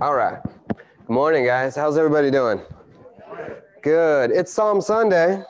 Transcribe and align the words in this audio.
All 0.00 0.14
right. 0.14 0.38
Good 0.68 1.10
morning, 1.10 1.44
guys. 1.44 1.76
How's 1.76 1.98
everybody 1.98 2.30
doing? 2.30 2.58
Good. 3.82 4.30
It's 4.30 4.50
Psalm 4.50 4.80
Sunday. 4.80 5.42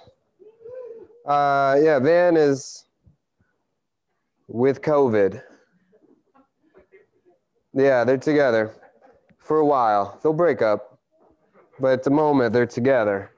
Uh, 1.25 1.79
yeah, 1.81 2.01
Van 2.01 2.37
is 2.37 2.87
with 4.49 4.83
COVID. 4.83 5.41
Yeah, 7.75 8.03
they're 8.03 8.19
together 8.19 8.73
for 9.39 9.59
a 9.59 9.65
while. 9.65 10.19
They'll 10.21 10.33
break 10.33 10.63
up, 10.63 10.99
but 11.79 11.93
at 11.93 12.03
the 12.03 12.11
moment 12.11 12.53
they're 12.53 12.67
together. 12.67 13.31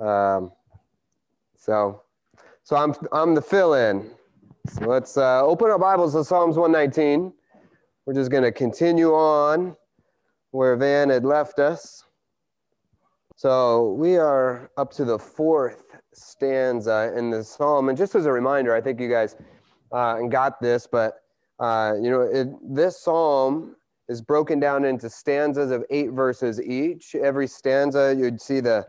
Um, 0.00 0.50
so, 1.58 2.00
so 2.62 2.76
I'm 2.76 2.94
I'm 3.12 3.34
the 3.34 3.42
fill-in. 3.42 4.08
So 4.70 4.86
let's 4.86 5.18
uh, 5.18 5.44
open 5.44 5.68
our 5.68 5.78
Bibles 5.78 6.14
to 6.14 6.24
Psalms 6.24 6.56
119. 6.56 7.34
We're 8.06 8.14
just 8.14 8.30
going 8.30 8.44
to 8.44 8.52
continue 8.52 9.12
on 9.12 9.76
where 10.56 10.74
Van 10.74 11.10
had 11.10 11.24
left 11.24 11.58
us. 11.58 12.04
So 13.36 13.92
we 13.92 14.16
are 14.16 14.70
up 14.78 14.90
to 14.92 15.04
the 15.04 15.18
fourth 15.18 15.84
stanza 16.14 17.12
in 17.14 17.30
the 17.30 17.44
psalm. 17.44 17.90
And 17.90 17.98
just 17.98 18.14
as 18.14 18.24
a 18.24 18.32
reminder, 18.32 18.74
I 18.74 18.80
think 18.80 18.98
you 18.98 19.10
guys 19.10 19.36
uh, 19.92 20.22
got 20.22 20.58
this, 20.60 20.88
but 20.90 21.20
uh, 21.60 21.94
you 22.00 22.10
know, 22.10 22.22
it, 22.22 22.48
this 22.62 22.98
psalm 22.98 23.76
is 24.08 24.22
broken 24.22 24.58
down 24.58 24.86
into 24.86 25.10
stanzas 25.10 25.70
of 25.70 25.84
eight 25.90 26.12
verses 26.12 26.60
each. 26.62 27.14
Every 27.14 27.46
stanza, 27.46 28.14
you'd 28.18 28.40
see 28.40 28.60
the 28.60 28.86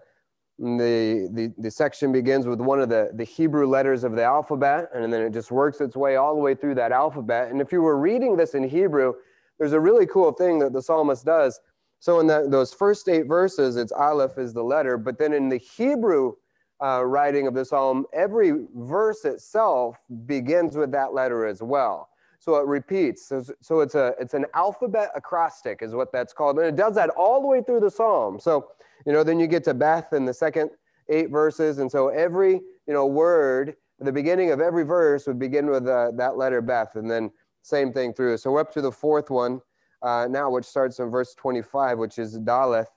the, 0.60 1.30
the, 1.34 1.54
the 1.60 1.70
section 1.70 2.12
begins 2.12 2.48
with 2.48 2.60
one 2.60 2.80
of 2.80 2.90
the, 2.90 3.12
the 3.14 3.24
Hebrew 3.24 3.68
letters 3.68 4.04
of 4.04 4.16
the 4.16 4.24
alphabet, 4.24 4.90
and 4.92 5.14
then 5.14 5.22
it 5.22 5.32
just 5.32 5.52
works 5.52 5.82
its 5.82 5.96
way 5.96 6.16
all 6.16 6.34
the 6.34 6.42
way 6.42 6.56
through 6.56 6.74
that 6.76 6.92
alphabet. 6.92 7.52
And 7.52 7.62
if 7.62 7.72
you 7.72 7.84
were 7.84 7.96
reading 7.96 8.36
this 8.36 8.56
in 8.56 8.68
Hebrew, 8.68 9.14
there's 9.60 9.74
a 9.74 9.80
really 9.80 10.06
cool 10.06 10.32
thing 10.32 10.60
that 10.60 10.74
the 10.74 10.82
psalmist 10.82 11.26
does. 11.26 11.60
So 12.00 12.20
in 12.20 12.28
those 12.28 12.74
first 12.74 13.10
eight 13.10 13.26
verses, 13.26 13.76
it's 13.76 13.92
Aleph 13.92 14.38
is 14.38 14.54
the 14.54 14.64
letter, 14.64 14.98
but 14.98 15.18
then 15.18 15.34
in 15.34 15.50
the 15.50 15.58
Hebrew 15.58 16.34
uh, 16.82 17.04
writing 17.04 17.48
of 17.48 17.56
the 17.56 17.66
psalm, 17.66 18.06
every 18.14 18.66
verse 18.76 19.26
itself 19.26 19.98
begins 20.26 20.78
with 20.78 20.92
that 20.92 21.14
letter 21.14 21.46
as 21.46 21.64
well. 21.64 22.10
So 22.40 22.56
it 22.58 22.68
repeats. 22.68 23.28
So, 23.28 23.44
so 23.62 23.80
it's 23.80 23.96
a 23.96 24.14
it's 24.20 24.36
an 24.36 24.46
alphabet 24.54 25.10
acrostic 25.16 25.82
is 25.82 25.96
what 25.96 26.12
that's 26.12 26.34
called, 26.34 26.60
and 26.60 26.68
it 26.68 26.76
does 26.76 26.94
that 26.96 27.10
all 27.10 27.42
the 27.42 27.48
way 27.48 27.62
through 27.62 27.80
the 27.80 27.92
psalm. 27.92 28.40
So 28.40 28.68
you 29.06 29.12
know, 29.12 29.24
then 29.24 29.40
you 29.40 29.48
get 29.48 29.64
to 29.66 29.74
Beth 29.74 30.14
in 30.14 30.26
the 30.26 30.34
second 30.34 30.70
eight 31.10 31.30
verses, 31.30 31.80
and 31.80 31.92
so 31.92 32.10
every 32.10 32.54
you 32.54 32.94
know 32.94 33.08
word, 33.08 33.76
the 34.00 34.12
beginning 34.12 34.52
of 34.52 34.62
every 34.62 34.84
verse 34.84 35.26
would 35.26 35.40
begin 35.40 35.68
with 35.68 35.88
uh, 35.88 36.12
that 36.12 36.38
letter 36.38 36.62
Beth, 36.62 36.96
and 36.96 37.10
then 37.10 37.32
same 37.62 37.94
thing 37.94 38.14
through. 38.14 38.38
So 38.38 38.52
we're 38.52 38.62
up 38.62 38.72
to 38.74 38.82
the 38.82 38.92
fourth 38.92 39.30
one 39.30 39.62
uh, 40.02 40.28
now, 40.30 40.50
which 40.50 40.66
starts 40.66 41.00
in 41.00 41.10
verse 41.10 41.34
25, 41.36 41.98
which 41.98 42.20
is 42.20 42.38
Daleth. 42.40 42.88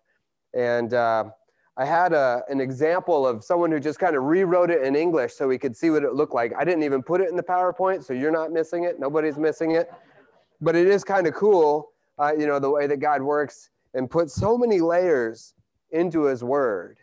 And 0.54 0.94
uh, 0.94 1.24
I 1.76 1.84
had 1.84 2.12
a, 2.12 2.42
an 2.48 2.60
example 2.60 3.26
of 3.26 3.42
someone 3.42 3.70
who 3.70 3.80
just 3.80 3.98
kind 3.98 4.16
of 4.16 4.24
rewrote 4.24 4.70
it 4.70 4.82
in 4.82 4.94
English 4.94 5.34
so 5.34 5.48
we 5.48 5.58
could 5.58 5.76
see 5.76 5.90
what 5.90 6.02
it 6.02 6.14
looked 6.14 6.34
like. 6.34 6.52
I 6.58 6.64
didn't 6.64 6.82
even 6.82 7.02
put 7.02 7.20
it 7.20 7.30
in 7.30 7.36
the 7.36 7.42
PowerPoint, 7.42 8.04
so 8.04 8.12
you're 8.12 8.30
not 8.30 8.52
missing 8.52 8.84
it. 8.84 9.00
Nobody's 9.00 9.38
missing 9.38 9.72
it. 9.72 9.90
But 10.60 10.76
it 10.76 10.86
is 10.86 11.04
kind 11.04 11.26
of 11.26 11.34
cool, 11.34 11.92
uh, 12.18 12.32
you 12.38 12.46
know, 12.46 12.58
the 12.58 12.70
way 12.70 12.86
that 12.86 12.98
God 12.98 13.22
works 13.22 13.70
and 13.94 14.10
puts 14.10 14.34
so 14.34 14.58
many 14.58 14.80
layers 14.80 15.54
into 15.90 16.24
his 16.24 16.44
word. 16.44 16.98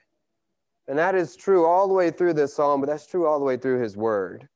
And 0.87 0.97
that 0.97 1.15
is 1.15 1.35
true 1.35 1.65
all 1.65 1.87
the 1.87 1.93
way 1.93 2.11
through 2.11 2.33
this 2.33 2.55
psalm, 2.55 2.79
but 2.79 2.87
that's 2.87 3.07
true 3.07 3.27
all 3.27 3.39
the 3.39 3.45
way 3.45 3.57
through 3.57 3.81
his 3.81 3.97
word. 3.97 4.47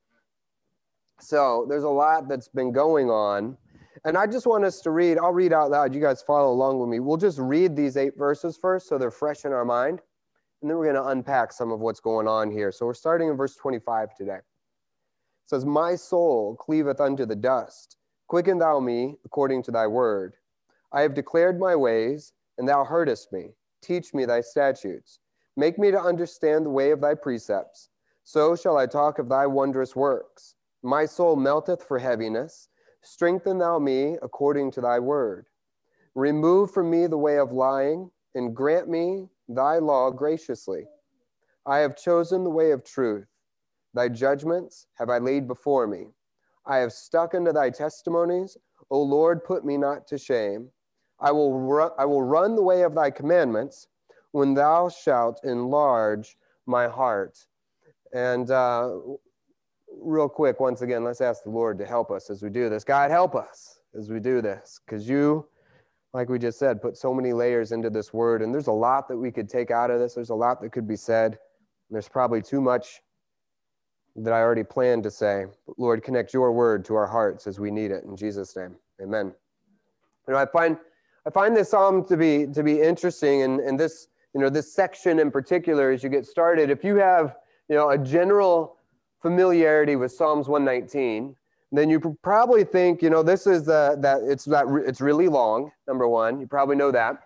So 1.22 1.66
there's 1.70 1.84
a 1.84 1.90
lot 1.90 2.28
that's 2.28 2.48
been 2.48 2.72
going 2.72 3.10
on. 3.10 3.58
And 4.06 4.18
I 4.18 4.26
just 4.26 4.48
want 4.48 4.64
us 4.64 4.82
to 4.82 4.92
read, 4.92 5.20
I'll 5.20 5.34
read 5.34 5.54
out 5.54 5.70
loud. 5.70 5.94
You 5.94 6.02
guys 6.02 6.22
follow 6.22 6.52
along 6.52 6.80
with 6.80 6.90
me. 6.90 7.00
We'll 7.00 7.18
just 7.18 7.38
read 7.38 7.76
these 7.76 7.98
eight 7.98 8.18
verses 8.18 8.58
first 8.58 8.88
so 8.88 8.98
they're 8.98 9.12
fresh 9.12 9.46
in 9.46 9.54
our 9.54 9.66
mind. 9.66 10.02
And 10.62 10.70
then 10.70 10.78
we're 10.78 10.92
going 10.92 11.04
to 11.04 11.10
unpack 11.10 11.52
some 11.52 11.72
of 11.72 11.80
what's 11.80 12.00
going 12.00 12.28
on 12.28 12.50
here. 12.52 12.72
So 12.72 12.86
we're 12.86 12.94
starting 12.96 13.30
in 13.30 13.38
verse 13.38 13.56
25 13.56 14.16
today. 14.16 14.38
It 14.38 14.42
says, 15.46 15.66
My 15.66 15.96
soul 15.96 16.56
cleaveth 16.56 17.00
unto 17.00 17.26
the 17.26 17.36
dust. 17.36 17.98
Quicken 18.28 18.58
thou 18.58 18.80
me 18.80 19.18
according 19.26 19.62
to 19.64 19.72
thy 19.72 19.86
word. 19.86 20.36
I 20.92 21.02
have 21.02 21.14
declared 21.14 21.60
my 21.60 21.76
ways, 21.76 22.34
and 22.58 22.68
thou 22.68 22.84
heardest 22.84 23.32
me. 23.32 23.50
Teach 23.82 24.14
me 24.14 24.26
thy 24.26 24.42
statutes. 24.42 25.20
Make 25.58 25.78
me 25.78 25.92
to 25.92 26.02
understand 26.02 26.66
the 26.66 26.70
way 26.70 26.92
of 26.92 27.02
thy 27.02 27.14
precepts. 27.14 27.90
So 28.24 28.56
shall 28.56 28.78
I 28.78 28.86
talk 28.88 29.20
of 29.20 29.30
thy 29.30 29.46
wondrous 29.48 29.96
works. 29.96 30.56
My 30.84 31.06
soul 31.06 31.36
melteth 31.36 31.84
for 31.84 32.00
heaviness. 32.00 32.70
Strengthen 33.02 33.60
thou 33.60 33.80
me 33.80 34.18
according 34.22 34.72
to 34.72 34.82
thy 34.82 35.00
word. 35.00 35.46
Remove 36.16 36.72
from 36.72 36.90
me 36.90 37.08
the 37.08 37.18
way 37.18 37.38
of 37.38 37.52
lying, 37.52 38.12
and 38.36 38.56
grant 38.56 38.90
me 38.90 39.30
thy 39.48 39.78
law 39.78 40.10
graciously. 40.10 40.88
I 41.66 41.80
have 41.80 41.96
chosen 41.96 42.44
the 42.44 42.50
way 42.50 42.72
of 42.72 42.84
truth. 42.84 43.28
Thy 43.94 44.10
judgments 44.10 44.88
have 44.98 45.10
I 45.10 45.20
laid 45.20 45.48
before 45.48 45.88
me. 45.88 46.08
I 46.66 46.78
have 46.78 46.94
stuck 46.94 47.36
unto 47.36 47.52
thy 47.52 47.70
testimonies. 47.70 48.58
O 48.90 49.02
Lord, 49.02 49.44
put 49.44 49.66
me 49.66 49.78
not 49.78 50.08
to 50.08 50.18
shame. 50.18 50.70
I 51.20 51.32
will, 51.32 51.60
ru- 51.60 51.92
I 51.98 52.06
will 52.06 52.24
run 52.24 52.56
the 52.56 52.64
way 52.64 52.84
of 52.84 52.96
thy 52.96 53.12
commandments 53.12 53.88
when 54.32 54.54
thou 54.54 54.90
shalt 54.90 55.44
enlarge 55.44 56.38
my 56.66 56.88
heart. 56.88 57.46
And 58.14 58.50
uh, 58.50 58.98
real 60.00 60.30
quick, 60.30 60.60
once 60.60 60.82
again, 60.82 61.04
let's 61.04 61.22
ask 61.22 61.44
the 61.44 61.50
Lord 61.50 61.78
to 61.80 61.86
help 61.86 62.12
us 62.12 62.30
as 62.30 62.42
we 62.44 62.50
do 62.50 62.70
this. 62.70 62.84
God, 62.84 63.12
help 63.12 63.36
us 63.36 63.80
as 63.98 64.10
we 64.10 64.20
do 64.20 64.42
this, 64.42 64.80
because 64.86 65.08
you, 65.08 65.48
like 66.14 66.30
we 66.30 66.40
just 66.40 66.60
said, 66.60 66.82
put 66.82 66.98
so 66.98 67.14
many 67.14 67.34
layers 67.34 67.72
into 67.72 67.90
this 67.90 68.14
word, 68.14 68.42
and 68.42 68.54
there's 68.54 68.68
a 68.68 68.72
lot 68.72 69.08
that 69.08 69.18
we 69.18 69.32
could 69.32 69.50
take 69.50 69.72
out 69.72 69.92
of 69.92 70.00
this. 70.00 70.14
There's 70.14 70.30
a 70.30 70.36
lot 70.36 70.62
that 70.62 70.72
could 70.72 70.88
be 70.88 70.96
said. 70.96 71.38
there's 71.90 72.08
probably 72.08 72.42
too 72.42 72.62
much 72.62 73.02
that 74.16 74.34
I 74.34 74.42
already 74.42 74.64
planned 74.64 75.04
to 75.04 75.12
say. 75.12 75.46
But 75.66 75.80
Lord, 75.80 76.04
connect 76.04 76.34
your 76.34 76.52
word 76.52 76.84
to 76.86 76.96
our 76.96 77.08
hearts 77.08 77.48
as 77.48 77.60
we 77.60 77.72
need 77.72 77.92
it. 77.92 78.04
In 78.04 78.16
Jesus' 78.16 78.56
name, 78.56 78.76
amen. 79.02 79.34
You 80.28 80.34
know, 80.34 80.40
I 80.40 80.46
find 80.46 80.78
I 81.26 81.30
find 81.30 81.56
this 81.56 81.70
psalm 81.70 82.06
to 82.06 82.18
be 82.18 82.48
to 82.48 82.64
be 82.64 82.82
interesting, 82.82 83.44
and, 83.44 83.60
and 83.60 83.80
this 83.80 84.08
you 84.34 84.42
know 84.42 84.50
this 84.50 84.72
section 84.72 85.20
in 85.20 85.32
particular 85.32 85.92
as 85.92 86.04
you 86.04 86.10
get 86.10 86.26
started. 86.26 86.70
If 86.70 86.84
you 86.84 86.96
have 86.98 87.36
you 87.70 87.76
know 87.76 87.90
a 87.90 87.98
general 87.98 88.78
familiarity 89.22 89.96
with 89.96 90.12
Psalms 90.12 90.48
119, 90.48 91.36
then 91.72 91.90
you 91.90 92.18
probably 92.22 92.64
think, 92.64 93.02
you 93.02 93.10
know, 93.10 93.24
this 93.24 93.48
is 93.48 93.66
the, 93.66 93.98
that 94.00 94.22
it's 94.24 94.46
that 94.46 94.66
it's 94.86 95.00
really 95.00 95.28
long. 95.28 95.72
Number 95.88 96.08
one, 96.08 96.40
you 96.40 96.48
probably 96.48 96.76
know 96.76 96.92
that, 96.92 97.24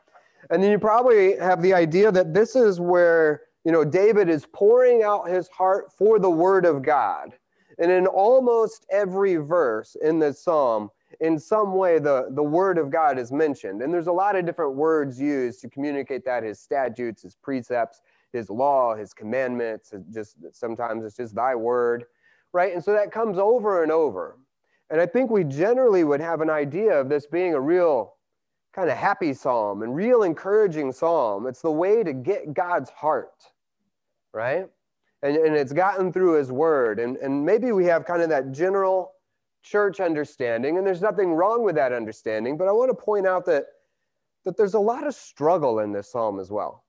and 0.50 0.62
then 0.62 0.72
you 0.72 0.78
probably 0.78 1.36
have 1.38 1.62
the 1.62 1.74
idea 1.74 2.12
that 2.12 2.34
this 2.34 2.56
is 2.56 2.80
where 2.80 3.42
you 3.64 3.72
know 3.72 3.84
David 3.84 4.30
is 4.30 4.46
pouring 4.54 5.02
out 5.02 5.28
his 5.28 5.48
heart 5.50 5.92
for 5.92 6.20
the 6.20 6.30
Word 6.30 6.66
of 6.66 6.84
God, 6.84 7.34
and 7.80 7.92
in 7.92 8.06
almost 8.06 8.86
every 8.92 9.38
verse 9.38 9.96
in 10.04 10.20
this 10.20 10.44
psalm, 10.44 10.92
in 11.22 11.40
some 11.40 11.74
way 11.74 11.98
the, 11.98 12.28
the 12.32 12.44
Word 12.44 12.78
of 12.78 12.92
God 12.92 13.18
is 13.18 13.32
mentioned, 13.32 13.82
and 13.82 13.92
there's 13.92 14.08
a 14.08 14.12
lot 14.12 14.36
of 14.36 14.46
different 14.46 14.76
words 14.76 15.20
used 15.20 15.60
to 15.62 15.70
communicate 15.70 16.24
that: 16.26 16.44
His 16.44 16.60
statutes, 16.60 17.24
His 17.24 17.36
precepts 17.36 18.02
his 18.36 18.50
law, 18.50 18.96
his 18.96 19.14
commandments, 19.14 19.94
just 20.14 20.36
sometimes 20.52 21.04
it's 21.04 21.18
just 21.18 21.34
thy 21.34 21.56
word, 21.56 22.06
right? 22.54 22.74
And 22.74 22.84
so 22.84 22.94
that 22.94 23.12
comes 23.12 23.38
over 23.40 23.82
and 23.82 23.92
over. 23.92 24.38
And 24.90 25.02
I 25.02 25.06
think 25.06 25.32
we 25.32 25.44
generally 25.44 26.04
would 26.04 26.22
have 26.22 26.42
an 26.42 26.50
idea 26.50 27.00
of 27.00 27.10
this 27.10 27.26
being 27.26 27.54
a 27.54 27.60
real 27.60 28.14
kind 28.74 28.90
of 28.90 28.98
happy 28.98 29.34
psalm 29.34 29.82
and 29.82 29.96
real 29.96 30.24
encouraging 30.24 30.92
psalm. 30.92 31.48
It's 31.48 31.62
the 31.62 31.72
way 31.72 32.04
to 32.04 32.14
get 32.14 32.54
God's 32.54 32.90
heart, 32.92 33.44
right? 34.34 34.68
And, 35.24 35.38
and 35.38 35.56
it's 35.56 35.74
gotten 35.74 36.14
through 36.14 36.34
his 36.34 36.52
word. 36.52 37.00
And, 37.00 37.18
and 37.18 37.44
maybe 37.44 37.72
we 37.72 37.86
have 37.86 38.06
kind 38.06 38.22
of 38.22 38.30
that 38.30 38.52
general 38.52 39.14
church 39.64 40.00
understanding, 40.00 40.78
and 40.78 40.86
there's 40.86 41.02
nothing 41.02 41.34
wrong 41.34 41.64
with 41.64 41.74
that 41.76 41.92
understanding, 41.92 42.56
but 42.56 42.68
I 42.68 42.72
want 42.72 42.92
to 42.92 42.96
point 42.96 43.26
out 43.26 43.46
that, 43.48 43.66
that 44.44 44.56
there's 44.58 44.76
a 44.76 44.80
lot 44.80 45.08
of 45.08 45.16
struggle 45.16 45.80
in 45.80 45.92
this 45.92 46.12
psalm 46.12 46.40
as 46.40 46.52
well 46.52 46.85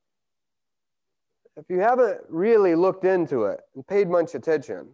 if 1.57 1.65
you 1.69 1.81
haven't 1.81 2.21
really 2.29 2.75
looked 2.75 3.05
into 3.05 3.45
it 3.45 3.61
and 3.75 3.87
paid 3.87 4.09
much 4.09 4.35
attention, 4.35 4.89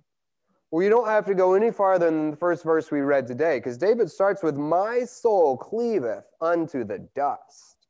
well, 0.71 0.83
you 0.83 0.89
don't 0.89 1.09
have 1.09 1.27
to 1.27 1.35
go 1.35 1.55
any 1.55 1.71
farther 1.71 2.07
than 2.07 2.31
the 2.31 2.37
first 2.37 2.65
verse 2.65 2.91
we 2.91 3.01
read 3.01 3.27
today, 3.27 3.59
because 3.59 3.77
David 3.77 4.11
starts 4.11 4.43
with, 4.43 4.57
My 4.57 5.05
soul 5.05 5.57
cleaveth 5.57 6.25
unto 6.41 6.85
the 6.85 6.99
dust. 7.15 7.89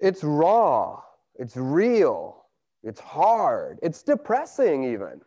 It's 0.00 0.22
raw, 0.22 1.00
it's 1.36 1.56
real, 1.56 2.44
it's 2.82 3.00
hard, 3.00 3.78
it's 3.82 4.02
depressing, 4.02 4.84
even. 4.84 5.20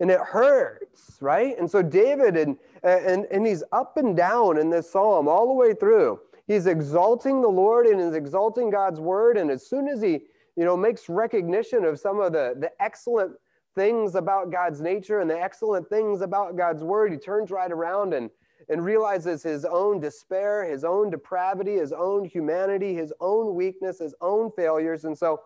And 0.00 0.10
it 0.10 0.20
hurts, 0.20 1.16
right? 1.22 1.58
And 1.58 1.70
so 1.70 1.80
David, 1.80 2.36
and, 2.36 2.58
and, 2.82 3.24
and 3.30 3.46
he's 3.46 3.64
up 3.72 3.96
and 3.96 4.14
down 4.14 4.58
in 4.58 4.68
this 4.68 4.90
psalm 4.90 5.28
all 5.28 5.46
the 5.46 5.54
way 5.54 5.72
through. 5.72 6.20
He's 6.46 6.66
exalting 6.66 7.40
the 7.40 7.48
Lord 7.48 7.86
and 7.86 8.00
is 8.00 8.14
exalting 8.14 8.70
God's 8.70 9.00
word. 9.00 9.36
And 9.36 9.50
as 9.50 9.66
soon 9.66 9.88
as 9.88 10.00
he, 10.00 10.20
you 10.56 10.64
know, 10.64 10.76
makes 10.76 11.08
recognition 11.08 11.84
of 11.84 11.98
some 11.98 12.20
of 12.20 12.32
the, 12.32 12.54
the 12.58 12.70
excellent 12.80 13.32
things 13.74 14.14
about 14.14 14.50
God's 14.50 14.80
nature 14.80 15.20
and 15.20 15.28
the 15.28 15.40
excellent 15.40 15.88
things 15.88 16.20
about 16.20 16.56
God's 16.56 16.82
word, 16.82 17.12
he 17.12 17.18
turns 17.18 17.50
right 17.50 17.70
around 17.70 18.14
and, 18.14 18.30
and 18.68 18.84
realizes 18.84 19.42
his 19.42 19.64
own 19.64 20.00
despair, 20.00 20.64
his 20.64 20.84
own 20.84 21.10
depravity, 21.10 21.74
his 21.74 21.92
own 21.92 22.24
humanity, 22.24 22.94
his 22.94 23.12
own 23.20 23.54
weakness, 23.54 23.98
his 23.98 24.14
own 24.20 24.50
failures. 24.52 25.04
And 25.04 25.16
so, 25.16 25.42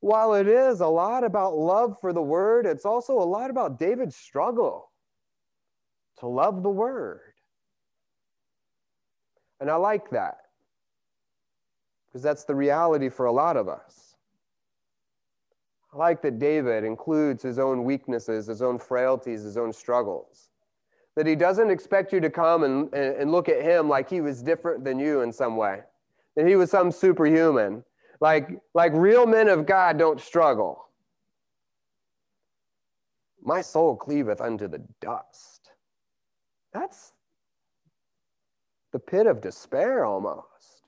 while 0.00 0.34
it 0.34 0.48
is 0.48 0.80
a 0.80 0.86
lot 0.86 1.22
about 1.22 1.56
love 1.56 1.96
for 2.00 2.12
the 2.12 2.22
word, 2.22 2.66
it's 2.66 2.84
also 2.84 3.12
a 3.12 3.22
lot 3.22 3.50
about 3.50 3.78
David's 3.78 4.16
struggle 4.16 4.90
to 6.18 6.26
love 6.26 6.64
the 6.64 6.70
word. 6.70 7.31
And 9.62 9.70
I 9.70 9.76
like 9.76 10.10
that 10.10 10.38
because 12.08 12.20
that's 12.20 12.42
the 12.42 12.54
reality 12.54 13.08
for 13.08 13.26
a 13.26 13.32
lot 13.32 13.56
of 13.56 13.68
us. 13.68 14.16
I 15.94 15.96
like 15.96 16.20
that 16.22 16.40
David 16.40 16.82
includes 16.82 17.44
his 17.44 17.60
own 17.60 17.84
weaknesses, 17.84 18.48
his 18.48 18.60
own 18.60 18.76
frailties, 18.76 19.44
his 19.44 19.56
own 19.56 19.72
struggles. 19.72 20.48
That 21.14 21.28
he 21.28 21.36
doesn't 21.36 21.70
expect 21.70 22.12
you 22.12 22.18
to 22.18 22.28
come 22.28 22.64
and, 22.64 22.92
and 22.92 23.30
look 23.30 23.48
at 23.48 23.62
him 23.62 23.88
like 23.88 24.10
he 24.10 24.20
was 24.20 24.42
different 24.42 24.82
than 24.82 24.98
you 24.98 25.20
in 25.20 25.32
some 25.32 25.56
way, 25.56 25.82
that 26.34 26.44
he 26.44 26.56
was 26.56 26.68
some 26.68 26.90
superhuman. 26.90 27.84
Like, 28.20 28.60
like 28.74 28.90
real 28.94 29.26
men 29.26 29.46
of 29.46 29.64
God 29.64 29.96
don't 29.96 30.20
struggle. 30.20 30.88
My 33.40 33.60
soul 33.60 33.94
cleaveth 33.94 34.40
unto 34.40 34.66
the 34.66 34.82
dust. 35.00 35.70
That's 36.72 37.12
the 38.92 38.98
pit 38.98 39.26
of 39.26 39.40
despair 39.40 40.04
almost, 40.04 40.82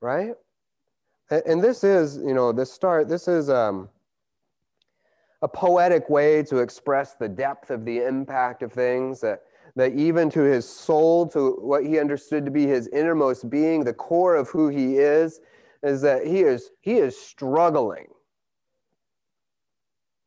right? 0.00 0.34
And, 1.30 1.62
this 1.62 1.82
is, 1.82 2.18
you 2.18 2.34
know, 2.34 2.52
this 2.52 2.72
start, 2.72 3.08
this 3.08 3.26
is 3.26 3.50
um, 3.50 3.88
a 5.42 5.48
poetic 5.48 6.08
way 6.08 6.42
to 6.44 6.58
express 6.58 7.14
the 7.14 7.28
depth 7.28 7.70
of 7.70 7.84
the 7.84 8.04
impact 8.04 8.62
of 8.62 8.72
things 8.72 9.20
that, 9.22 9.42
that 9.74 9.92
even 9.94 10.30
to 10.30 10.40
his 10.40 10.68
soul, 10.68 11.26
to 11.28 11.58
what 11.60 11.84
he 11.84 11.98
understood 11.98 12.44
to 12.44 12.50
be 12.50 12.66
his 12.66 12.86
innermost 12.88 13.50
being, 13.50 13.82
the 13.82 13.92
core 13.92 14.36
of 14.36 14.48
who 14.50 14.68
he 14.68 14.98
is, 14.98 15.40
is 15.82 16.00
that 16.02 16.26
he 16.26 16.40
is, 16.40 16.70
he 16.80 16.94
is 16.94 17.16
struggling 17.18 18.06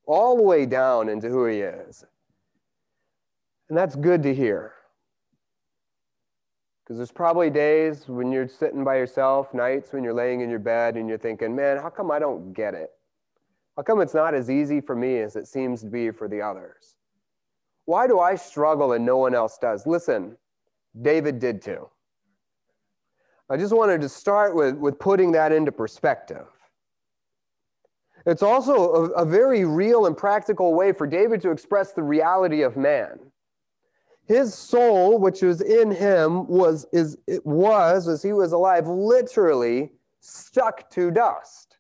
all 0.05 0.35
the 0.35 0.43
way 0.43 0.65
down 0.65 1.07
into 1.07 1.29
who 1.29 1.45
he 1.45 1.61
is. 1.61 2.03
And 3.69 3.77
that's 3.77 3.95
good 3.95 4.23
to 4.23 4.33
hear. 4.33 4.73
Because 6.89 6.97
there's 6.97 7.11
probably 7.11 7.51
days 7.51 8.07
when 8.07 8.31
you're 8.31 8.47
sitting 8.47 8.83
by 8.83 8.97
yourself, 8.97 9.53
nights 9.53 9.93
when 9.93 10.03
you're 10.03 10.11
laying 10.11 10.41
in 10.41 10.49
your 10.49 10.57
bed 10.57 10.97
and 10.97 11.07
you're 11.07 11.19
thinking, 11.19 11.55
man, 11.55 11.77
how 11.77 11.89
come 11.91 12.09
I 12.09 12.17
don't 12.17 12.51
get 12.51 12.73
it? 12.73 12.89
How 13.77 13.83
come 13.83 14.01
it's 14.01 14.15
not 14.15 14.33
as 14.33 14.49
easy 14.49 14.81
for 14.81 14.95
me 14.95 15.19
as 15.19 15.35
it 15.35 15.45
seems 15.45 15.81
to 15.81 15.85
be 15.85 16.09
for 16.09 16.27
the 16.27 16.41
others? 16.41 16.95
Why 17.85 18.07
do 18.07 18.19
I 18.19 18.33
struggle 18.33 18.93
and 18.93 19.05
no 19.05 19.17
one 19.17 19.35
else 19.35 19.59
does? 19.59 19.85
Listen, 19.85 20.35
David 20.99 21.37
did 21.37 21.61
too. 21.61 21.87
I 23.51 23.57
just 23.57 23.75
wanted 23.75 24.01
to 24.01 24.09
start 24.09 24.55
with, 24.55 24.73
with 24.73 24.97
putting 24.97 25.31
that 25.33 25.51
into 25.51 25.71
perspective. 25.71 26.47
It's 28.25 28.41
also 28.41 28.73
a, 28.73 29.03
a 29.11 29.25
very 29.25 29.63
real 29.63 30.07
and 30.07 30.17
practical 30.17 30.73
way 30.73 30.91
for 30.93 31.05
David 31.05 31.39
to 31.43 31.51
express 31.51 31.93
the 31.93 32.01
reality 32.01 32.63
of 32.63 32.77
man 32.77 33.19
his 34.29 34.53
soul 34.53 35.17
which 35.17 35.41
was 35.41 35.59
in 35.59 35.89
him 35.89 36.47
was 36.47 36.85
is 36.93 37.17
it 37.25 37.43
was 37.45 38.07
as 38.07 38.21
he 38.21 38.31
was 38.31 38.51
alive 38.51 38.87
literally 38.87 39.91
stuck 40.19 40.87
to 40.91 41.09
dust. 41.09 41.77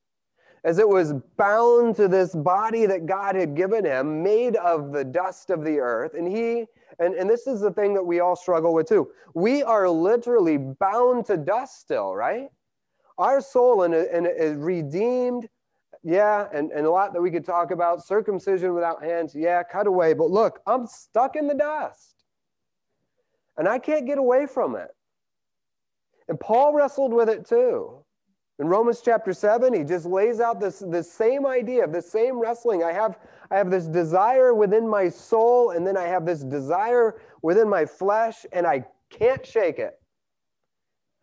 As 0.63 0.79
it 0.79 0.89
was 0.89 1.13
bound 1.37 1.95
to 1.97 2.07
this 2.07 2.33
body 2.33 2.87
that 2.87 3.05
god 3.05 3.35
had 3.35 3.55
given 3.55 3.85
him 3.85 4.23
made 4.23 4.55
of 4.55 4.91
the 4.91 5.05
dust 5.05 5.51
of 5.51 5.63
the 5.63 5.77
earth. 5.77 6.15
And 6.15 6.27
he 6.27 6.65
and, 6.97 7.13
and 7.13 7.29
this 7.29 7.45
is 7.45 7.61
the 7.61 7.71
thing 7.71 7.93
that 7.93 8.03
we 8.03 8.19
all 8.19 8.35
struggle 8.35 8.73
with 8.73 8.89
too. 8.89 9.11
We 9.35 9.61
are 9.61 9.87
literally 9.87 10.57
bound 10.57 11.27
to 11.27 11.37
dust 11.37 11.79
still 11.79 12.15
right? 12.15 12.49
Our 13.19 13.41
soul 13.41 13.83
and, 13.83 13.93
and 13.93 14.25
is 14.25 14.55
redeemed. 14.55 15.47
Yeah 16.01 16.47
and, 16.51 16.71
and 16.71 16.87
a 16.87 16.91
lot 16.91 17.13
that 17.13 17.21
we 17.21 17.29
could 17.29 17.45
talk 17.45 17.69
about. 17.69 18.03
Circumcision 18.03 18.73
without 18.73 19.03
hands. 19.03 19.35
Yeah 19.35 19.61
cut 19.61 19.85
away. 19.85 20.13
But 20.13 20.31
look 20.31 20.61
i'm 20.65 20.87
stuck 20.87 21.35
in 21.35 21.47
the 21.47 21.53
dust 21.53 22.18
and 23.59 23.67
I 23.67 23.77
can't 23.77 24.07
get 24.07 24.17
away 24.17 24.47
from 24.47 24.77
it. 24.77 24.89
And 26.29 26.39
Paul 26.39 26.73
wrestled 26.73 27.13
with 27.13 27.27
it 27.27 27.45
too. 27.45 28.03
In 28.57 28.67
Romans 28.67 29.01
chapter 29.03 29.33
7, 29.33 29.73
he 29.73 29.83
just 29.83 30.05
lays 30.05 30.39
out 30.39 30.61
this, 30.61 30.79
this 30.79 31.11
same 31.11 31.45
idea 31.45 31.83
of 31.83 31.91
the 31.91 32.01
same 32.01 32.39
wrestling. 32.39 32.83
I 32.83 32.93
have, 32.93 33.19
I 33.51 33.57
have 33.57 33.69
this 33.69 33.85
desire 33.85 34.53
within 34.53 34.87
my 34.87 35.09
soul, 35.09 35.71
and 35.71 35.85
then 35.85 35.97
I 35.97 36.05
have 36.05 36.25
this 36.25 36.41
desire 36.41 37.21
within 37.41 37.69
my 37.69 37.85
flesh, 37.85 38.45
and 38.53 38.65
I 38.65 38.85
can't 39.09 39.45
shake 39.45 39.77
it. 39.77 39.99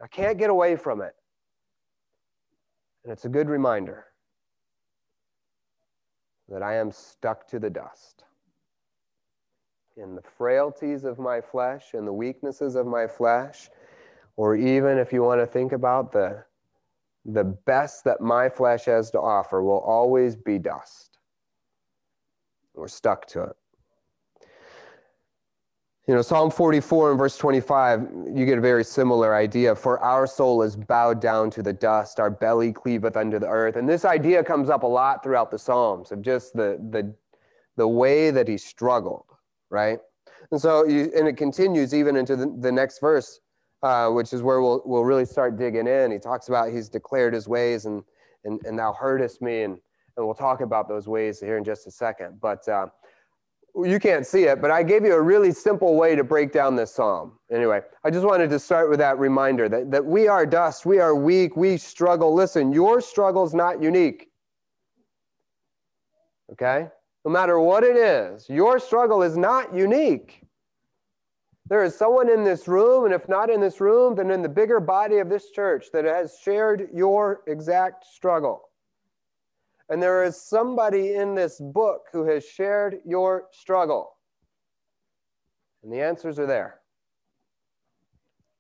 I 0.03 0.07
can't 0.07 0.39
get 0.39 0.51
away 0.51 0.77
from 0.77 1.01
it. 1.01 1.15
And 3.05 3.13
it's 3.13 3.25
a 3.25 3.31
good 3.31 3.49
reminder 3.49 4.05
that 6.51 6.63
I 6.63 6.75
am 6.75 6.93
stuck 6.93 7.47
to 7.49 7.59
the 7.59 7.71
dust 7.71 8.26
in 9.97 10.15
the 10.15 10.23
frailties 10.23 11.05
of 11.05 11.19
my 11.19 11.41
flesh 11.41 11.95
and 11.95 12.07
the 12.07 12.13
weaknesses 12.13 12.77
of 12.77 12.87
my 12.87 13.07
flesh, 13.07 13.71
or 14.37 14.55
even 14.55 14.99
if 14.99 15.13
you 15.13 15.23
want 15.23 15.41
to 15.41 15.47
think 15.47 15.73
about 15.73 16.13
the, 16.13 16.45
the 17.25 17.45
best 17.45 18.05
that 18.05 18.21
my 18.21 18.49
flesh 18.49 18.85
has 18.85 19.11
to 19.11 19.19
offer, 19.19 19.63
will 19.63 19.81
always 19.81 20.37
be 20.37 20.59
dust. 20.59 21.19
We're 22.75 22.89
stuck 22.89 23.27
to 23.29 23.45
it. 23.45 23.57
You 26.07 26.15
know, 26.15 26.23
Psalm 26.23 26.51
44 26.51 27.13
and 27.13 27.19
verse 27.19 27.37
25, 27.37 28.09
you 28.33 28.45
get 28.47 28.59
a 28.59 28.61
very 28.61 28.85
similar 28.85 29.35
idea. 29.35 29.75
For 29.75 29.99
our 30.01 30.27
soul 30.27 30.63
is 30.63 30.77
bowed 30.77 31.21
down 31.21 31.51
to 31.51 31.63
the 31.63 31.73
dust, 31.73 32.21
our 32.21 32.31
belly 32.31 32.71
cleaveth 32.71 33.17
unto 33.17 33.41
the 33.41 33.49
earth. 33.49 33.77
And 33.77 33.89
this 33.89 34.05
idea 34.05 34.45
comes 34.45 34.69
up 34.69 34.83
a 34.83 34.87
lot 34.87 35.25
throughout 35.25 35.51
the 35.51 35.59
Psalms 35.59 36.13
of 36.13 36.21
just 36.23 36.53
the, 36.53 36.79
the, 36.91 37.13
the 37.77 37.89
way 37.89 38.31
that 38.31 38.47
he 38.47 38.59
struggled 38.59 39.36
right? 39.71 39.99
And 40.51 40.61
so, 40.61 40.87
you, 40.87 41.11
and 41.17 41.27
it 41.27 41.37
continues 41.37 41.95
even 41.95 42.17
into 42.17 42.37
the, 42.37 42.55
the 42.61 42.73
next 42.73 43.01
verse, 43.01 43.41
uh, 43.83 44.09
which 44.11 44.33
is 44.33 44.43
where 44.43 44.61
we'll, 44.61 44.83
we'll 44.85 45.05
really 45.05 45.25
start 45.25 45.59
digging 45.59 45.87
in. 45.87 46.11
He 46.11 46.19
talks 46.19 46.49
about 46.49 46.71
he's 46.71 46.89
declared 46.89 47.35
his 47.35 47.49
ways 47.49 47.85
and, 47.85 48.03
and, 48.45 48.61
and 48.65 48.79
thou 48.79 48.93
heardest 48.93 49.43
me. 49.43 49.63
And, 49.63 49.79
and 50.17 50.25
we'll 50.25 50.35
talk 50.35 50.61
about 50.61 50.89
those 50.89 51.09
ways 51.09 51.41
here 51.41 51.59
in 51.59 51.65
just 51.65 51.87
a 51.87 51.91
second. 51.91 52.41
But 52.41 52.67
uh, 52.69 52.87
you 53.85 53.99
can't 53.99 54.27
see 54.27 54.45
it, 54.45 54.63
but 54.63 54.71
I 54.71 54.83
gave 54.83 55.05
you 55.05 55.13
a 55.15 55.21
really 55.21 55.53
simple 55.53 55.97
way 55.97 56.17
to 56.17 56.25
break 56.25 56.53
down 56.53 56.77
this 56.77 56.95
psalm. 56.95 57.39
Anyway, 57.51 57.83
I 58.05 58.11
just 58.11 58.25
wanted 58.25 58.49
to 58.51 58.59
start 58.59 58.89
with 58.89 58.99
that 59.01 59.19
reminder 59.19 59.69
that, 59.69 59.91
that 59.91 60.05
we 60.05 60.29
are 60.29 60.47
dust, 60.47 60.87
we 60.87 60.99
are 60.99 61.15
weak, 61.15 61.57
we 61.57 61.77
struggle. 61.77 62.33
Listen, 62.35 62.73
your 62.73 63.03
struggle 63.03 63.45
is 63.45 63.53
not 63.53 63.83
unique. 63.83 64.29
Okay? 66.53 66.89
No 67.27 67.33
matter 67.33 67.59
what 67.59 67.83
it 67.83 67.97
is, 67.97 68.49
your 68.49 68.79
struggle 68.79 69.21
is 69.21 69.37
not 69.37 69.75
unique. 69.75 70.43
There 71.69 71.83
is 71.83 71.93
someone 71.93 72.31
in 72.31 72.45
this 72.45 72.69
room, 72.69 73.05
and 73.05 73.13
if 73.13 73.29
not 73.29 73.51
in 73.51 73.61
this 73.61 73.81
room, 73.81 74.15
then 74.15 74.31
in 74.31 74.43
the 74.43 74.49
bigger 74.49 74.79
body 74.79 75.19
of 75.19 75.29
this 75.29 75.51
church 75.51 75.87
that 75.93 76.05
has 76.05 76.39
shared 76.41 76.89
your 76.95 77.43
exact 77.49 78.07
struggle. 78.07 78.69
And 79.89 80.01
there 80.01 80.23
is 80.23 80.41
somebody 80.41 81.15
in 81.15 81.35
this 81.35 81.61
book 81.61 82.03
who 82.13 82.25
has 82.29 82.45
shared 82.45 82.99
your 83.05 83.49
struggle. 83.51 84.13
And 85.83 85.93
the 85.93 86.01
answers 86.01 86.39
are 86.39 86.47
there 86.47 86.79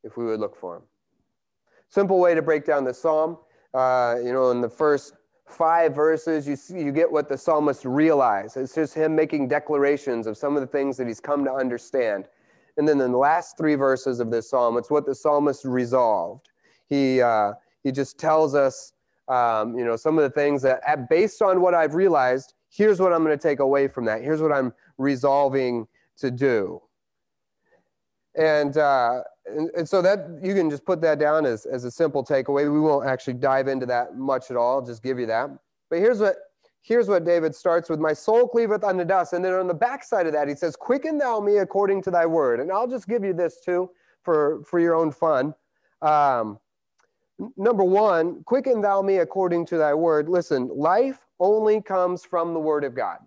if 0.02 0.16
we 0.16 0.24
would 0.24 0.40
look 0.40 0.56
for 0.56 0.74
them. 0.74 0.82
Simple 1.88 2.18
way 2.18 2.34
to 2.34 2.42
break 2.42 2.64
down 2.64 2.82
the 2.82 2.94
psalm. 2.94 3.38
Uh, 3.72 4.16
you 4.24 4.32
know, 4.32 4.50
in 4.50 4.60
the 4.60 4.68
first 4.68 5.14
five 5.46 5.94
verses, 5.94 6.46
you, 6.46 6.56
see, 6.56 6.80
you 6.80 6.92
get 6.92 7.10
what 7.10 7.28
the 7.28 7.38
psalmist 7.38 7.84
realized. 7.84 8.56
It's 8.56 8.74
just 8.74 8.94
him 8.94 9.14
making 9.14 9.48
declarations 9.48 10.26
of 10.26 10.36
some 10.36 10.56
of 10.56 10.60
the 10.60 10.66
things 10.66 10.96
that 10.96 11.06
he's 11.06 11.20
come 11.20 11.44
to 11.44 11.52
understand. 11.52 12.28
And 12.76 12.86
then 12.86 13.00
in 13.00 13.12
the 13.12 13.18
last 13.18 13.56
three 13.56 13.74
verses 13.74 14.20
of 14.20 14.30
this 14.30 14.50
psalm, 14.50 14.76
it's 14.76 14.90
what 14.90 15.06
the 15.06 15.14
psalmist 15.14 15.64
resolved. 15.64 16.48
He, 16.88 17.22
uh, 17.22 17.52
he 17.82 17.92
just 17.92 18.18
tells 18.18 18.54
us, 18.54 18.92
um, 19.28 19.78
you 19.78 19.84
know, 19.84 19.96
some 19.96 20.18
of 20.18 20.24
the 20.24 20.30
things 20.30 20.62
that, 20.62 20.80
at, 20.86 21.08
based 21.08 21.40
on 21.40 21.60
what 21.60 21.74
I've 21.74 21.94
realized, 21.94 22.54
here's 22.68 23.00
what 23.00 23.12
I'm 23.12 23.24
going 23.24 23.36
to 23.36 23.42
take 23.42 23.60
away 23.60 23.88
from 23.88 24.04
that. 24.04 24.22
Here's 24.22 24.42
what 24.42 24.52
I'm 24.52 24.72
resolving 24.98 25.86
to 26.18 26.30
do. 26.30 26.82
And, 28.34 28.76
uh, 28.76 29.22
and, 29.46 29.70
and, 29.76 29.88
so 29.88 30.02
that 30.02 30.38
you 30.42 30.54
can 30.54 30.68
just 30.70 30.84
put 30.84 31.00
that 31.02 31.18
down 31.18 31.46
as, 31.46 31.66
as 31.66 31.84
a 31.84 31.90
simple 31.90 32.24
takeaway. 32.24 32.70
We 32.72 32.80
won't 32.80 33.06
actually 33.06 33.34
dive 33.34 33.68
into 33.68 33.86
that 33.86 34.16
much 34.16 34.50
at 34.50 34.56
all, 34.56 34.82
just 34.82 35.02
give 35.02 35.18
you 35.18 35.26
that. 35.26 35.50
But 35.90 35.98
here's 36.00 36.20
what 36.20 36.36
here's 36.82 37.08
what 37.08 37.24
David 37.24 37.54
starts 37.54 37.88
with: 37.88 38.00
My 38.00 38.12
soul 38.12 38.48
cleaveth 38.48 38.84
unto 38.84 39.04
dust. 39.04 39.32
And 39.32 39.44
then 39.44 39.54
on 39.54 39.66
the 39.66 39.74
backside 39.74 40.26
of 40.26 40.32
that, 40.32 40.48
he 40.48 40.54
says, 40.54 40.76
Quicken 40.76 41.18
thou 41.18 41.40
me 41.40 41.58
according 41.58 42.02
to 42.02 42.10
thy 42.10 42.26
word. 42.26 42.60
And 42.60 42.70
I'll 42.70 42.88
just 42.88 43.08
give 43.08 43.24
you 43.24 43.32
this 43.32 43.60
too 43.60 43.90
for, 44.22 44.62
for 44.64 44.80
your 44.80 44.94
own 44.94 45.12
fun. 45.12 45.54
Um, 46.02 46.58
number 47.56 47.84
one, 47.84 48.42
quicken 48.44 48.80
thou 48.80 49.02
me 49.02 49.18
according 49.18 49.66
to 49.66 49.78
thy 49.78 49.94
word. 49.94 50.28
Listen, 50.28 50.68
life 50.68 51.26
only 51.40 51.80
comes 51.80 52.24
from 52.24 52.54
the 52.54 52.60
word 52.60 52.84
of 52.84 52.94
God. 52.94 53.18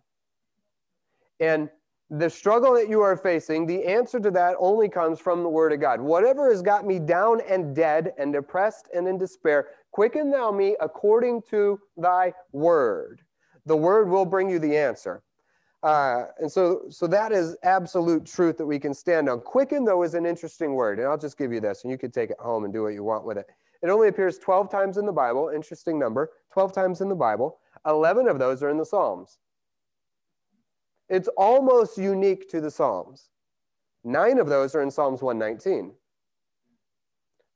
And 1.40 1.70
the 2.10 2.30
struggle 2.30 2.74
that 2.74 2.90
you 2.90 3.02
are 3.02 3.16
facing, 3.16 3.66
the 3.66 3.86
answer 3.86 4.20
to 4.20 4.32
that 4.32 4.56
only 4.60 4.90
comes 4.90 5.20
from 5.20 5.44
the 5.44 5.50
word 5.50 5.72
of 5.72 5.80
God. 5.80 6.02
Whatever 6.02 6.50
has 6.50 6.62
got 6.62 6.86
me 6.86 6.98
down 6.98 7.42
and 7.48 7.76
dead 7.76 8.14
and 8.18 8.34
depressed 8.34 8.90
and 8.96 9.08
in 9.08 9.18
despair, 9.18 9.68
quicken 9.92 10.32
thou 10.32 10.52
me 10.52 10.76
according 10.82 11.44
to 11.50 11.80
thy 11.98 12.34
word. 12.52 13.22
The 13.66 13.78
word 13.78 14.10
will 14.10 14.26
bring 14.26 14.50
you 14.50 14.58
the 14.58 14.76
answer. 14.76 15.22
Uh, 15.84 16.26
and 16.40 16.52
so, 16.52 16.82
so 16.90 17.08
that 17.08 17.32
is 17.32 17.56
absolute 17.64 18.26
truth 18.26 18.58
that 18.58 18.66
we 18.66 18.80
can 18.80 18.94
stand 18.94 19.30
on. 19.30 19.40
Quicken, 19.40 19.86
though, 19.86 20.04
is 20.04 20.14
an 20.14 20.26
interesting 20.26 20.74
word. 20.74 21.00
And 21.00 21.08
I'll 21.08 21.18
just 21.18 21.38
give 21.38 21.54
you 21.54 21.62
this, 21.62 21.84
and 21.84 21.92
you 21.92 21.98
can 21.98 22.12
take 22.12 22.32
it 22.32 22.40
home 22.40 22.66
and 22.66 22.74
do 22.74 22.84
what 22.84 22.94
you 22.94 23.04
want 23.04 23.24
with 23.24 23.38
it. 23.38 23.46
It 23.82 23.90
only 23.90 24.10
appears 24.10 24.38
12 24.40 24.70
times 24.70 24.98
in 24.98 25.06
the 25.06 25.12
Bible, 25.14 25.52
interesting 25.56 25.98
number, 25.98 26.32
12 26.52 26.74
times 26.74 27.02
in 27.02 27.08
the 27.08 27.16
Bible. 27.16 27.60
11 27.86 28.28
of 28.28 28.40
those 28.40 28.62
are 28.62 28.70
in 28.70 28.78
the 28.78 28.86
Psalms. 28.86 29.38
It's 31.10 31.28
almost 31.38 31.98
unique 31.98 32.50
to 32.50 32.62
the 32.62 32.72
Psalms. 32.72 33.30
Nine 34.04 34.40
of 34.40 34.48
those 34.48 34.76
are 34.76 34.82
in 34.82 34.92
Psalms 34.92 35.22
119. 35.22 35.94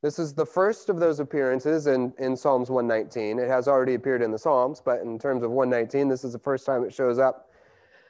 This 0.01 0.19
is 0.19 0.33
the 0.33 0.45
first 0.45 0.89
of 0.89 0.99
those 0.99 1.21
appearances 1.21 1.87
in, 1.87 2.13
in 2.19 2.35
Psalms 2.35 2.69
119. 2.69 3.39
It 3.39 3.47
has 3.47 3.69
already 3.69 3.93
appeared 3.93 4.21
in 4.21 4.31
the 4.31 4.37
Psalms, 4.37 4.81
but 4.83 4.99
in 5.01 5.17
terms 5.17 5.43
of 5.43 5.51
119, 5.51 6.09
this 6.09 6.25
is 6.25 6.33
the 6.33 6.39
first 6.39 6.65
time 6.65 6.83
it 6.83 6.93
shows 6.93 7.19
up. 7.19 7.49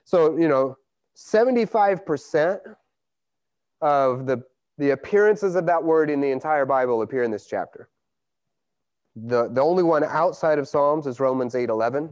So, 0.03 0.35
you 0.35 0.47
know, 0.47 0.77
75% 1.15 2.59
of 3.81 4.25
the, 4.25 4.41
the 4.79 4.91
appearances 4.91 5.55
of 5.55 5.67
that 5.67 5.83
word 5.83 6.09
in 6.09 6.19
the 6.19 6.31
entire 6.31 6.65
Bible 6.65 7.01
appear 7.03 7.21
in 7.21 7.29
this 7.29 7.45
chapter. 7.45 7.89
The, 9.15 9.49
the 9.49 9.61
only 9.61 9.83
one 9.83 10.03
outside 10.03 10.57
of 10.57 10.67
Psalms 10.67 11.05
is 11.05 11.19
Romans 11.19 11.53
8 11.53 11.69
11. 11.69 12.09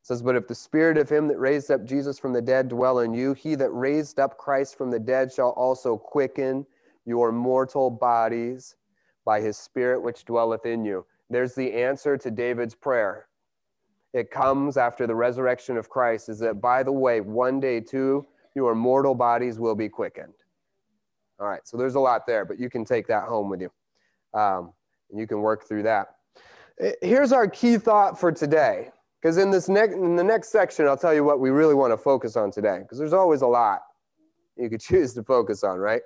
It 0.00 0.06
says, 0.06 0.22
But 0.22 0.36
if 0.36 0.48
the 0.48 0.54
spirit 0.54 0.98
of 0.98 1.08
him 1.08 1.28
that 1.28 1.38
raised 1.38 1.70
up 1.70 1.84
Jesus 1.84 2.18
from 2.18 2.32
the 2.32 2.42
dead 2.42 2.68
dwell 2.68 3.00
in 3.00 3.14
you, 3.14 3.34
he 3.34 3.54
that 3.56 3.70
raised 3.70 4.18
up 4.18 4.38
Christ 4.38 4.76
from 4.76 4.90
the 4.90 4.98
dead 4.98 5.32
shall 5.32 5.50
also 5.50 5.96
quicken 5.96 6.66
your 7.04 7.32
mortal 7.32 7.90
bodies 7.90 8.76
by 9.24 9.40
his 9.40 9.56
spirit 9.56 10.02
which 10.02 10.24
dwelleth 10.24 10.66
in 10.66 10.84
you. 10.84 11.04
There's 11.28 11.54
the 11.54 11.72
answer 11.72 12.16
to 12.16 12.30
David's 12.30 12.74
prayer 12.74 13.28
it 14.12 14.30
comes 14.30 14.76
after 14.76 15.06
the 15.06 15.14
resurrection 15.14 15.76
of 15.76 15.88
Christ 15.88 16.28
is 16.28 16.38
that, 16.40 16.60
by 16.60 16.82
the 16.82 16.92
way, 16.92 17.20
one 17.20 17.60
day 17.60 17.80
too, 17.80 18.26
your 18.56 18.74
mortal 18.74 19.14
bodies 19.14 19.58
will 19.60 19.76
be 19.76 19.88
quickened. 19.88 20.34
All 21.38 21.46
right, 21.46 21.60
so 21.64 21.76
there's 21.76 21.94
a 21.94 22.00
lot 22.00 22.26
there, 22.26 22.44
but 22.44 22.58
you 22.58 22.68
can 22.68 22.84
take 22.84 23.06
that 23.06 23.28
home 23.28 23.48
with 23.48 23.60
you 23.60 23.70
um, 24.34 24.72
and 25.10 25.18
you 25.18 25.26
can 25.26 25.40
work 25.40 25.66
through 25.66 25.84
that. 25.84 26.16
Here's 27.02 27.32
our 27.32 27.46
key 27.46 27.78
thought 27.78 28.18
for 28.18 28.32
today, 28.32 28.90
because 29.20 29.36
in 29.36 29.50
this 29.50 29.68
next 29.68 29.94
in 29.94 30.16
the 30.16 30.24
next 30.24 30.50
section, 30.50 30.86
I'll 30.86 30.96
tell 30.96 31.14
you 31.14 31.24
what 31.24 31.40
we 31.40 31.50
really 31.50 31.74
want 31.74 31.92
to 31.92 31.96
focus 31.96 32.36
on 32.36 32.50
today, 32.50 32.78
because 32.82 32.98
there's 32.98 33.12
always 33.12 33.42
a 33.42 33.46
lot 33.46 33.82
you 34.56 34.68
could 34.68 34.80
choose 34.90 35.14
to 35.14 35.22
focus 35.22 35.64
on, 35.64 35.78
right? 35.78 36.02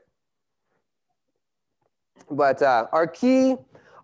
But 2.31 2.63
uh, 2.63 2.87
our 2.93 3.07
key 3.07 3.57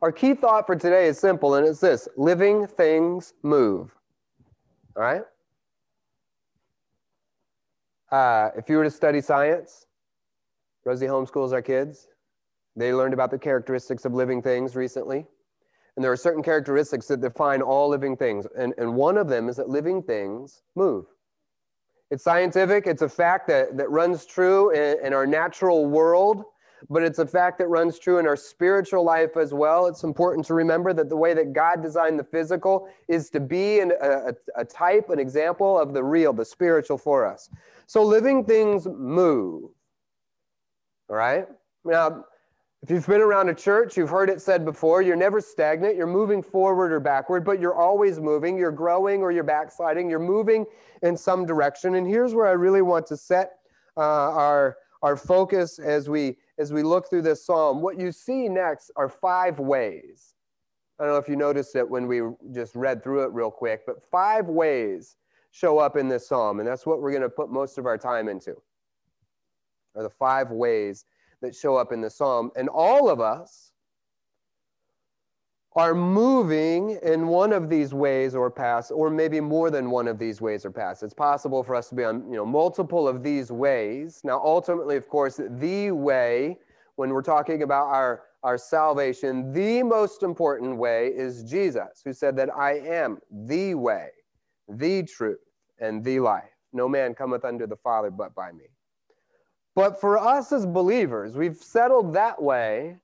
our 0.03 0.13
key 0.13 0.35
thought 0.35 0.67
for 0.67 0.77
today 0.77 1.07
is 1.07 1.19
simple, 1.19 1.55
and 1.55 1.67
it's 1.67 1.81
this 1.81 2.09
living 2.17 2.67
things 2.67 3.35
move. 3.43 3.95
All 4.97 5.03
right? 5.03 5.23
Uh, 8.11 8.51
if 8.57 8.69
you 8.69 8.77
were 8.77 8.85
to 8.85 8.91
study 8.91 9.21
science, 9.21 9.87
Rosie 10.85 11.07
homeschools 11.07 11.53
our 11.53 11.63
kids. 11.63 12.09
They 12.77 12.95
learned 12.95 13.15
about 13.15 13.31
the 13.31 13.39
characteristics 13.39 14.05
of 14.05 14.15
living 14.15 14.41
things 14.43 14.75
recently. 14.75 15.27
And 15.97 16.05
there 16.05 16.13
are 16.13 16.17
certain 16.17 16.43
characteristics 16.43 17.07
that 17.09 17.21
define 17.21 17.63
all 17.63 17.89
living 17.89 18.17
things. 18.17 18.47
And, 18.57 18.75
and 18.79 18.95
one 18.95 19.17
of 19.17 19.29
them 19.29 19.49
is 19.49 19.57
that 19.57 19.69
living 19.69 20.03
things 20.03 20.63
move. 20.75 21.07
It's 22.11 22.25
scientific, 22.25 22.87
it's 22.87 23.03
a 23.03 23.09
fact 23.09 23.47
that, 23.49 23.77
that 23.77 23.91
runs 23.91 24.27
true 24.27 24.71
in, 24.71 25.07
in 25.07 25.13
our 25.15 25.27
natural 25.27 25.87
world 25.87 26.45
but 26.89 27.03
it's 27.03 27.19
a 27.19 27.27
fact 27.27 27.59
that 27.59 27.67
runs 27.67 27.99
true 27.99 28.19
in 28.19 28.27
our 28.27 28.37
spiritual 28.37 29.05
life 29.05 29.37
as 29.37 29.53
well. 29.53 29.87
It's 29.87 30.03
important 30.03 30.47
to 30.47 30.55
remember 30.55 30.93
that 30.95 31.09
the 31.09 31.17
way 31.17 31.35
that 31.35 31.53
God 31.53 31.83
designed 31.83 32.19
the 32.19 32.25
physical 32.25 32.89
is 33.09 33.29
to 33.31 33.41
be 33.41 33.81
an, 33.81 33.93
a, 34.01 34.33
a 34.57 34.65
type, 34.65 35.11
an 35.11 35.19
example 35.19 35.79
of 35.79 35.93
the 35.93 36.03
real, 36.03 36.33
the 36.33 36.45
spiritual 36.45 36.97
for 36.97 37.27
us. 37.27 37.51
So 37.87 38.03
living 38.03 38.45
things 38.45 38.87
move. 38.87 39.71
All 41.09 41.17
right? 41.17 41.47
Now, 41.85 42.25
if 42.83 42.91
you've 42.91 43.07
been 43.07 43.21
around 43.21 43.51
a 43.51 43.55
church, 43.55 43.97
you've 43.97 44.09
heard 44.09 44.31
it 44.31 44.41
said 44.41 44.65
before, 44.65 45.03
you're 45.03 45.17
never 45.17 45.41
stagnant. 45.41 45.97
You're 45.97 46.07
moving 46.07 46.43
forward 46.43 46.93
or 46.93 47.01
backward, 47.01 47.45
but 47.45 47.61
you're 47.61 47.75
always 47.75 48.19
moving. 48.19 48.57
You're 48.57 48.73
growing 48.73 49.21
or 49.21 49.31
you're 49.31 49.45
backsliding. 49.45 50.09
You're 50.09 50.19
moving 50.19 50.65
in 51.03 51.17
some 51.17 51.45
direction. 51.45 51.97
And 51.97 52.07
here's 52.07 52.35
where 52.35 52.47
I 52.47 52.53
really 52.53 52.81
want 52.81 53.07
to 53.09 53.19
set 53.19 53.59
uh, 53.99 54.01
our, 54.01 54.79
our 55.03 55.17
focus 55.17 55.79
as 55.79 56.09
we 56.09 56.39
as 56.61 56.75
we 56.75 56.83
look 56.83 57.09
through 57.09 57.23
this 57.23 57.45
psalm, 57.45 57.81
what 57.81 57.99
you 57.99 58.13
see 58.13 58.47
next 58.47 58.91
are 58.95 59.09
five 59.09 59.59
ways. 59.59 60.35
I 60.99 61.05
don't 61.05 61.15
know 61.15 61.19
if 61.19 61.27
you 61.27 61.37
noticed 61.37 61.75
it 61.75 61.89
when 61.89 62.07
we 62.07 62.21
just 62.53 62.75
read 62.75 63.03
through 63.03 63.25
it 63.25 63.33
real 63.33 63.51
quick, 63.51 63.87
but 63.87 64.03
five 64.11 64.47
ways 64.47 65.17
show 65.53 65.79
up 65.79 65.97
in 65.97 66.07
this 66.07 66.29
psalm, 66.29 66.61
and 66.61 66.69
that's 66.69 66.85
what 66.85 67.01
we're 67.01 67.13
going 67.13 67.23
to 67.23 67.31
put 67.31 67.51
most 67.51 67.79
of 67.79 67.87
our 67.87 67.97
time 67.97 68.29
into. 68.29 68.55
Are 69.97 70.03
the 70.03 70.11
five 70.11 70.51
ways 70.51 71.07
that 71.43 71.55
show 71.55 71.77
up 71.77 71.93
in 71.93 72.01
the 72.01 72.11
psalm, 72.11 72.51
and 72.57 72.69
all 72.69 73.09
of 73.09 73.21
us 73.21 73.73
are 75.77 75.95
moving 75.95 76.99
in 77.03 77.29
one 77.29 77.53
of 77.53 77.69
these 77.69 77.95
ways 77.95 78.35
or 78.35 78.51
paths, 78.51 78.91
or 78.91 79.09
maybe 79.09 79.41
more 79.41 79.71
than 79.71 79.89
one 79.91 80.09
of 80.09 80.19
these 80.19 80.41
ways 80.41 80.67
or 80.67 80.71
paths. 80.71 81.03
It's 81.03 81.15
possible 81.15 81.63
for 81.63 81.77
us 81.77 81.89
to 81.91 81.95
be 81.95 82.05
on 82.05 82.29
you 82.29 82.37
know, 82.37 82.45
multiple 82.45 83.07
of 83.07 83.23
these 83.23 83.53
ways. 83.53 84.21
Now, 84.25 84.41
ultimately, 84.45 84.97
of 84.97 85.09
course, 85.09 85.41
the 85.59 85.93
way, 85.93 86.59
when 86.97 87.11
we're 87.11 87.23
talking 87.23 87.63
about 87.63 87.87
our, 87.87 88.23
our 88.43 88.59
salvation, 88.59 89.53
the 89.53 89.85
most 89.85 90.25
important 90.25 90.77
way 90.77 91.09
is 91.09 91.45
Jesus, 91.45 92.03
who 92.05 92.13
said 92.13 92.37
that 92.37 92.51
I 92.55 92.79
am 92.81 93.19
the 93.31 93.75
way, 93.75 94.09
the 94.69 95.05
truth, 95.05 95.39
and 95.79 96.05
the 96.05 96.19
life. 96.19 96.51
No 96.73 96.89
man 96.89 97.15
cometh 97.15 97.45
unto 97.45 97.67
the 97.67 97.77
Father 97.77 98.11
but 98.11 98.35
by 98.35 98.51
me. 98.51 98.65
But 99.75 100.01
for 100.01 100.19
us 100.19 100.53
as 100.53 100.67
believers, 100.67 101.35
we've 101.35 101.57
settled 101.57 102.15
that 102.15 102.43
way 102.43 102.97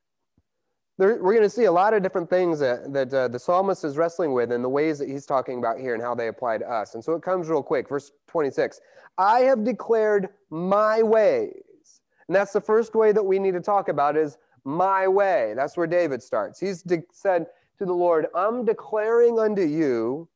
there, 0.98 1.22
we're 1.22 1.34
going 1.34 1.42
to 1.42 1.50
see 1.50 1.64
a 1.64 1.72
lot 1.72 1.92
of 1.92 2.02
different 2.02 2.30
things 2.30 2.58
that, 2.60 2.92
that 2.92 3.12
uh, 3.12 3.28
the 3.28 3.38
psalmist 3.38 3.84
is 3.84 3.98
wrestling 3.98 4.32
with 4.32 4.50
and 4.50 4.64
the 4.64 4.68
ways 4.68 4.98
that 4.98 5.08
he's 5.08 5.26
talking 5.26 5.58
about 5.58 5.78
here 5.78 5.92
and 5.92 6.02
how 6.02 6.14
they 6.14 6.28
apply 6.28 6.58
to 6.58 6.70
us. 6.70 6.94
And 6.94 7.04
so 7.04 7.12
it 7.12 7.22
comes 7.22 7.48
real 7.48 7.62
quick. 7.62 7.88
Verse 7.88 8.12
26 8.28 8.80
I 9.18 9.40
have 9.40 9.64
declared 9.64 10.30
my 10.50 11.02
ways. 11.02 12.00
And 12.28 12.34
that's 12.34 12.52
the 12.52 12.60
first 12.60 12.94
way 12.94 13.12
that 13.12 13.22
we 13.22 13.38
need 13.38 13.52
to 13.54 13.60
talk 13.60 13.88
about 13.88 14.16
is 14.16 14.38
my 14.64 15.06
way. 15.06 15.52
That's 15.54 15.76
where 15.76 15.86
David 15.86 16.22
starts. 16.22 16.58
He's 16.58 16.82
de- 16.82 17.04
said 17.12 17.46
to 17.78 17.84
the 17.84 17.92
Lord, 17.92 18.26
I'm 18.34 18.64
declaring 18.64 19.38
unto 19.38 19.62
you 19.62 20.28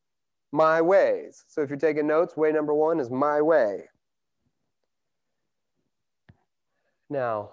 my 0.53 0.81
ways. 0.81 1.45
So 1.49 1.63
if 1.63 1.71
you're 1.71 1.79
taking 1.79 2.07
notes, 2.07 2.37
way 2.37 2.53
number 2.53 2.75
one 2.75 3.01
is 3.01 3.11
my 3.11 3.41
way. 3.41 3.89
Now, 7.11 7.51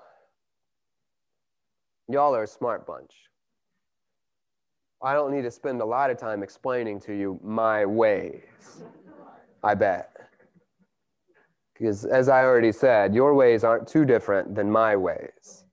Y'all 2.10 2.34
are 2.34 2.44
a 2.44 2.48
smart 2.48 2.88
bunch. 2.88 3.12
I 5.04 5.14
don't 5.14 5.34
need 5.36 5.42
to 5.42 5.52
spend 5.52 5.82
a 5.82 5.86
lot 5.86 6.10
of 6.10 6.18
time 6.18 6.42
explaining 6.42 7.02
to 7.02 7.14
you 7.14 7.40
my 7.44 7.86
ways. 7.86 8.44
I 9.64 9.74
bet. 9.74 10.16
Because 11.74 12.06
as 12.06 12.30
I 12.30 12.44
already 12.44 12.72
said, 12.72 13.14
your 13.14 13.36
ways 13.36 13.64
aren't 13.64 13.88
too 13.88 14.06
different 14.06 14.56
than 14.56 14.72
my 14.72 14.96
ways. 14.96 15.66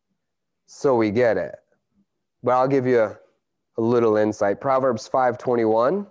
So 0.66 0.96
we 0.96 1.10
get 1.10 1.36
it. 1.36 1.54
But 2.42 2.52
I'll 2.52 2.68
give 2.68 2.86
you 2.86 3.00
a, 3.00 3.18
a 3.78 3.80
little 3.80 4.16
insight. 4.16 4.60
Proverbs 4.60 5.08
5:21. 5.08 6.06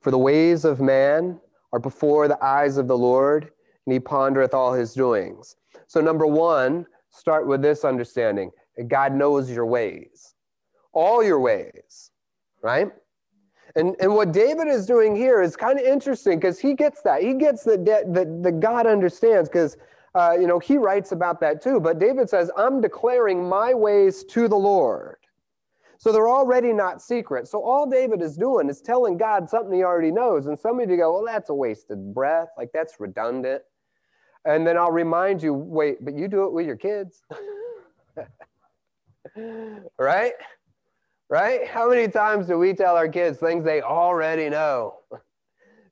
For 0.00 0.10
the 0.10 0.18
ways 0.18 0.64
of 0.64 0.80
man 0.80 1.40
are 1.72 1.78
before 1.78 2.28
the 2.28 2.42
eyes 2.44 2.76
of 2.76 2.88
the 2.88 2.98
Lord, 2.98 3.52
and 3.86 3.92
he 3.92 4.00
pondereth 4.00 4.52
all 4.52 4.72
his 4.72 4.92
doings. 4.92 5.56
So 5.86 6.00
number 6.00 6.26
1, 6.26 6.86
start 7.10 7.46
with 7.46 7.62
this 7.62 7.84
understanding. 7.84 8.50
God 8.88 9.14
knows 9.14 9.50
your 9.50 9.66
ways, 9.66 10.34
all 10.92 11.22
your 11.22 11.40
ways, 11.40 12.10
right? 12.62 12.90
And, 13.74 13.94
and 14.00 14.14
what 14.14 14.32
David 14.32 14.68
is 14.68 14.86
doing 14.86 15.14
here 15.14 15.42
is 15.42 15.56
kind 15.56 15.78
of 15.78 15.84
interesting 15.84 16.38
because 16.38 16.58
he 16.58 16.74
gets 16.74 17.02
that. 17.02 17.22
He 17.22 17.34
gets 17.34 17.62
that, 17.64 17.84
that, 17.84 18.42
that 18.42 18.60
God 18.60 18.86
understands 18.86 19.48
because, 19.48 19.76
uh, 20.14 20.36
you 20.38 20.46
know, 20.46 20.58
he 20.58 20.76
writes 20.76 21.12
about 21.12 21.40
that 21.40 21.62
too. 21.62 21.80
But 21.80 21.98
David 21.98 22.28
says, 22.28 22.50
I'm 22.56 22.80
declaring 22.80 23.48
my 23.48 23.74
ways 23.74 24.24
to 24.24 24.48
the 24.48 24.56
Lord. 24.56 25.16
So 25.98 26.12
they're 26.12 26.28
already 26.28 26.72
not 26.72 27.02
secret. 27.02 27.48
So 27.48 27.62
all 27.62 27.88
David 27.88 28.22
is 28.22 28.36
doing 28.36 28.68
is 28.68 28.80
telling 28.80 29.16
God 29.16 29.48
something 29.48 29.74
he 29.74 29.82
already 29.82 30.10
knows. 30.10 30.46
And 30.46 30.58
somebody 30.58 30.88
to 30.88 30.96
go, 30.96 31.14
well, 31.14 31.24
that's 31.24 31.50
a 31.50 31.54
wasted 31.54 32.14
breath. 32.14 32.48
Like 32.56 32.70
that's 32.72 33.00
redundant. 33.00 33.62
And 34.46 34.66
then 34.66 34.76
I'll 34.76 34.92
remind 34.92 35.42
you, 35.42 35.52
wait, 35.52 36.04
but 36.04 36.14
you 36.14 36.28
do 36.28 36.44
it 36.44 36.52
with 36.52 36.66
your 36.66 36.76
kids. 36.76 37.22
right? 39.98 40.32
Right? 41.28 41.66
How 41.66 41.90
many 41.90 42.06
times 42.06 42.46
do 42.46 42.56
we 42.56 42.72
tell 42.72 42.96
our 42.96 43.08
kids 43.08 43.38
things 43.38 43.64
they 43.64 43.82
already 43.82 44.48
know? 44.48 44.94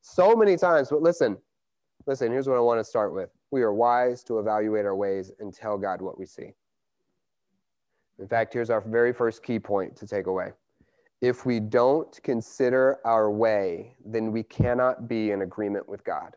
so 0.04 0.36
many 0.36 0.56
times. 0.56 0.90
But 0.90 1.02
listen, 1.02 1.36
listen, 2.06 2.30
here's 2.30 2.46
what 2.46 2.56
I 2.56 2.60
want 2.60 2.78
to 2.78 2.84
start 2.84 3.12
with. 3.12 3.30
we 3.50 3.62
are 3.62 3.72
wise 3.72 4.22
to 4.24 4.38
evaluate 4.38 4.84
our 4.84 4.94
ways 4.94 5.32
and 5.40 5.52
tell 5.52 5.78
God 5.78 6.02
what 6.02 6.18
we 6.18 6.26
see. 6.26 6.52
In 8.18 8.28
fact, 8.28 8.52
here's 8.52 8.70
our 8.70 8.80
very 8.80 9.12
first 9.12 9.42
key 9.42 9.58
point 9.58 9.96
to 9.96 10.06
take 10.06 10.26
away. 10.26 10.52
If 11.20 11.46
we 11.46 11.58
don't 11.58 12.20
consider 12.22 12.98
our 13.04 13.30
way, 13.30 13.96
then 14.04 14.30
we 14.30 14.42
cannot 14.42 15.08
be 15.08 15.30
in 15.30 15.42
agreement 15.42 15.88
with 15.88 16.04
God. 16.04 16.36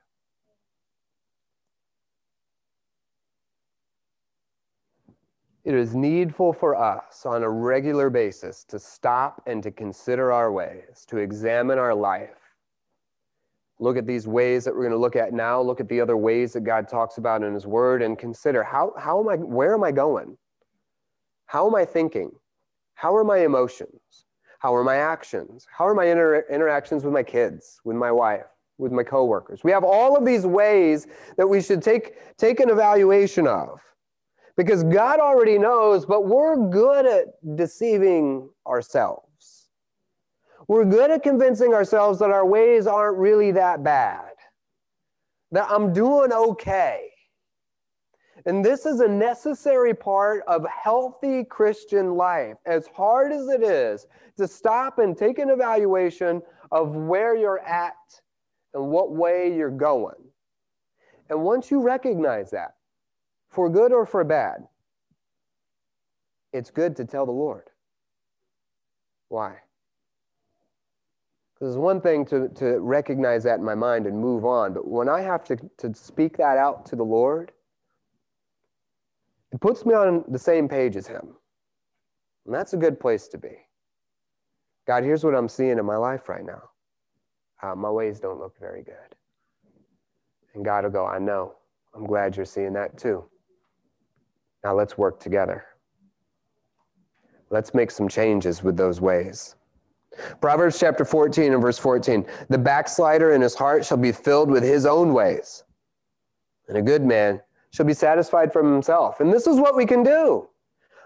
It 5.68 5.76
is 5.76 5.94
needful 5.94 6.54
for 6.54 6.78
us 6.78 7.26
on 7.26 7.44
a 7.44 7.50
regular 7.50 8.10
basis 8.10 8.64
to 8.70 8.80
stop 8.80 9.42
and 9.48 9.62
to 9.64 9.70
consider 9.70 10.32
our 10.32 10.50
ways, 10.50 11.04
to 11.10 11.18
examine 11.18 11.78
our 11.78 11.94
life. 11.94 12.54
Look 13.78 13.98
at 13.98 14.08
these 14.08 14.30
ways 14.30 14.64
that 14.64 14.74
we're 14.74 14.84
going 14.84 14.94
to 14.94 14.98
look 14.98 15.18
at 15.18 15.34
now, 15.34 15.60
look 15.60 15.82
at 15.82 15.90
the 15.90 16.00
other 16.00 16.16
ways 16.16 16.54
that 16.54 16.62
God 16.62 16.88
talks 16.88 17.18
about 17.18 17.44
in 17.44 17.54
his 17.54 17.68
word 17.68 18.02
and 18.02 18.18
consider 18.18 18.64
how, 18.64 18.94
how 18.98 19.20
am 19.20 19.28
I 19.28 19.36
where 19.36 19.74
am 19.74 19.84
I 19.84 19.92
going? 19.92 20.38
How 21.48 21.68
am 21.68 21.76
I 21.76 21.84
thinking? 21.84 22.32
How 22.94 23.14
are 23.14 23.26
my 23.26 23.40
emotions? 23.40 24.24
How 24.60 24.74
are 24.74 24.86
my 24.86 24.96
actions? 24.96 25.68
How 25.70 25.86
are 25.86 25.94
my 25.94 26.06
inter- 26.06 26.46
interactions 26.50 27.04
with 27.04 27.14
my 27.14 27.24
kids, 27.24 27.82
with 27.84 27.98
my 27.98 28.14
wife, 28.14 28.46
with 28.78 28.94
my 28.94 29.04
coworkers? 29.04 29.66
We 29.66 29.72
have 29.72 29.84
all 29.84 30.16
of 30.16 30.24
these 30.24 30.46
ways 30.46 31.08
that 31.36 31.46
we 31.46 31.62
should 31.62 31.82
take, 31.82 32.38
take 32.38 32.62
an 32.62 32.70
evaluation 32.70 33.48
of 33.48 33.82
because 34.58 34.84
God 34.84 35.20
already 35.20 35.60
knows, 35.60 36.06
but 36.06 36.26
we're 36.26 36.58
good 36.70 37.06
at 37.06 37.28
deceiving 37.56 38.50
ourselves. 38.66 39.70
We're 40.68 40.86
good 40.86 41.12
at 41.12 41.24
convincing 41.24 41.74
ourselves 41.74 42.20
that 42.20 42.32
our 42.32 42.46
ways 42.46 42.88
aren't 42.88 43.18
really 43.20 43.52
that 43.52 43.84
bad, 43.84 44.32
that 45.52 45.70
I'm 45.70 45.94
doing 45.94 46.34
okay. 46.34 47.10
And 48.46 48.66
this 48.66 48.86
is 48.86 49.00
a 49.00 49.08
necessary 49.08 49.94
part 49.94 50.44
of 50.48 50.66
healthy 50.66 51.44
Christian 51.44 52.16
life. 52.16 52.56
As 52.66 52.88
hard 52.88 53.32
as 53.32 53.48
it 53.50 53.62
is 53.62 54.08
to 54.38 54.48
stop 54.48 55.00
and 55.00 55.18
take 55.18 55.38
an 55.38 55.50
evaluation 55.50 56.42
of 56.72 56.96
where 56.96 57.36
you're 57.36 57.60
at 57.60 57.96
and 58.74 58.90
what 58.90 59.12
way 59.12 59.54
you're 59.54 59.70
going. 59.70 60.16
And 61.30 61.42
once 61.42 61.70
you 61.70 61.82
recognize 61.82 62.52
that, 62.52 62.77
for 63.58 63.72
good 63.72 63.92
or 63.92 64.06
for 64.06 64.24
bad, 64.24 64.68
it's 66.54 66.70
good 66.70 66.96
to 66.98 67.06
tell 67.06 67.26
the 67.26 67.32
Lord. 67.32 67.72
Why? 69.30 69.56
Because 71.56 71.74
it's 71.74 71.80
one 71.80 72.00
thing 72.00 72.24
to, 72.28 72.50
to 72.50 72.80
recognize 72.80 73.44
that 73.46 73.58
in 73.58 73.66
my 73.66 73.74
mind 73.74 74.06
and 74.06 74.16
move 74.16 74.46
on, 74.46 74.76
but 74.76 74.88
when 74.88 75.10
I 75.10 75.22
have 75.22 75.44
to, 75.46 75.56
to 75.78 75.92
speak 75.96 76.38
that 76.38 76.60
out 76.60 76.86
to 76.86 76.96
the 76.96 77.04
Lord, 77.04 77.52
it 79.52 79.60
puts 79.60 79.88
me 79.88 79.96
on 79.96 80.24
the 80.28 80.38
same 80.38 80.70
page 80.70 80.96
as 80.96 81.08
Him. 81.08 81.34
And 82.46 82.54
that's 82.54 82.74
a 82.74 82.78
good 82.78 83.00
place 83.00 83.28
to 83.30 83.40
be. 83.40 83.58
God, 84.86 85.04
here's 85.04 85.24
what 85.24 85.34
I'm 85.34 85.50
seeing 85.50 85.80
in 85.80 85.86
my 85.86 85.98
life 85.98 86.30
right 86.30 86.46
now. 86.46 86.62
Uh, 87.64 87.74
my 87.74 87.90
ways 87.90 88.20
don't 88.20 88.38
look 88.38 88.54
very 88.60 88.84
good. 88.84 89.16
And 90.54 90.64
God 90.64 90.84
will 90.84 90.92
go, 90.92 91.08
I 91.08 91.18
know. 91.18 91.56
I'm 91.96 92.06
glad 92.06 92.36
you're 92.36 92.46
seeing 92.46 92.74
that 92.74 93.00
too. 93.00 93.28
Now 94.64 94.76
let's 94.76 94.98
work 94.98 95.20
together. 95.20 95.66
Let's 97.50 97.74
make 97.74 97.92
some 97.92 98.08
changes 98.08 98.64
with 98.64 98.76
those 98.76 99.00
ways. 99.00 99.56
Proverbs 100.42 100.80
chapter 100.80 101.06
14 101.06 101.54
and 101.54 101.62
verse 101.62 101.78
14 101.78 102.26
The 102.50 102.58
backslider 102.58 103.34
in 103.34 103.42
his 103.42 103.56
heart 103.56 103.86
shall 103.86 103.98
be 103.98 104.12
filled 104.12 104.50
with 104.50 104.64
his 104.64 104.86
own 104.86 105.14
ways, 105.14 105.64
and 106.68 106.78
a 106.78 106.82
good 106.82 107.04
man 107.04 107.42
shall 107.72 107.86
be 107.86 107.94
satisfied 107.94 108.52
from 108.52 108.72
himself. 108.72 109.20
And 109.20 109.32
this 109.32 109.48
is 109.48 109.58
what 109.58 109.76
we 109.76 109.86
can 109.86 110.04
do. 110.04 110.50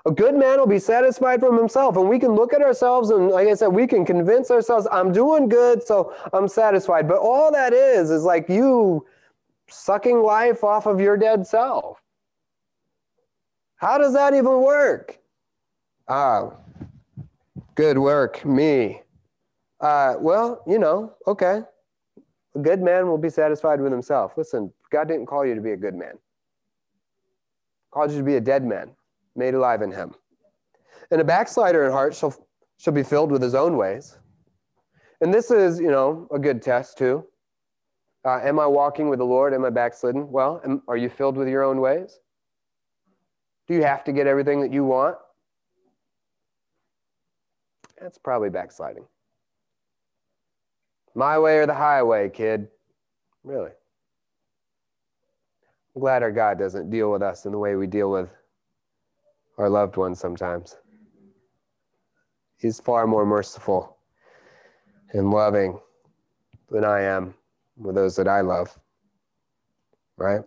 A 0.06 0.12
good 0.12 0.36
man 0.36 0.58
will 0.58 0.68
be 0.68 0.80
satisfied 0.80 1.40
from 1.40 1.58
himself. 1.58 1.96
And 1.96 2.10
we 2.10 2.18
can 2.18 2.32
look 2.32 2.54
at 2.54 2.62
ourselves 2.62 3.12
and, 3.12 3.30
like 3.30 3.48
I 3.48 3.54
said, 3.54 3.68
we 3.68 3.86
can 3.86 4.04
convince 4.04 4.50
ourselves, 4.50 4.88
I'm 4.92 5.12
doing 5.12 5.48
good, 5.48 5.84
so 5.84 6.16
I'm 6.34 6.48
satisfied. 6.48 7.08
But 7.08 7.20
all 7.20 7.52
that 7.52 7.72
is, 7.74 8.10
is 8.10 8.24
like 8.24 8.50
you 8.50 9.06
sucking 9.68 10.24
life 10.24 10.64
off 10.64 10.88
of 10.88 11.00
your 11.00 11.18
dead 11.18 11.46
self. 11.46 12.01
How 13.82 13.98
does 13.98 14.14
that 14.14 14.36
even 14.36 14.62
work? 14.62 15.18
Ah, 16.08 16.52
good 17.74 17.98
work, 17.98 18.46
me. 18.46 19.02
Uh, 19.80 20.18
well, 20.20 20.64
you 20.68 20.78
know, 20.78 21.14
okay. 21.26 21.62
A 22.56 22.60
good 22.60 22.80
man 22.80 23.08
will 23.08 23.18
be 23.18 23.32
satisfied 23.32 23.82
with 23.82 23.92
himself. 23.92 24.34
Listen, 24.38 24.72
God 24.92 25.08
didn't 25.08 25.26
call 25.26 25.44
you 25.44 25.56
to 25.56 25.62
be 25.62 25.72
a 25.72 25.78
good 25.78 25.96
man. 25.96 26.12
He 26.14 27.90
called 27.90 28.12
you 28.12 28.20
to 28.20 28.24
be 28.24 28.36
a 28.36 28.40
dead 28.40 28.64
man, 28.64 28.92
made 29.36 29.56
alive 29.56 29.82
in 29.82 29.92
him. 29.92 30.14
And 31.10 31.20
a 31.20 31.26
backslider 31.26 31.84
in 31.84 31.92
heart 31.92 32.14
shall, 32.14 32.36
shall 32.78 32.94
be 32.94 33.02
filled 33.02 33.32
with 33.32 33.42
his 33.42 33.56
own 33.56 33.78
ways. 33.78 34.16
And 35.22 35.34
this 35.34 35.50
is, 35.50 35.80
you 35.80 35.90
know, 35.90 36.28
a 36.32 36.38
good 36.38 36.62
test 36.62 37.00
too. 37.00 37.26
Uh, 38.26 38.42
am 38.44 38.60
I 38.60 38.68
walking 38.68 39.10
with 39.10 39.18
the 39.18 39.26
Lord? 39.26 39.56
Am 39.56 39.66
I 39.66 39.72
backslidden? 39.72 40.32
Well, 40.32 40.62
am, 40.64 40.84
are 40.88 40.98
you 40.98 41.10
filled 41.10 41.36
with 41.36 41.48
your 41.48 41.64
own 41.64 41.82
ways? 41.82 42.20
Do 43.72 43.78
you 43.78 43.84
have 43.84 44.04
to 44.04 44.12
get 44.12 44.28
everything 44.28 44.60
that 44.60 44.74
you 44.74 44.84
want? 44.84 45.16
That's 48.02 48.18
probably 48.18 48.50
backsliding. 48.50 49.06
My 51.16 51.40
way 51.40 51.60
or 51.60 51.66
the 51.66 51.74
highway, 51.74 52.28
kid. 52.28 52.68
Really. 53.46 53.72
I'm 55.96 56.02
glad 56.02 56.22
our 56.22 56.34
God 56.34 56.60
doesn't 56.60 56.90
deal 56.90 57.14
with 57.14 57.22
us 57.22 57.46
in 57.46 57.54
the 57.54 57.58
way 57.58 57.78
we 57.78 57.88
deal 57.88 58.12
with 58.12 58.28
our 59.58 59.70
loved 59.70 59.96
ones 59.96 60.20
sometimes. 60.20 60.76
He's 62.58 62.82
far 62.82 63.08
more 63.08 63.26
merciful 63.26 63.96
and 65.14 65.32
loving 65.32 65.80
than 66.70 66.84
I 66.84 67.04
am 67.04 67.34
with 67.78 67.96
those 67.96 68.18
that 68.18 68.28
I 68.28 68.42
love. 68.42 68.78
Right? 70.18 70.42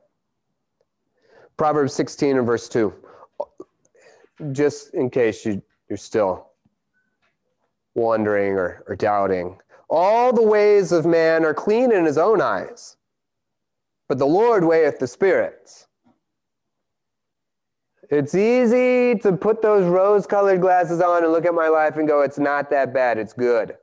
Proverbs 1.57 1.95
16 1.95 2.37
and 2.37 2.47
verse 2.47 2.69
2 2.69 2.93
just 4.53 4.95
in 4.95 5.11
case 5.11 5.45
you, 5.45 5.63
you're 5.89 5.97
still 5.97 6.51
wondering 7.95 8.55
or, 8.55 8.83
or 8.89 8.97
doubting, 8.97 9.59
all 9.89 10.33
the 10.33 10.43
ways 10.43 10.93
of 10.93 11.07
man 11.07 11.45
are 11.45 11.55
clean 11.55 11.93
in 11.93 12.05
his 12.05 12.19
own 12.19 12.41
eyes, 12.41 12.97
but 14.09 14.19
the 14.19 14.27
Lord 14.27 14.65
weigheth 14.65 14.99
the 14.99 15.07
spirits. 15.07 15.87
It's 18.11 18.35
easy 18.35 19.19
to 19.21 19.33
put 19.33 19.63
those 19.63 19.87
rose 19.87 20.27
colored 20.27 20.61
glasses 20.61 21.01
on 21.01 21.25
and 21.25 21.33
look 21.33 21.47
at 21.47 21.55
my 21.55 21.69
life 21.69 21.97
and 21.97 22.07
go, 22.07 22.21
it's 22.21 22.39
not 22.39 22.71
that 22.71 22.93
bad, 22.93 23.19
it's 23.19 23.33
good. 23.33 23.77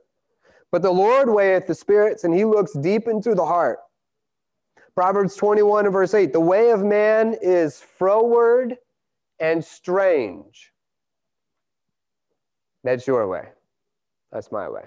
But 0.70 0.82
the 0.82 0.92
Lord 0.92 1.28
weigheth 1.28 1.66
the 1.66 1.74
spirits 1.74 2.24
and 2.24 2.32
he 2.32 2.44
looks 2.44 2.72
deep 2.72 3.08
into 3.08 3.34
the 3.34 3.44
heart. 3.44 3.78
Proverbs 4.94 5.36
21 5.36 5.86
and 5.86 5.92
verse 5.92 6.14
8 6.14 6.32
The 6.32 6.40
way 6.40 6.70
of 6.70 6.82
man 6.82 7.36
is 7.40 7.80
froward 7.80 8.76
and 9.42 9.62
strange. 9.62 10.72
That's 12.84 13.06
your 13.06 13.26
way. 13.28 13.48
That's 14.30 14.50
my 14.50 14.68
way. 14.68 14.84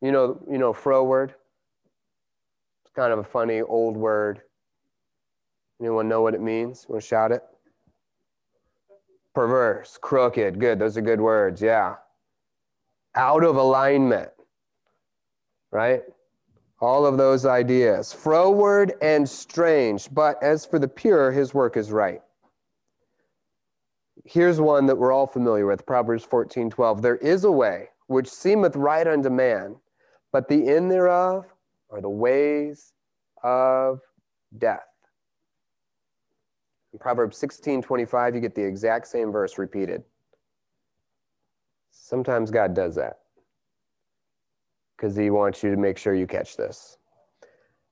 You 0.00 0.12
know, 0.12 0.40
you 0.50 0.58
know, 0.58 0.72
froward. 0.72 1.34
It's 2.84 2.94
kind 2.94 3.12
of 3.12 3.18
a 3.18 3.24
funny 3.24 3.60
old 3.60 3.96
word. 3.96 4.40
Anyone 5.80 6.08
know 6.08 6.22
what 6.22 6.34
it 6.34 6.40
means? 6.40 6.86
Want 6.88 7.02
to 7.02 7.06
shout 7.06 7.32
it? 7.32 7.42
Perverse, 9.34 9.98
crooked. 10.00 10.60
Good. 10.60 10.78
Those 10.78 10.96
are 10.96 11.02
good 11.02 11.20
words. 11.20 11.60
Yeah. 11.60 11.96
Out 13.16 13.42
of 13.42 13.56
alignment. 13.56 14.30
Right? 15.72 16.02
All 16.80 17.06
of 17.06 17.16
those 17.16 17.44
ideas. 17.44 18.12
Froward 18.12 18.92
and 19.02 19.28
strange. 19.28 20.08
But 20.12 20.40
as 20.42 20.64
for 20.64 20.78
the 20.78 20.88
pure, 20.88 21.32
his 21.32 21.54
work 21.54 21.76
is 21.76 21.90
right. 21.90 22.22
Here's 24.24 24.60
one 24.60 24.86
that 24.86 24.96
we're 24.96 25.12
all 25.12 25.26
familiar 25.26 25.66
with 25.66 25.84
Proverbs 25.84 26.24
14 26.24 26.70
12. 26.70 27.02
There 27.02 27.16
is 27.16 27.44
a 27.44 27.50
way 27.50 27.88
which 28.06 28.28
seemeth 28.28 28.76
right 28.76 29.06
unto 29.06 29.30
man, 29.30 29.76
but 30.30 30.48
the 30.48 30.68
end 30.68 30.90
thereof 30.90 31.46
are 31.90 32.00
the 32.00 32.10
ways 32.10 32.92
of 33.42 34.00
death. 34.58 34.86
In 36.92 36.98
Proverbs 36.98 37.36
16 37.38 37.82
25, 37.82 38.34
you 38.34 38.40
get 38.40 38.54
the 38.54 38.64
exact 38.64 39.08
same 39.08 39.32
verse 39.32 39.58
repeated. 39.58 40.04
Sometimes 41.90 42.50
God 42.50 42.74
does 42.74 42.94
that 42.96 43.20
because 44.96 45.16
he 45.16 45.30
wants 45.30 45.62
you 45.62 45.70
to 45.70 45.76
make 45.76 45.98
sure 45.98 46.14
you 46.14 46.26
catch 46.26 46.56
this. 46.56 46.98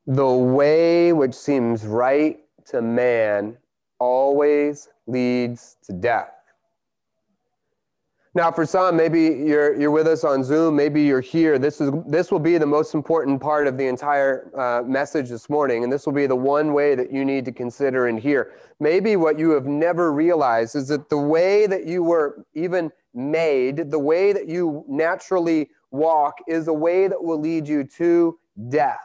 The 0.07 0.31
way 0.31 1.13
which 1.13 1.35
seems 1.35 1.85
right 1.85 2.39
to 2.67 2.83
man 2.83 3.57
always 4.01 4.89
leads 5.07 5.77
to 5.85 5.93
death. 5.93 6.33
Now, 8.33 8.53
for 8.53 8.65
some, 8.65 8.97
maybe 8.97 9.23
you're, 9.23 9.79
you're 9.79 9.91
with 9.91 10.07
us 10.07 10.23
on 10.23 10.45
Zoom, 10.45 10.77
maybe 10.77 11.03
you're 11.03 11.21
here. 11.21 11.59
This, 11.59 11.81
is, 11.81 11.91
this 12.07 12.31
will 12.31 12.39
be 12.39 12.59
the 12.59 12.67
most 12.67 12.95
important 12.95 13.41
part 13.41 13.67
of 13.67 13.77
the 13.77 13.89
entire 13.89 14.53
uh, 14.57 14.83
message 14.85 15.29
this 15.31 15.51
morning, 15.51 15.83
and 15.83 15.93
this 15.93 16.07
will 16.07 16.13
be 16.13 16.29
the 16.29 16.37
one 16.37 16.73
way 16.73 16.95
that 16.95 17.13
you 17.13 17.25
need 17.25 17.45
to 17.47 17.53
consider 17.53 18.07
and 18.07 18.21
hear. 18.21 18.53
Maybe 18.79 19.17
what 19.17 19.37
you 19.37 19.51
have 19.51 19.67
never 19.67 20.13
realized 20.13 20.77
is 20.77 20.87
that 20.89 21.09
the 21.09 21.19
way 21.19 21.67
that 21.67 21.87
you 21.87 22.05
were 22.05 22.45
even 22.55 22.93
made, 23.15 23.91
the 23.91 23.99
way 23.99 24.33
that 24.33 24.49
you 24.49 24.85
naturally 24.87 25.69
walk, 25.91 26.37
is 26.47 26.69
a 26.69 26.73
way 26.73 27.09
that 27.09 27.21
will 27.21 27.41
lead 27.41 27.67
you 27.67 27.83
to 27.83 28.39
death. 28.69 29.01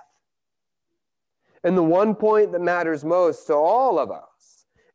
And 1.64 1.76
the 1.76 1.84
one 1.84 2.14
point 2.14 2.52
that 2.52 2.62
matters 2.62 3.04
most 3.04 3.48
to 3.48 3.56
all 3.56 3.98
of 3.98 4.12
us 4.12 4.35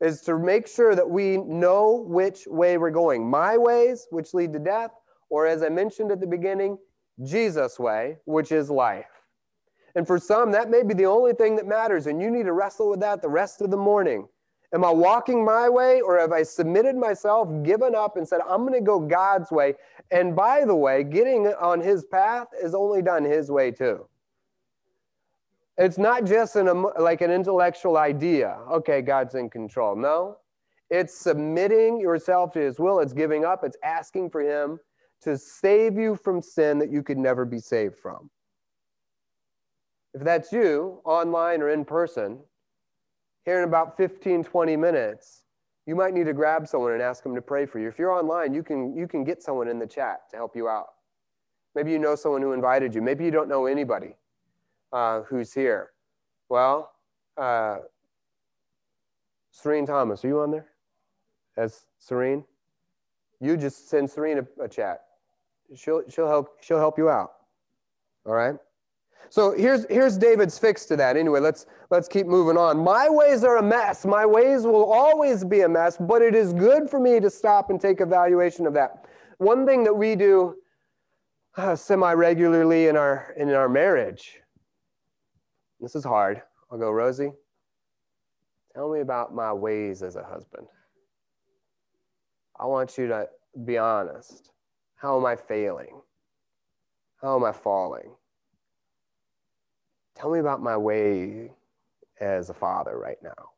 is 0.00 0.22
to 0.22 0.38
make 0.38 0.66
sure 0.66 0.94
that 0.94 1.08
we 1.08 1.36
know 1.36 2.04
which 2.06 2.46
way 2.46 2.78
we're 2.78 2.90
going. 2.90 3.28
My 3.28 3.56
ways, 3.56 4.06
which 4.10 4.32
lead 4.34 4.52
to 4.54 4.58
death, 4.58 4.90
or 5.28 5.46
as 5.46 5.62
I 5.62 5.68
mentioned 5.68 6.10
at 6.10 6.20
the 6.20 6.26
beginning, 6.26 6.78
Jesus' 7.22 7.78
way, 7.78 8.16
which 8.24 8.50
is 8.50 8.70
life. 8.70 9.06
And 9.94 10.06
for 10.06 10.18
some, 10.18 10.52
that 10.52 10.70
may 10.70 10.82
be 10.82 10.94
the 10.94 11.06
only 11.06 11.32
thing 11.32 11.56
that 11.56 11.66
matters, 11.66 12.06
and 12.06 12.20
you 12.22 12.30
need 12.30 12.44
to 12.44 12.52
wrestle 12.52 12.90
with 12.90 13.00
that 13.00 13.22
the 13.22 13.28
rest 13.28 13.60
of 13.60 13.70
the 13.70 13.76
morning. 13.76 14.28
Am 14.72 14.84
I 14.84 14.90
walking 14.90 15.44
my 15.44 15.68
way, 15.68 16.00
or 16.00 16.18
have 16.18 16.32
I 16.32 16.44
submitted 16.44 16.96
myself, 16.96 17.48
given 17.64 17.94
up, 17.94 18.16
and 18.16 18.26
said, 18.26 18.40
I'm 18.48 18.60
going 18.60 18.74
to 18.74 18.80
go 18.80 19.00
God's 19.00 19.50
way? 19.50 19.74
And 20.12 20.36
by 20.36 20.64
the 20.64 20.76
way, 20.76 21.02
getting 21.02 21.48
on 21.48 21.80
His 21.80 22.04
path 22.04 22.46
is 22.62 22.72
only 22.72 23.02
done 23.02 23.24
His 23.24 23.50
way 23.50 23.72
too. 23.72 24.06
It's 25.80 25.96
not 25.96 26.26
just 26.26 26.56
an, 26.56 26.84
like 26.98 27.22
an 27.22 27.30
intellectual 27.30 27.96
idea. 27.96 28.58
Okay, 28.70 29.00
God's 29.00 29.34
in 29.34 29.48
control. 29.48 29.96
No, 29.96 30.36
it's 30.90 31.18
submitting 31.18 31.98
yourself 31.98 32.52
to 32.52 32.60
His 32.60 32.78
will. 32.78 33.00
It's 33.00 33.14
giving 33.14 33.46
up. 33.46 33.64
It's 33.64 33.78
asking 33.82 34.28
for 34.28 34.42
Him 34.42 34.78
to 35.22 35.38
save 35.38 35.96
you 35.96 36.16
from 36.16 36.42
sin 36.42 36.78
that 36.80 36.92
you 36.92 37.02
could 37.02 37.16
never 37.16 37.46
be 37.46 37.60
saved 37.60 37.96
from. 37.96 38.28
If 40.12 40.22
that's 40.22 40.52
you, 40.52 41.00
online 41.06 41.62
or 41.62 41.70
in 41.70 41.86
person, 41.86 42.40
here 43.46 43.62
in 43.62 43.64
about 43.66 43.96
15, 43.96 44.44
20 44.44 44.76
minutes, 44.76 45.44
you 45.86 45.96
might 45.96 46.12
need 46.12 46.26
to 46.26 46.34
grab 46.34 46.68
someone 46.68 46.92
and 46.92 47.00
ask 47.00 47.22
them 47.22 47.34
to 47.34 47.40
pray 47.40 47.64
for 47.64 47.78
you. 47.78 47.88
If 47.88 47.98
you're 47.98 48.12
online, 48.12 48.52
you 48.52 48.62
can, 48.62 48.94
you 48.94 49.08
can 49.08 49.24
get 49.24 49.42
someone 49.42 49.66
in 49.66 49.78
the 49.78 49.86
chat 49.86 50.28
to 50.30 50.36
help 50.36 50.54
you 50.54 50.68
out. 50.68 50.88
Maybe 51.74 51.90
you 51.90 51.98
know 51.98 52.16
someone 52.16 52.42
who 52.42 52.52
invited 52.52 52.94
you. 52.94 53.00
Maybe 53.00 53.24
you 53.24 53.30
don't 53.30 53.48
know 53.48 53.64
anybody 53.64 54.14
uh, 54.92 55.22
who's 55.22 55.53
here? 55.53 55.90
Well, 56.48 56.92
uh, 57.37 57.79
Serene 59.50 59.87
Thomas, 59.87 60.24
are 60.24 60.29
you 60.29 60.40
on 60.40 60.50
there? 60.50 60.66
As 61.57 61.87
Serene? 61.98 62.44
You 63.40 63.57
just 63.57 63.88
send 63.88 64.11
Serene 64.11 64.38
a, 64.38 64.64
a 64.64 64.68
chat. 64.68 65.03
She'll, 65.74 66.03
she'll, 66.09 66.29
help, 66.29 66.57
she'll 66.61 66.79
help 66.79 66.98
you 66.98 67.09
out. 67.09 67.33
All 68.26 68.35
right? 68.35 68.57
So 69.29 69.53
here's, 69.53 69.87
here's 69.88 70.16
David's 70.18 70.59
fix 70.59 70.87
to 70.87 70.96
that. 70.96 71.16
Anyway, 71.16 71.40
let's, 71.40 71.66
let's 71.90 72.09
keep 72.09 72.26
moving 72.26 72.57
on. 72.57 72.79
My 72.79 73.09
ways 73.09 73.44
are 73.44 73.59
a 73.59 73.62
mess. 73.62 74.05
My 74.05 74.26
ways 74.26 74.62
will 74.62 74.90
always 74.90 75.44
be 75.44 75.61
a 75.61 75.68
mess, 75.68 75.96
but 75.98 76.20
it 76.20 76.35
is 76.35 76.53
good 76.53 76.90
for 76.90 76.98
me 76.98 77.20
to 77.20 77.31
stop 77.31 77.70
and 77.70 77.81
take 77.81 78.00
evaluation 78.00 78.66
of 78.66 78.74
that. 78.74 79.07
One 79.38 79.66
thing 79.66 79.85
that 79.85 79.94
we 79.94 80.16
do 80.16 80.57
uh, 81.57 81.76
semi 81.76 82.12
regularly 82.12 82.88
in 82.88 82.96
our, 82.96 83.33
in 83.37 83.50
our 83.50 83.68
marriage 83.68 84.40
this 85.80 85.94
is 85.94 86.04
hard. 86.04 86.42
I'll 86.70 86.78
go, 86.78 86.90
Rosie, 86.90 87.32
tell 88.74 88.92
me 88.92 89.00
about 89.00 89.34
my 89.34 89.52
ways 89.52 90.02
as 90.02 90.16
a 90.16 90.22
husband. 90.22 90.66
I 92.58 92.66
want 92.66 92.98
you 92.98 93.08
to 93.08 93.28
be 93.64 93.78
honest. 93.78 94.50
How 94.96 95.18
am 95.18 95.24
I 95.24 95.34
failing? 95.34 96.00
How 97.22 97.36
am 97.36 97.44
I 97.44 97.52
falling? 97.52 98.12
Tell 100.14 100.30
me 100.30 100.38
about 100.38 100.62
my 100.62 100.76
way 100.76 101.50
as 102.20 102.50
a 102.50 102.54
father 102.54 102.98
right 102.98 103.16
now. 103.22 103.50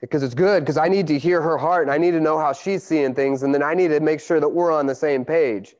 Because 0.00 0.22
it's 0.22 0.34
good, 0.34 0.60
because 0.60 0.76
I 0.76 0.88
need 0.88 1.06
to 1.08 1.18
hear 1.18 1.40
her 1.40 1.58
heart 1.58 1.82
and 1.82 1.90
I 1.90 1.98
need 1.98 2.12
to 2.12 2.20
know 2.20 2.38
how 2.38 2.52
she's 2.52 2.82
seeing 2.82 3.14
things, 3.14 3.42
and 3.42 3.54
then 3.54 3.62
I 3.62 3.74
need 3.74 3.88
to 3.88 4.00
make 4.00 4.20
sure 4.20 4.40
that 4.40 4.48
we're 4.48 4.72
on 4.72 4.86
the 4.86 4.94
same 4.94 5.24
page. 5.24 5.74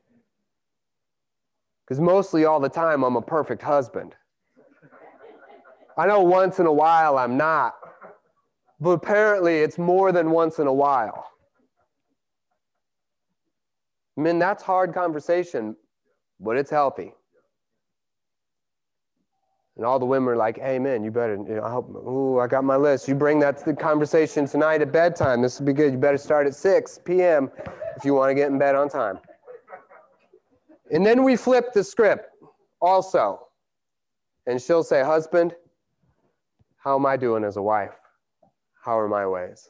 Because 1.85 1.99
mostly 1.99 2.45
all 2.45 2.59
the 2.59 2.69
time, 2.69 3.03
I'm 3.03 3.15
a 3.15 3.21
perfect 3.21 3.61
husband. 3.61 4.15
I 6.01 6.07
know 6.07 6.21
once 6.21 6.57
in 6.57 6.65
a 6.65 6.73
while 6.73 7.15
I'm 7.19 7.37
not, 7.37 7.75
but 8.79 8.89
apparently 8.89 9.59
it's 9.59 9.77
more 9.77 10.11
than 10.11 10.31
once 10.31 10.57
in 10.57 10.65
a 10.65 10.73
while. 10.73 11.27
I 14.17 14.21
mean, 14.21 14.39
that's 14.39 14.63
hard 14.63 14.95
conversation, 14.95 15.75
but 16.39 16.57
it's 16.57 16.71
healthy. 16.71 17.13
And 19.77 19.85
all 19.85 19.99
the 19.99 20.07
women 20.07 20.29
are 20.29 20.35
like, 20.35 20.57
hey, 20.57 20.73
you 20.73 21.11
better, 21.11 21.35
you 21.35 21.57
know, 21.57 21.63
I 21.63 21.69
hope, 21.69 21.91
ooh, 21.95 22.39
I 22.39 22.47
got 22.47 22.63
my 22.63 22.77
list. 22.77 23.07
You 23.07 23.13
bring 23.13 23.37
that 23.41 23.59
to 23.59 23.65
the 23.65 23.75
conversation 23.75 24.47
tonight 24.47 24.81
at 24.81 24.91
bedtime. 24.91 25.43
This 25.43 25.59
will 25.59 25.67
be 25.67 25.73
good. 25.73 25.91
You 25.91 25.99
better 25.99 26.17
start 26.17 26.47
at 26.47 26.55
6 26.55 27.01
p.m. 27.05 27.51
if 27.95 28.03
you 28.03 28.15
want 28.15 28.31
to 28.31 28.33
get 28.33 28.49
in 28.49 28.57
bed 28.57 28.73
on 28.73 28.89
time. 28.89 29.19
And 30.89 31.05
then 31.05 31.23
we 31.23 31.35
flip 31.35 31.73
the 31.73 31.83
script 31.83 32.25
also. 32.81 33.49
And 34.47 34.59
she'll 34.59 34.83
say, 34.83 35.03
husband, 35.03 35.53
how 36.83 36.95
am 36.95 37.05
I 37.05 37.15
doing 37.15 37.43
as 37.43 37.57
a 37.57 37.61
wife? 37.61 37.93
How 38.83 38.99
are 38.99 39.07
my 39.07 39.27
ways? 39.27 39.69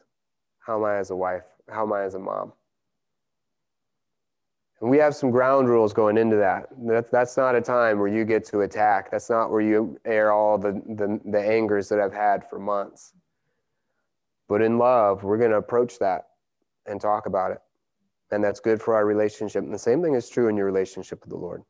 How 0.59 0.77
am 0.77 0.85
I 0.85 0.95
as 0.95 1.11
a 1.11 1.15
wife? 1.15 1.43
How 1.69 1.83
am 1.83 1.91
I 1.91 2.03
as 2.03 2.15
a 2.15 2.19
mom? 2.19 2.53
And 4.79 4.89
we 4.89 4.97
have 4.97 5.13
some 5.13 5.29
ground 5.29 5.67
rules 5.67 5.91
going 5.91 6.17
into 6.17 6.37
that. 6.37 6.67
That's, 6.87 7.11
that's 7.11 7.37
not 7.37 7.55
a 7.55 7.61
time 7.61 7.99
where 7.99 8.07
you 8.07 8.23
get 8.23 8.45
to 8.45 8.61
attack. 8.61 9.11
That's 9.11 9.29
not 9.29 9.51
where 9.51 9.61
you 9.61 9.99
air 10.05 10.31
all 10.31 10.57
the, 10.57 10.71
the, 10.71 11.19
the 11.25 11.39
angers 11.39 11.89
that 11.89 11.99
I've 11.99 12.13
had 12.13 12.49
for 12.49 12.59
months. 12.59 13.13
But 14.47 14.61
in 14.61 14.77
love, 14.77 15.23
we're 15.23 15.37
going 15.37 15.51
to 15.51 15.57
approach 15.57 15.99
that 15.99 16.27
and 16.85 16.99
talk 16.99 17.25
about 17.25 17.51
it. 17.51 17.59
And 18.31 18.41
that's 18.41 18.61
good 18.61 18.81
for 18.81 18.95
our 18.95 19.05
relationship. 19.05 19.63
And 19.63 19.73
the 19.73 19.79
same 19.79 20.01
thing 20.01 20.15
is 20.15 20.29
true 20.29 20.47
in 20.47 20.55
your 20.55 20.65
relationship 20.65 21.19
with 21.21 21.29
the 21.29 21.37
Lord. 21.37 21.63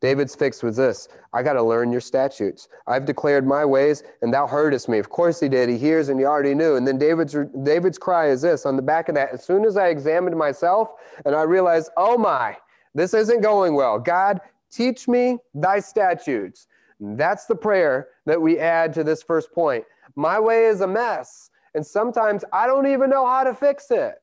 David's 0.00 0.34
fix 0.34 0.62
was 0.62 0.76
this 0.76 1.08
I 1.32 1.42
got 1.42 1.54
to 1.54 1.62
learn 1.62 1.90
your 1.90 2.00
statutes. 2.00 2.68
I've 2.86 3.04
declared 3.04 3.46
my 3.46 3.64
ways, 3.64 4.02
and 4.22 4.32
thou 4.32 4.46
heardest 4.46 4.88
me. 4.88 4.98
Of 4.98 5.10
course 5.10 5.40
he 5.40 5.48
did. 5.48 5.68
He 5.68 5.78
hears 5.78 6.08
and 6.08 6.18
he 6.18 6.26
already 6.26 6.54
knew. 6.54 6.76
And 6.76 6.86
then 6.86 6.98
David's, 6.98 7.36
David's 7.62 7.98
cry 7.98 8.28
is 8.28 8.42
this 8.42 8.64
on 8.64 8.76
the 8.76 8.82
back 8.82 9.08
of 9.08 9.14
that 9.16 9.30
as 9.32 9.44
soon 9.44 9.64
as 9.64 9.76
I 9.76 9.88
examined 9.88 10.36
myself 10.36 10.90
and 11.24 11.34
I 11.34 11.42
realized, 11.42 11.90
oh 11.96 12.16
my, 12.16 12.56
this 12.94 13.12
isn't 13.14 13.40
going 13.40 13.74
well. 13.74 13.98
God, 13.98 14.40
teach 14.70 15.08
me 15.08 15.38
thy 15.54 15.80
statutes. 15.80 16.66
That's 17.00 17.46
the 17.46 17.54
prayer 17.54 18.08
that 18.26 18.40
we 18.40 18.58
add 18.58 18.92
to 18.94 19.04
this 19.04 19.22
first 19.22 19.52
point. 19.52 19.84
My 20.16 20.40
way 20.40 20.66
is 20.66 20.80
a 20.80 20.86
mess, 20.86 21.50
and 21.74 21.86
sometimes 21.86 22.44
I 22.52 22.66
don't 22.66 22.86
even 22.86 23.08
know 23.08 23.26
how 23.26 23.44
to 23.44 23.54
fix 23.54 23.90
it. 23.90 24.16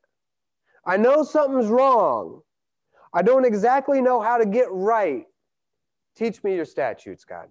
I 0.85 0.97
know 0.97 1.23
something's 1.23 1.67
wrong. 1.67 2.41
I 3.13 3.21
don't 3.21 3.45
exactly 3.45 4.01
know 4.01 4.19
how 4.19 4.37
to 4.37 4.45
get 4.45 4.67
right. 4.71 5.25
Teach 6.15 6.43
me 6.43 6.55
your 6.55 6.65
statutes, 6.65 7.25
God. 7.25 7.49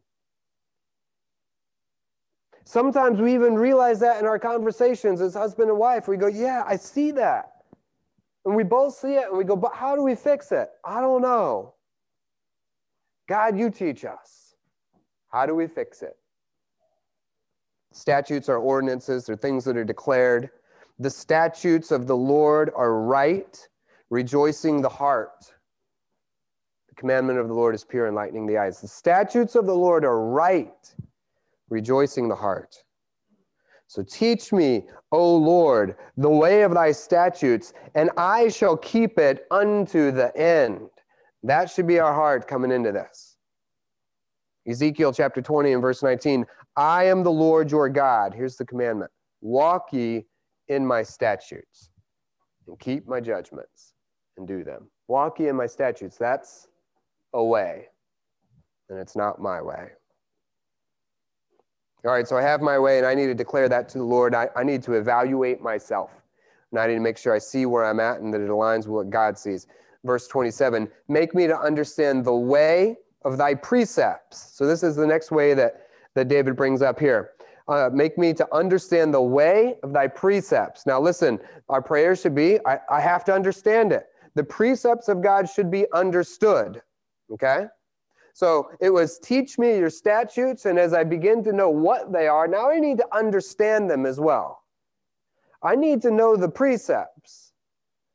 Sometimes 2.65 3.21
we 3.21 3.35
even 3.35 3.55
realize 3.55 4.01
that 4.01 4.19
in 4.19 4.27
our 4.27 4.39
conversations 4.39 5.21
as 5.21 5.35
husband 5.35 5.69
and 5.69 5.79
wife. 5.79 6.09
We 6.09 6.17
go, 6.17 6.27
Yeah, 6.27 6.65
I 6.67 6.77
see 6.77 7.11
that. 7.13 7.51
And 8.47 8.57
we 8.57 8.63
both 8.65 8.95
see 8.97 9.15
it 9.15 9.29
and 9.29 9.37
we 9.37 9.45
go, 9.45 9.55
But 9.57 9.75
how 9.75 9.95
do 9.95 10.03
we 10.03 10.15
fix 10.15 10.51
it? 10.51 10.71
I 10.85 11.01
don't 11.01 11.23
know. 11.23 11.75
God, 13.29 13.59
you 13.59 13.71
teach 13.71 14.05
us. 14.05 14.55
How 15.31 15.47
do 15.47 15.55
we 15.55 15.67
fix 15.67 16.03
it? 16.03 16.17
Statutes 17.93 18.49
are 18.49 18.59
ordinances, 18.59 19.27
they're 19.27 19.37
things 19.37 19.65
that 19.65 19.77
are 19.77 19.85
declared. 19.85 20.51
The 20.99 21.11
statutes 21.11 21.91
of 21.91 22.07
the 22.07 22.17
Lord 22.17 22.71
are 22.75 23.01
right, 23.01 23.69
rejoicing 24.11 24.81
the 24.81 24.89
heart. 24.89 25.54
The 26.95 27.01
commandment 27.01 27.41
of 27.41 27.49
the 27.49 27.55
Lord 27.55 27.75
is 27.75 27.85
pure, 27.85 28.07
enlightening 28.07 28.47
the 28.47 28.57
eyes. 28.57 28.81
The 28.81 28.87
statutes 28.87 29.57
of 29.57 29.67
the 29.67 29.75
Lord 29.75 30.05
are 30.05 30.21
right, 30.21 30.95
rejoicing 31.69 32.29
the 32.29 32.37
heart. 32.37 32.77
So 33.89 34.05
teach 34.05 34.53
me, 34.53 34.87
O 35.11 35.35
Lord, 35.35 35.97
the 36.17 36.31
way 36.31 36.63
of 36.63 36.73
thy 36.73 36.93
statutes, 36.93 37.73
and 37.97 38.11
I 38.17 38.47
shall 38.49 38.77
keep 38.77 39.19
it 39.19 39.45
unto 39.51 40.13
the 40.13 40.37
end. 40.37 40.89
That 41.43 41.69
should 41.69 41.89
be 41.89 41.99
our 41.99 42.15
heart 42.15 42.47
coming 42.47 42.71
into 42.71 42.93
this. 42.93 43.39
Ezekiel 44.69 45.13
chapter 45.13 45.43
20 45.43 45.73
and 45.73 45.83
verse 45.83 46.01
19 46.01 46.47
I 46.77 47.05
am 47.05 47.25
the 47.25 47.33
Lord 47.33 47.73
your 47.73 47.89
God. 47.89 48.33
Here's 48.35 48.57
the 48.57 48.65
commandment 48.65 49.11
walk 49.41 49.93
ye 49.93 50.27
in 50.69 50.87
my 50.87 51.03
statutes 51.03 51.91
and 52.69 52.79
keep 52.79 53.09
my 53.09 53.21
judgments 53.21 53.95
and 54.37 54.47
do 54.47 54.63
them. 54.63 54.89
Walk 55.09 55.41
ye 55.41 55.49
in 55.49 55.57
my 55.57 55.67
statutes. 55.67 56.17
That's 56.17 56.69
a 57.35 57.45
way, 57.45 57.89
and 58.89 58.99
it's 58.99 59.17
not 59.17 59.41
my 59.41 59.61
way. 59.61 59.91
All 62.07 62.13
right, 62.13 62.29
so 62.29 62.37
I 62.37 62.43
have 62.43 62.61
my 62.61 62.79
way, 62.79 62.99
and 62.99 63.07
I 63.07 63.15
need 63.15 63.27
to 63.27 63.35
declare 63.35 63.69
that 63.69 63.89
to 63.91 63.99
the 63.99 64.05
Lord. 64.05 64.35
I, 64.35 64.49
I 64.55 64.63
need 64.63 64.83
to 64.85 64.93
evaluate 64.93 65.61
myself. 65.61 66.11
And 66.71 66.81
I 66.81 66.87
need 66.87 66.95
to 66.95 67.01
make 67.01 67.17
sure 67.17 67.33
I 67.33 67.39
see 67.39 67.67
where 67.67 67.85
I'm 67.85 68.01
at 68.01 68.21
and 68.21 68.35
that 68.35 68.41
it 68.41 68.51
aligns 68.51 68.79
with 68.79 68.89
what 68.89 69.11
God 69.11 69.39
sees. 69.39 69.69
Verse 70.05 70.27
27 70.29 70.91
Make 71.09 71.35
me 71.35 71.47
to 71.47 71.59
understand 71.59 72.25
the 72.25 72.35
way 72.35 72.97
of 73.25 73.39
thy 73.39 73.55
precepts. 73.55 74.53
So, 74.53 74.67
this 74.67 74.83
is 74.83 74.97
the 74.97 75.07
next 75.07 75.31
way 75.31 75.55
that, 75.55 75.89
that 76.15 76.29
David 76.29 76.57
brings 76.57 76.83
up 76.83 76.99
here. 76.99 77.31
Uh, 77.69 77.89
make 77.93 78.19
me 78.19 78.35
to 78.35 78.47
understand 78.55 79.15
the 79.15 79.23
way 79.23 79.77
of 79.83 79.95
thy 79.95 80.07
precepts. 80.07 80.85
Now, 80.85 81.01
listen, 81.01 81.41
our 81.71 81.81
prayer 81.81 82.15
should 82.15 82.35
be 82.35 82.59
I, 82.67 82.79
I 82.91 83.01
have 83.01 83.25
to 83.25 83.33
understand 83.33 83.93
it. 83.93 84.09
The 84.35 84.45
precepts 84.45 85.09
of 85.09 85.23
God 85.23 85.49
should 85.49 85.71
be 85.71 85.87
understood. 85.93 86.83
Okay? 87.33 87.67
So 88.35 88.71
it 88.81 88.91
was 88.91 89.19
teach 89.19 89.59
me 89.59 89.79
your 89.79 89.91
statutes, 89.91 90.67
and 90.67 90.79
as 90.79 90.93
I 90.93 91.05
begin 91.05 91.45
to 91.45 91.53
know 91.53 91.71
what 91.71 92.13
they 92.13 92.27
are, 92.27 92.49
now 92.49 92.69
I 92.69 92.81
need 92.81 92.99
to 92.99 93.17
understand 93.17 93.89
them 93.89 94.05
as 94.07 94.19
well. 94.19 94.63
I 95.63 95.77
need 95.77 96.03
to 96.03 96.11
know 96.11 96.37
the 96.37 96.49
precepts 96.49 97.53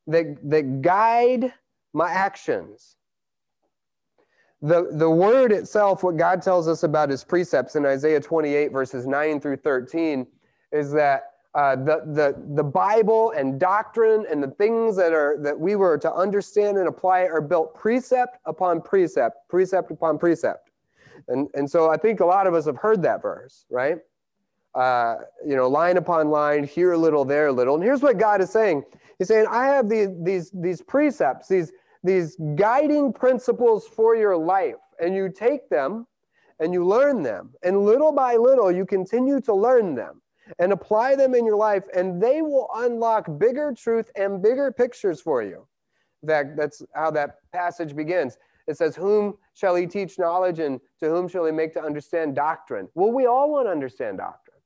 that, 0.06 0.36
that 0.48 0.82
guide 0.82 1.52
my 1.92 2.10
actions. 2.10 2.96
The, 4.62 4.90
the 4.92 5.08
word 5.08 5.52
itself, 5.52 6.02
what 6.02 6.18
God 6.18 6.42
tells 6.42 6.68
us 6.68 6.82
about 6.82 7.08
his 7.08 7.24
precepts 7.24 7.76
in 7.76 7.86
Isaiah 7.86 8.20
28, 8.20 8.72
verses 8.72 9.06
9 9.06 9.40
through 9.40 9.56
13, 9.56 10.26
is 10.70 10.92
that 10.92 11.29
uh, 11.54 11.74
the, 11.74 12.02
the, 12.06 12.42
the 12.54 12.62
Bible 12.62 13.32
and 13.32 13.58
doctrine 13.58 14.24
and 14.30 14.42
the 14.42 14.50
things 14.52 14.96
that 14.96 15.12
are 15.12 15.36
that 15.42 15.58
we 15.58 15.74
were 15.74 15.98
to 15.98 16.12
understand 16.12 16.78
and 16.78 16.86
apply 16.86 17.22
are 17.22 17.40
built 17.40 17.74
precept 17.74 18.38
upon 18.46 18.80
precept, 18.80 19.36
precept 19.48 19.90
upon 19.90 20.16
precept. 20.16 20.70
And, 21.28 21.48
and 21.54 21.68
so 21.68 21.90
I 21.90 21.96
think 21.96 22.20
a 22.20 22.24
lot 22.24 22.46
of 22.46 22.54
us 22.54 22.66
have 22.66 22.76
heard 22.76 23.02
that 23.02 23.20
verse, 23.22 23.66
right? 23.68 23.98
Uh, 24.74 25.16
you 25.44 25.56
know, 25.56 25.68
line 25.68 25.96
upon 25.96 26.30
line, 26.30 26.62
here 26.62 26.92
a 26.92 26.98
little, 26.98 27.24
there 27.24 27.48
a 27.48 27.52
little. 27.52 27.74
And 27.74 27.82
here's 27.82 28.02
what 28.02 28.18
God 28.18 28.40
is 28.40 28.50
saying. 28.50 28.84
He's 29.18 29.28
saying, 29.28 29.46
I 29.50 29.66
have 29.66 29.88
these, 29.88 30.08
these, 30.22 30.50
these 30.54 30.80
precepts, 30.80 31.48
these, 31.48 31.72
these 32.04 32.36
guiding 32.54 33.12
principles 33.12 33.86
for 33.88 34.14
your 34.14 34.36
life, 34.36 34.76
and 35.00 35.14
you 35.14 35.28
take 35.28 35.68
them 35.68 36.06
and 36.60 36.72
you 36.72 36.86
learn 36.86 37.22
them. 37.22 37.50
And 37.64 37.84
little 37.84 38.12
by 38.12 38.36
little, 38.36 38.70
you 38.70 38.86
continue 38.86 39.40
to 39.40 39.54
learn 39.54 39.96
them 39.96 40.22
and 40.58 40.72
apply 40.72 41.14
them 41.14 41.34
in 41.34 41.44
your 41.44 41.56
life, 41.56 41.84
and 41.94 42.22
they 42.22 42.42
will 42.42 42.68
unlock 42.74 43.26
bigger 43.38 43.72
truth 43.76 44.10
and 44.16 44.42
bigger 44.42 44.72
pictures 44.72 45.20
for 45.20 45.42
you. 45.42 45.66
In 46.22 46.28
fact, 46.28 46.56
that's 46.56 46.82
how 46.94 47.10
that 47.12 47.36
passage 47.52 47.94
begins. 47.94 48.36
It 48.66 48.76
says, 48.76 48.94
Whom 48.94 49.36
shall 49.54 49.74
he 49.74 49.86
teach 49.86 50.18
knowledge, 50.18 50.58
and 50.58 50.80
to 51.00 51.08
whom 51.08 51.28
shall 51.28 51.44
he 51.44 51.52
make 51.52 51.72
to 51.74 51.82
understand 51.82 52.34
doctrine? 52.34 52.88
Well, 52.94 53.12
we 53.12 53.26
all 53.26 53.50
want 53.50 53.66
to 53.66 53.70
understand 53.70 54.18
doctrine. 54.18 54.56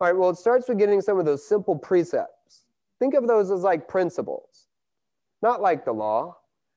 All 0.00 0.08
right, 0.08 0.16
well, 0.16 0.30
it 0.30 0.36
starts 0.36 0.68
with 0.68 0.78
getting 0.78 1.00
some 1.00 1.18
of 1.18 1.26
those 1.26 1.46
simple 1.46 1.76
precepts. 1.76 2.64
Think 2.98 3.14
of 3.14 3.26
those 3.26 3.50
as 3.50 3.62
like 3.62 3.88
principles, 3.88 4.66
not 5.42 5.60
like 5.60 5.84
the 5.84 5.92
law, 5.92 6.36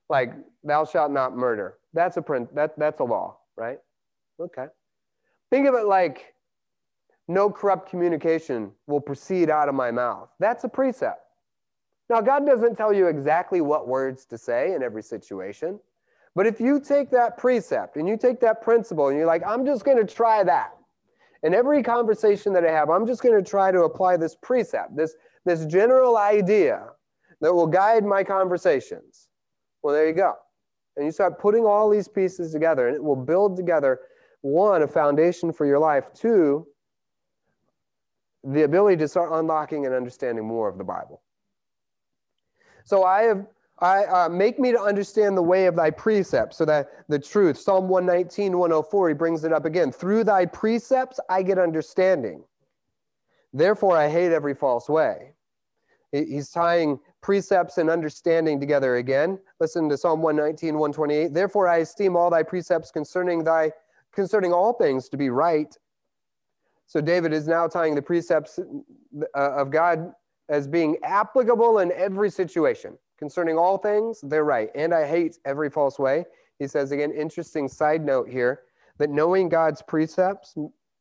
like 0.10 0.34
thou 0.63 0.86
shalt 0.86 1.12
not 1.12 1.36
murder. 1.36 1.78
That's 1.93 2.17
a 2.17 2.21
print, 2.21 2.54
that, 2.56 2.78
that's 2.78 2.99
a 2.99 3.04
law, 3.04 3.38
right? 3.56 3.80
Okay. 4.39 4.65
Think 5.52 5.67
of 5.67 5.76
it 5.76 5.86
like 5.86 6.32
no 7.27 7.49
corrupt 7.49 7.89
communication 7.89 8.71
will 8.88 9.01
proceed 9.01 9.49
out 9.49 9.69
of 9.69 9.75
my 9.75 9.91
mouth. 9.91 10.29
That's 10.39 10.63
a 10.63 10.69
precept. 10.69 11.21
Now, 12.09 12.21
God 12.21 12.45
doesn't 12.45 12.75
tell 12.75 12.93
you 12.93 13.07
exactly 13.07 13.62
what 13.62 13.88
words 13.88 14.25
to 14.25 14.38
say 14.38 14.73
in 14.73 14.83
every 14.83 15.03
situation, 15.03 15.79
but 16.36 16.45
if 16.45 16.59
you 16.59 16.79
take 16.79 17.09
that 17.12 17.38
precept 17.38 17.95
and 17.95 18.07
you 18.07 18.17
take 18.17 18.39
that 18.41 18.62
principle 18.62 19.07
and 19.07 19.17
you're 19.17 19.27
like, 19.27 19.43
I'm 19.45 19.65
just 19.65 19.86
going 19.86 19.97
to 19.97 20.13
try 20.13 20.43
that. 20.43 20.75
In 21.43 21.53
every 21.53 21.83
conversation 21.83 22.53
that 22.53 22.65
I 22.65 22.71
have, 22.71 22.89
I'm 22.89 23.05
just 23.05 23.21
going 23.21 23.36
to 23.36 23.47
try 23.47 23.71
to 23.71 23.81
apply 23.81 24.17
this 24.17 24.36
precept, 24.36 24.95
this, 24.95 25.15
this 25.45 25.65
general 25.65 26.17
idea 26.17 26.88
that 27.41 27.53
will 27.53 27.67
guide 27.67 28.05
my 28.05 28.23
conversations. 28.23 29.27
Well, 29.81 29.93
there 29.93 30.07
you 30.07 30.13
go. 30.13 30.36
And 30.95 31.05
you 31.05 31.12
start 31.12 31.39
putting 31.39 31.65
all 31.65 31.89
these 31.89 32.07
pieces 32.07 32.53
together, 32.53 32.88
and 32.88 32.95
it 32.95 33.03
will 33.03 33.15
build 33.15 33.57
together 33.57 33.99
one, 34.41 34.83
a 34.83 34.88
foundation 34.88 35.51
for 35.51 35.65
your 35.65 35.79
life, 35.79 36.05
two, 36.13 36.67
the 38.43 38.63
ability 38.63 38.97
to 38.97 39.08
start 39.08 39.32
unlocking 39.34 39.86
and 39.86 39.95
understanding 39.95 40.45
more 40.45 40.67
of 40.67 40.77
the 40.77 40.84
Bible. 40.84 41.21
So 42.86 43.03
I 43.03 43.23
have 43.23 43.45
I 43.79 44.06
uh, 44.06 44.29
make 44.29 44.60
me 44.60 44.71
to 44.71 44.79
understand 44.79 45.36
the 45.36 45.41
way 45.41 45.65
of 45.65 45.75
thy 45.75 45.89
precepts, 45.89 46.58
so 46.58 46.65
that 46.65 46.89
the 47.10 47.19
truth. 47.19 47.58
Psalm 47.58 47.89
119, 47.89 48.58
104, 48.58 49.10
he 49.10 49.13
brings 49.13 49.43
it 49.43 49.51
up 49.51 49.65
again. 49.65 49.91
Through 49.91 50.23
thy 50.23 50.45
precepts 50.45 51.19
I 51.29 51.41
get 51.41 51.58
understanding. 51.58 52.43
Therefore 53.51 53.97
I 53.97 54.10
hate 54.10 54.32
every 54.32 54.53
false 54.53 54.88
way. 54.88 55.34
He's 56.12 56.49
tying 56.49 56.99
precepts 57.21 57.79
and 57.79 57.89
understanding 57.89 58.60
together 58.60 58.97
again. 58.97 59.39
Listen 59.60 59.89
to 59.89 59.97
Psalm 59.97 60.21
119, 60.21 60.75
128. 60.75 61.34
Therefore 61.34 61.67
I 61.67 61.77
esteem 61.77 62.15
all 62.15 62.29
thy 62.29 62.43
precepts 62.43 62.91
concerning 62.91 63.43
thy 63.43 63.71
concerning 64.12 64.53
all 64.53 64.73
things 64.73 65.10
to 65.10 65.17
be 65.17 65.32
right 65.32 65.75
so 66.93 67.01
David 67.01 67.34
is 67.34 67.47
now 67.47 67.67
tying 67.67 67.95
the 67.95 68.03
precepts 68.03 68.60
uh, 68.60 69.25
of 69.36 69.71
God 69.71 70.13
as 70.47 70.67
being 70.67 70.95
applicable 71.01 71.79
in 71.79 71.91
every 71.93 72.29
situation. 72.29 72.99
Concerning 73.17 73.58
all 73.58 73.79
things, 73.79 74.21
they're 74.21 74.43
right. 74.43 74.69
And 74.75 74.93
I 74.93 75.08
hate 75.08 75.39
every 75.43 75.71
false 75.71 75.97
way. 75.97 76.23
He 76.60 76.67
says 76.67 76.91
again, 76.91 77.12
interesting 77.12 77.67
side 77.67 78.06
note 78.06 78.29
here 78.29 78.62
that 78.99 79.10
knowing 79.10 79.49
God's 79.49 79.82
precepts 79.82 80.56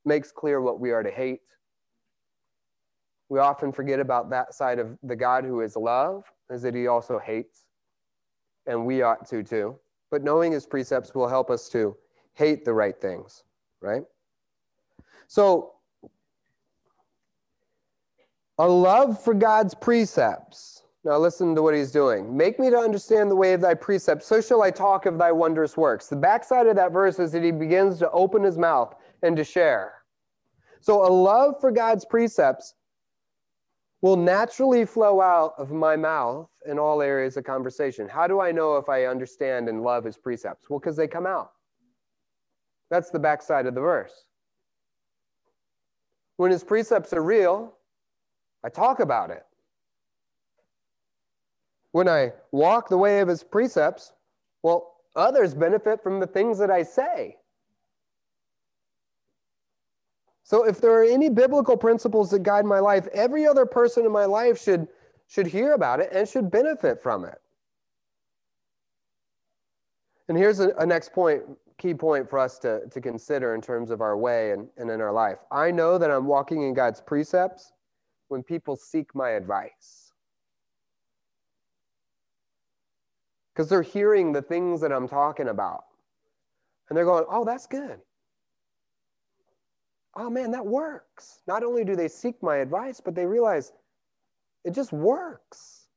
makes 0.07 0.33
clear 0.33 0.63
what 0.63 0.81
we 0.81 0.93
are 0.93 1.03
to 1.03 1.11
hate. 1.11 1.43
We 3.29 3.39
often 3.41 3.71
forget 3.71 4.01
about 4.01 4.31
that 4.31 4.55
side 4.55 4.79
of 4.79 4.97
the 5.03 5.15
God 5.15 5.45
who 5.45 5.61
is 5.61 5.77
love, 5.77 6.25
is 6.49 6.63
that 6.63 6.75
he 6.75 6.87
also 6.87 7.19
hates. 7.19 7.67
And 8.67 8.87
we 8.87 9.03
ought 9.03 9.29
to 9.29 9.43
too. 9.43 9.79
But 10.11 10.23
knowing 10.23 10.53
his 10.53 10.65
precepts 10.65 11.15
will 11.15 11.29
help 11.29 11.51
us 11.51 11.69
to 11.69 11.95
hate 12.33 12.65
the 12.65 12.73
right 12.73 12.99
things, 12.99 13.45
right? 13.83 14.05
So, 15.27 15.73
a 18.63 18.69
love 18.69 19.21
for 19.21 19.35
God's 19.35 19.75
precepts. 19.75 20.85
Now, 21.03 21.19
listen 21.19 21.53
to 21.57 21.63
what 21.63 21.75
he's 21.75 21.91
doing. 21.91 22.37
Make 22.37 22.61
me 22.61 22.71
to 22.71 22.79
understand 22.79 23.29
the 23.29 23.35
way 23.35 23.55
of 23.55 23.61
thy 23.61 23.75
precepts, 23.75 24.25
so 24.25 24.41
shall 24.41 24.63
I 24.63 24.71
talk 24.71 25.05
of 25.05 25.19
thy 25.19 25.33
wondrous 25.33 25.77
works. 25.77 26.07
The 26.07 26.15
backside 26.15 26.69
of 26.69 26.77
that 26.77 26.93
verse 26.93 27.19
is 27.19 27.33
that 27.33 27.43
he 27.43 27.51
begins 27.51 27.99
to 27.99 28.11
open 28.13 28.45
his 28.45 28.57
mouth 28.57 28.95
and 29.25 29.37
to 29.37 29.43
share. 29.43 29.95
So, 30.81 31.05
a 31.05 31.11
love 31.11 31.61
for 31.61 31.73
God's 31.73 32.05
precepts 32.05 32.75
will 34.01 34.17
naturally 34.17 34.85
flow 34.85 35.21
out 35.21 35.55
of 35.59 35.73
my 35.73 35.97
mouth 35.97 36.49
in 36.65 36.79
all 36.79 37.03
areas 37.03 37.37
of 37.37 37.43
conversation. 37.43 38.09
How 38.09 38.29
do 38.29 38.41
I 38.41 38.53
know 38.53 38.77
if 38.77 38.89
I 38.89 39.07
understand 39.07 39.69
and 39.69 39.83
love 39.83 40.05
his 40.05 40.17
precepts? 40.17 40.71
Well, 40.71 40.79
because 40.79 40.97
they 40.97 41.09
come 41.09 41.27
out. 41.27 41.51
That's 42.91 43.11
the 43.11 43.19
backside 43.19 43.67
of 43.67 43.75
the 43.75 43.81
verse. 43.81 44.13
When 46.37 46.53
his 46.53 46.63
precepts 46.63 47.13
are 47.13 47.25
real, 47.25 47.75
I 48.65 48.69
talk 48.69 49.01
about 49.01 49.31
it. 49.31 49.45
When 51.93 52.09
I 52.09 52.33
walk 52.53 52.89
the 52.89 52.97
way 52.97 53.21
of 53.21 53.29
his 53.29 53.43
precepts, 53.43 54.13
well, 54.63 54.95
others 55.15 55.55
benefit 55.55 56.03
from 56.03 56.21
the 56.21 56.27
things 56.27 56.59
that 56.59 56.71
I 56.71 56.83
say. 56.83 57.37
So 60.45 60.65
if 60.65 60.81
there 60.81 60.93
are 60.93 61.05
any 61.05 61.29
biblical 61.29 61.77
principles 61.77 62.31
that 62.31 62.43
guide 62.43 62.65
my 62.65 62.79
life, 62.79 63.07
every 63.13 63.47
other 63.47 63.67
person 63.67 64.05
in 64.05 64.13
my 64.13 64.25
life 64.25 64.61
should, 64.61 64.89
should 65.27 65.47
hear 65.47 65.73
about 65.73 66.01
it 66.01 66.11
and 66.13 66.29
should 66.29 66.51
benefit 66.51 67.03
from 67.03 67.25
it. 67.25 67.41
And 70.29 70.37
here's 70.37 70.61
a, 70.61 70.71
a 70.79 70.87
next 70.87 71.13
point 71.13 71.43
key 71.79 71.95
point 71.95 72.31
for 72.31 72.39
us 72.39 72.59
to, 72.61 72.87
to 72.91 73.01
consider 73.01 73.55
in 73.55 73.61
terms 73.61 73.91
of 73.91 74.01
our 74.01 74.17
way 74.17 74.53
and, 74.53 74.69
and 74.77 74.91
in 74.91 75.01
our 75.01 75.13
life. 75.13 75.39
I 75.51 75.71
know 75.71 75.99
that 75.99 76.11
I'm 76.11 76.27
walking 76.27 76.63
in 76.63 76.75
God's 76.75 77.01
precepts 77.01 77.73
when 78.33 78.43
people 78.43 78.77
seek 78.77 79.15
my 79.15 79.33
advice. 79.33 80.11
Because 83.53 83.69
they're 83.69 83.83
hearing 83.83 84.33
the 84.33 84.41
things 84.41 84.81
that 84.81 84.91
I'm 84.91 85.07
talking 85.07 85.49
about. 85.49 85.85
And 86.89 86.97
they're 86.97 87.05
going, 87.05 87.27
oh, 87.29 87.45
that's 87.45 87.67
good. 87.67 88.01
Oh, 90.17 90.31
man, 90.31 90.51
that 90.53 90.65
works. 90.65 91.43
Not 91.47 91.63
only 91.63 91.85
do 91.85 91.95
they 91.95 92.09
seek 92.09 92.43
my 92.43 92.57
advice, 92.57 93.03
but 93.05 93.15
they 93.15 93.27
realize 93.27 93.73
it 94.65 94.75
just 94.75 94.93
works. 94.93 95.89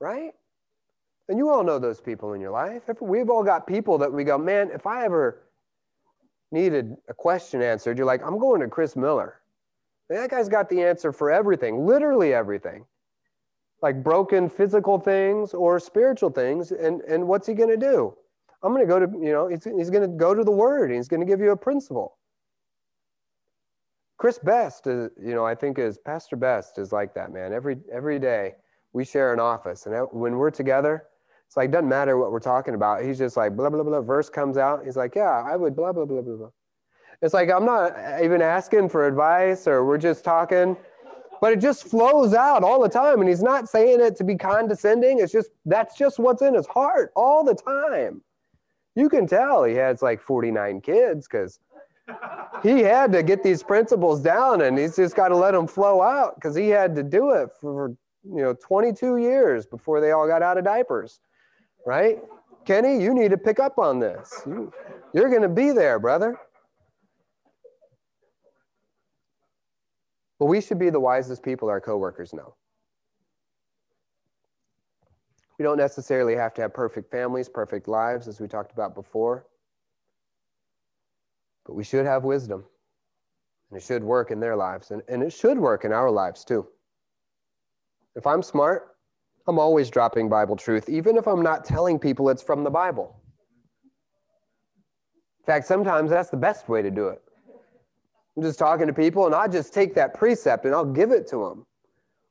Right? 0.00 0.34
And 1.28 1.36
you 1.36 1.50
all 1.50 1.64
know 1.64 1.80
those 1.80 2.00
people 2.00 2.34
in 2.34 2.40
your 2.40 2.52
life. 2.52 2.82
We've 3.00 3.28
all 3.28 3.42
got 3.42 3.66
people 3.66 3.98
that 3.98 4.12
we 4.12 4.22
go, 4.22 4.38
man, 4.38 4.70
if 4.72 4.86
I 4.86 5.04
ever 5.04 5.42
needed 6.52 6.96
a 7.08 7.14
question 7.14 7.60
answered, 7.60 7.98
you're 7.98 8.06
like, 8.06 8.22
I'm 8.24 8.38
going 8.38 8.60
to 8.60 8.68
Chris 8.68 8.94
Miller. 8.94 9.40
That 10.08 10.30
guy's 10.30 10.48
got 10.48 10.68
the 10.68 10.82
answer 10.82 11.12
for 11.12 11.30
everything, 11.30 11.86
literally 11.86 12.34
everything. 12.34 12.84
Like 13.82 14.02
broken 14.02 14.48
physical 14.48 14.98
things 14.98 15.54
or 15.54 15.78
spiritual 15.78 16.30
things. 16.30 16.72
And, 16.72 17.00
and 17.02 17.26
what's 17.26 17.46
he 17.46 17.54
going 17.54 17.70
to 17.70 17.76
do? 17.76 18.14
I'm 18.62 18.72
going 18.72 18.86
to 18.86 18.90
go 18.90 18.98
to, 18.98 19.06
you 19.18 19.32
know, 19.32 19.48
he's, 19.48 19.64
he's 19.64 19.90
going 19.90 20.02
to 20.02 20.16
go 20.16 20.34
to 20.34 20.42
the 20.42 20.50
word. 20.50 20.90
He's 20.90 21.08
going 21.08 21.20
to 21.20 21.26
give 21.26 21.40
you 21.40 21.50
a 21.50 21.56
principle. 21.56 22.16
Chris 24.16 24.38
Best, 24.38 24.86
is, 24.86 25.10
you 25.22 25.34
know, 25.34 25.44
I 25.44 25.54
think 25.54 25.78
is 25.78 25.98
Pastor 25.98 26.36
Best 26.36 26.78
is 26.78 26.92
like 26.92 27.14
that, 27.14 27.32
man. 27.32 27.52
Every 27.52 27.76
every 27.92 28.18
day 28.18 28.54
we 28.92 29.04
share 29.04 29.34
an 29.34 29.40
office, 29.40 29.86
and 29.86 30.06
when 30.12 30.36
we're 30.36 30.50
together, 30.50 31.04
it's 31.46 31.56
like 31.56 31.70
doesn't 31.70 31.88
matter 31.88 32.16
what 32.16 32.30
we're 32.30 32.38
talking 32.38 32.74
about. 32.74 33.02
He's 33.02 33.18
just 33.18 33.36
like 33.36 33.56
blah 33.56 33.68
blah 33.70 33.82
blah. 33.82 34.00
Verse 34.00 34.30
comes 34.30 34.56
out, 34.56 34.84
he's 34.84 34.96
like, 34.96 35.14
yeah, 35.14 35.42
I 35.44 35.56
would 35.56 35.74
blah 35.76 35.92
blah 35.92 36.04
blah 36.04 36.22
blah 36.22 36.36
blah. 36.36 36.50
It's 37.22 37.34
like 37.34 37.50
I'm 37.50 37.64
not 37.64 37.94
even 38.22 38.42
asking 38.42 38.88
for 38.88 39.06
advice, 39.06 39.66
or 39.66 39.84
we're 39.84 39.98
just 39.98 40.24
talking, 40.24 40.76
but 41.40 41.52
it 41.52 41.60
just 41.60 41.86
flows 41.86 42.34
out 42.34 42.62
all 42.62 42.80
the 42.80 42.88
time, 42.88 43.20
and 43.20 43.28
he's 43.28 43.42
not 43.42 43.68
saying 43.68 44.00
it 44.00 44.16
to 44.16 44.24
be 44.24 44.36
condescending. 44.36 45.20
It's 45.20 45.32
just 45.32 45.50
that's 45.64 45.96
just 45.96 46.18
what's 46.18 46.42
in 46.42 46.54
his 46.54 46.66
heart 46.66 47.12
all 47.16 47.44
the 47.44 47.54
time. 47.54 48.22
You 48.94 49.08
can 49.08 49.26
tell 49.26 49.64
he 49.64 49.74
has 49.74 50.02
like 50.02 50.20
49 50.20 50.80
kids 50.80 51.26
because 51.26 51.58
he 52.62 52.80
had 52.80 53.12
to 53.12 53.22
get 53.22 53.42
these 53.42 53.62
principles 53.62 54.20
down 54.20 54.60
and 54.62 54.78
he's 54.78 54.96
just 54.96 55.16
got 55.16 55.28
to 55.28 55.36
let 55.36 55.52
them 55.52 55.66
flow 55.66 56.02
out 56.02 56.34
because 56.36 56.54
he 56.54 56.68
had 56.68 56.94
to 56.96 57.02
do 57.02 57.30
it 57.30 57.50
for 57.60 57.96
you 58.24 58.42
know 58.42 58.54
22 58.54 59.18
years 59.18 59.66
before 59.66 60.00
they 60.00 60.12
all 60.12 60.26
got 60.26 60.42
out 60.42 60.58
of 60.58 60.64
diapers 60.64 61.20
right 61.86 62.18
kenny 62.64 63.02
you 63.02 63.14
need 63.14 63.30
to 63.30 63.36
pick 63.36 63.58
up 63.58 63.78
on 63.78 63.98
this 63.98 64.42
you, 64.46 64.72
you're 65.12 65.28
going 65.28 65.42
to 65.42 65.48
be 65.48 65.70
there 65.70 65.98
brother 65.98 66.38
but 70.44 70.48
we 70.48 70.60
should 70.60 70.78
be 70.78 70.90
the 70.90 71.00
wisest 71.00 71.42
people 71.42 71.70
our 71.70 71.80
coworkers 71.80 72.34
know 72.34 72.54
we 75.58 75.62
don't 75.62 75.78
necessarily 75.78 76.34
have 76.34 76.52
to 76.52 76.60
have 76.60 76.74
perfect 76.74 77.10
families 77.10 77.48
perfect 77.48 77.88
lives 77.88 78.28
as 78.28 78.40
we 78.40 78.46
talked 78.46 78.72
about 78.72 78.94
before 78.94 79.46
but 81.64 81.74
we 81.74 81.84
should 81.84 82.06
have 82.06 82.24
wisdom. 82.24 82.64
And 83.70 83.78
it 83.80 83.82
should 83.82 84.04
work 84.04 84.30
in 84.30 84.40
their 84.40 84.56
lives. 84.56 84.90
And, 84.90 85.02
and 85.08 85.22
it 85.22 85.32
should 85.32 85.58
work 85.58 85.84
in 85.84 85.92
our 85.92 86.10
lives 86.10 86.44
too. 86.44 86.66
If 88.14 88.26
I'm 88.26 88.42
smart, 88.42 88.96
I'm 89.46 89.58
always 89.58 89.90
dropping 89.90 90.28
Bible 90.28 90.56
truth, 90.56 90.88
even 90.88 91.16
if 91.16 91.26
I'm 91.26 91.42
not 91.42 91.64
telling 91.64 91.98
people 91.98 92.28
it's 92.30 92.42
from 92.42 92.64
the 92.64 92.70
Bible. 92.70 93.20
In 95.40 95.46
fact, 95.46 95.66
sometimes 95.66 96.10
that's 96.10 96.30
the 96.30 96.36
best 96.36 96.68
way 96.68 96.80
to 96.82 96.90
do 96.90 97.08
it. 97.08 97.22
I'm 98.36 98.42
just 98.42 98.58
talking 98.58 98.86
to 98.86 98.92
people, 98.92 99.26
and 99.26 99.34
I 99.34 99.46
just 99.46 99.72
take 99.72 99.94
that 99.94 100.14
precept 100.14 100.64
and 100.64 100.74
I'll 100.74 100.84
give 100.84 101.12
it 101.12 101.26
to 101.28 101.36
them 101.44 101.66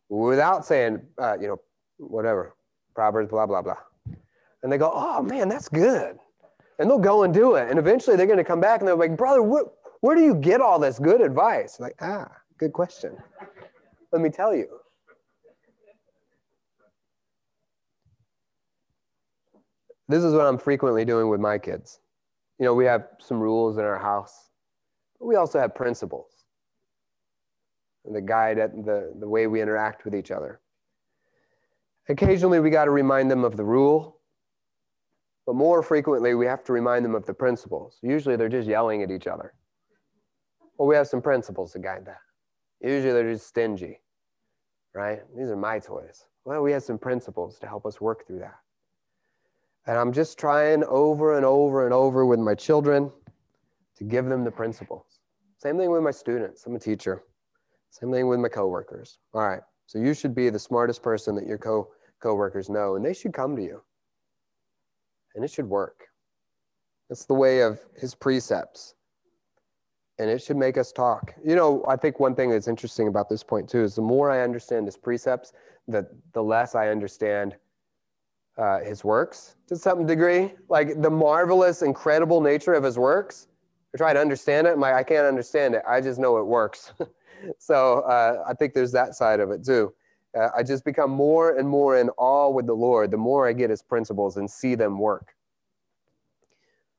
without 0.09 0.65
saying, 0.65 1.01
uh, 1.17 1.37
you 1.39 1.47
know, 1.47 1.61
whatever, 1.97 2.55
Proverbs, 2.93 3.29
blah, 3.29 3.45
blah, 3.45 3.61
blah. 3.61 3.77
And 4.63 4.71
they 4.71 4.77
go, 4.77 4.91
oh 4.93 5.21
man, 5.21 5.49
that's 5.49 5.69
good 5.69 6.17
and 6.79 6.89
they'll 6.89 6.99
go 6.99 7.23
and 7.23 7.33
do 7.33 7.55
it. 7.55 7.69
And 7.69 7.79
eventually 7.79 8.15
they're 8.15 8.25
going 8.27 8.37
to 8.37 8.43
come 8.43 8.59
back 8.59 8.79
and 8.79 8.87
they're 8.87 8.95
like, 8.95 9.17
brother, 9.17 9.41
where, 9.41 9.63
where 10.01 10.15
do 10.15 10.21
you 10.21 10.35
get 10.35 10.61
all 10.61 10.79
this 10.79 10.99
good 10.99 11.21
advice? 11.21 11.77
I'm 11.79 11.83
like, 11.83 11.95
ah, 12.01 12.29
good 12.57 12.73
question. 12.73 13.17
Let 14.11 14.21
me 14.21 14.29
tell 14.29 14.55
you. 14.55 14.67
This 20.09 20.23
is 20.23 20.33
what 20.33 20.45
I'm 20.45 20.57
frequently 20.57 21.05
doing 21.05 21.29
with 21.29 21.39
my 21.39 21.57
kids. 21.57 21.99
You 22.59 22.65
know, 22.65 22.73
we 22.73 22.85
have 22.85 23.07
some 23.19 23.39
rules 23.39 23.77
in 23.77 23.83
our 23.83 23.97
house, 23.97 24.49
we 25.23 25.35
also 25.35 25.59
have 25.59 25.73
principles 25.73 26.45
and 28.05 28.15
the 28.15 28.21
guide 28.21 28.57
the, 28.57 29.13
the 29.19 29.27
way 29.27 29.47
we 29.47 29.61
interact 29.61 30.05
with 30.05 30.13
each 30.13 30.31
other. 30.31 30.59
Occasionally, 32.09 32.59
we 32.59 32.69
got 32.69 32.85
to 32.85 32.91
remind 32.91 33.31
them 33.31 33.43
of 33.43 33.55
the 33.55 33.63
rule 33.63 34.19
but 35.45 35.55
more 35.55 35.83
frequently, 35.83 36.35
we 36.35 36.45
have 36.45 36.63
to 36.65 36.73
remind 36.73 37.03
them 37.03 37.15
of 37.15 37.25
the 37.25 37.33
principles. 37.33 37.99
Usually, 38.01 38.35
they're 38.35 38.49
just 38.49 38.67
yelling 38.67 39.03
at 39.03 39.11
each 39.11 39.27
other. 39.27 39.53
Well, 40.77 40.87
we 40.87 40.95
have 40.95 41.07
some 41.07 41.21
principles 41.21 41.73
to 41.73 41.79
guide 41.79 42.05
that. 42.05 42.21
Usually, 42.81 43.13
they're 43.13 43.31
just 43.31 43.47
stingy, 43.47 43.99
right? 44.93 45.19
These 45.37 45.49
are 45.49 45.57
my 45.57 45.79
toys. 45.79 46.25
Well, 46.45 46.61
we 46.61 46.71
have 46.71 46.83
some 46.83 46.97
principles 46.97 47.59
to 47.59 47.67
help 47.67 47.85
us 47.85 47.99
work 47.99 48.25
through 48.25 48.39
that. 48.39 48.55
And 49.85 49.97
I'm 49.97 50.13
just 50.13 50.37
trying 50.37 50.83
over 50.85 51.35
and 51.35 51.45
over 51.45 51.85
and 51.85 51.93
over 51.93 52.25
with 52.25 52.39
my 52.39 52.55
children 52.55 53.11
to 53.97 54.03
give 54.03 54.25
them 54.25 54.43
the 54.43 54.51
principles. 54.51 55.19
Same 55.57 55.77
thing 55.77 55.91
with 55.91 56.03
my 56.03 56.11
students. 56.11 56.65
I'm 56.65 56.75
a 56.75 56.79
teacher. 56.79 57.23
Same 57.89 58.11
thing 58.11 58.27
with 58.27 58.39
my 58.39 58.49
coworkers. 58.49 59.19
All 59.33 59.47
right. 59.47 59.61
So 59.85 59.99
you 59.99 60.13
should 60.13 60.33
be 60.33 60.49
the 60.49 60.59
smartest 60.59 61.03
person 61.03 61.35
that 61.35 61.45
your 61.45 61.57
co 61.57 61.89
coworkers 62.19 62.69
know, 62.69 62.95
and 62.95 63.05
they 63.05 63.13
should 63.13 63.33
come 63.33 63.55
to 63.55 63.61
you 63.61 63.81
and 65.35 65.43
it 65.43 65.51
should 65.51 65.67
work. 65.67 66.07
It's 67.09 67.25
the 67.25 67.33
way 67.33 67.61
of 67.61 67.79
his 67.99 68.15
precepts. 68.15 68.95
And 70.19 70.29
it 70.29 70.41
should 70.41 70.57
make 70.57 70.77
us 70.77 70.91
talk. 70.91 71.33
You 71.43 71.55
know, 71.55 71.83
I 71.87 71.95
think 71.95 72.19
one 72.19 72.35
thing 72.35 72.51
that's 72.51 72.67
interesting 72.67 73.07
about 73.07 73.29
this 73.29 73.43
point 73.43 73.67
too 73.67 73.83
is 73.83 73.95
the 73.95 74.01
more 74.01 74.29
I 74.29 74.41
understand 74.41 74.85
his 74.85 74.95
precepts, 74.95 75.53
the, 75.87 76.07
the 76.33 76.43
less 76.43 76.75
I 76.75 76.89
understand 76.89 77.55
uh, 78.57 78.79
his 78.81 79.03
works 79.03 79.55
to 79.67 79.75
some 79.75 80.05
degree. 80.05 80.53
Like 80.69 81.01
the 81.01 81.09
marvelous, 81.09 81.81
incredible 81.81 82.41
nature 82.41 82.73
of 82.73 82.83
his 82.83 82.99
works. 82.99 83.47
I 83.93 83.97
try 83.97 84.13
to 84.13 84.19
understand 84.19 84.67
it. 84.67 84.77
My, 84.77 84.93
I 84.93 85.03
can't 85.03 85.25
understand 85.25 85.75
it. 85.75 85.83
I 85.87 86.01
just 86.01 86.19
know 86.19 86.37
it 86.37 86.45
works. 86.45 86.93
so 87.59 87.99
uh, 88.01 88.43
I 88.47 88.53
think 88.53 88.73
there's 88.73 88.91
that 88.93 89.15
side 89.15 89.39
of 89.39 89.51
it 89.51 89.63
too. 89.63 89.93
Uh, 90.37 90.49
I 90.55 90.63
just 90.63 90.83
become 90.83 91.11
more 91.11 91.57
and 91.57 91.69
more 91.69 91.97
in 91.97 92.09
awe 92.17 92.49
with 92.49 92.65
the 92.65 92.73
Lord 92.73 93.11
the 93.11 93.17
more 93.17 93.47
I 93.47 93.53
get 93.53 93.69
his 93.69 93.83
principles 93.83 94.37
and 94.37 94.49
see 94.49 94.73
them 94.73 94.97
work. 94.97 95.35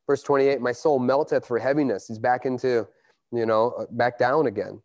Verse 0.06 0.22
28 0.22 0.60
My 0.60 0.72
soul 0.72 0.98
melteth 1.00 1.46
for 1.46 1.58
heaviness. 1.58 2.06
He's 2.06 2.18
back 2.18 2.46
into, 2.46 2.86
you 3.32 3.46
know, 3.46 3.70
uh, 3.78 3.86
back 3.90 4.18
down 4.18 4.46
again. 4.46 4.80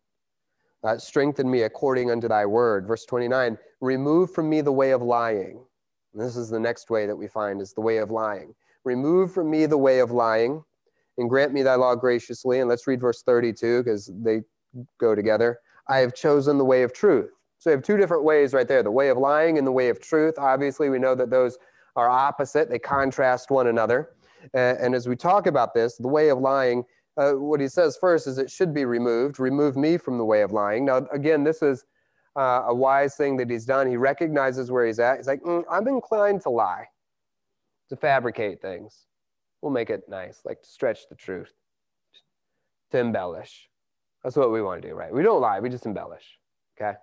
Uh, 0.82 0.96
strengthen 0.96 1.48
me 1.48 1.62
according 1.62 2.10
unto 2.10 2.26
thy 2.26 2.44
word. 2.44 2.88
Verse 2.88 3.04
29 3.04 3.56
Remove 3.80 4.32
from 4.32 4.48
me 4.48 4.62
the 4.62 4.72
way 4.72 4.90
of 4.90 5.02
lying. 5.02 5.64
And 6.12 6.20
this 6.20 6.36
is 6.36 6.50
the 6.50 6.58
next 6.58 6.90
way 6.90 7.06
that 7.06 7.14
we 7.14 7.28
find 7.28 7.60
is 7.60 7.72
the 7.72 7.80
way 7.80 7.98
of 7.98 8.10
lying. 8.10 8.52
Remove 8.82 9.32
from 9.32 9.48
me 9.48 9.66
the 9.66 9.78
way 9.78 10.00
of 10.00 10.10
lying 10.10 10.64
and 11.20 11.30
grant 11.30 11.52
me 11.52 11.62
thy 11.62 11.76
law 11.76 11.94
graciously. 11.94 12.60
And 12.60 12.68
let's 12.68 12.86
read 12.86 13.00
verse 13.00 13.22
32 13.22 13.84
because 13.84 14.10
they 14.22 14.40
go 14.98 15.14
together. 15.14 15.58
I 15.88 15.98
have 15.98 16.14
chosen 16.14 16.58
the 16.58 16.64
way 16.64 16.82
of 16.82 16.92
truth. 16.92 17.30
So 17.58 17.70
we 17.70 17.72
have 17.72 17.82
two 17.82 17.98
different 17.98 18.24
ways 18.24 18.54
right 18.54 18.66
there 18.66 18.82
the 18.82 18.90
way 18.90 19.10
of 19.10 19.18
lying 19.18 19.58
and 19.58 19.66
the 19.66 19.72
way 19.72 19.90
of 19.90 20.00
truth. 20.00 20.34
Obviously, 20.38 20.88
we 20.88 20.98
know 20.98 21.14
that 21.14 21.30
those 21.30 21.58
are 21.94 22.08
opposite, 22.08 22.70
they 22.70 22.78
contrast 22.78 23.50
one 23.50 23.66
another. 23.66 24.10
And, 24.54 24.94
as 24.94 25.06
we 25.06 25.16
talk 25.16 25.46
about 25.46 25.74
this, 25.74 25.96
the 25.96 26.08
way 26.08 26.30
of 26.30 26.38
lying, 26.38 26.84
uh, 27.18 27.32
what 27.32 27.60
he 27.60 27.68
says 27.68 27.98
first 28.00 28.26
is 28.26 28.38
it 28.38 28.50
should 28.50 28.72
be 28.72 28.86
removed. 28.86 29.38
Remove 29.38 29.76
me 29.76 29.98
from 29.98 30.16
the 30.16 30.24
way 30.24 30.40
of 30.40 30.52
lying. 30.52 30.86
Now, 30.86 31.06
again, 31.12 31.44
this 31.44 31.60
is 31.60 31.84
uh, 32.36 32.62
a 32.66 32.74
wise 32.74 33.16
thing 33.16 33.36
that 33.36 33.50
he's 33.50 33.66
done. 33.66 33.86
He 33.86 33.98
recognizes 33.98 34.70
where 34.70 34.86
he's 34.86 34.98
at. 34.98 35.18
He's 35.18 35.26
like, 35.26 35.42
mm, 35.42 35.62
I'm 35.70 35.86
inclined 35.88 36.40
to 36.42 36.50
lie, 36.50 36.86
to 37.90 37.96
fabricate 37.96 38.62
things. 38.62 39.06
We'll 39.62 39.72
make 39.72 39.90
it 39.90 40.08
nice, 40.08 40.40
like 40.44 40.58
stretch 40.62 41.08
the 41.08 41.14
truth, 41.14 41.52
to 42.92 42.98
embellish. 42.98 43.68
That's 44.22 44.36
what 44.36 44.52
we 44.52 44.62
want 44.62 44.82
to 44.82 44.88
do, 44.88 44.94
right? 44.94 45.12
We 45.12 45.22
don't 45.22 45.40
lie, 45.40 45.60
we 45.60 45.68
just 45.68 45.86
embellish. 45.86 46.38
Okay? 46.80 46.96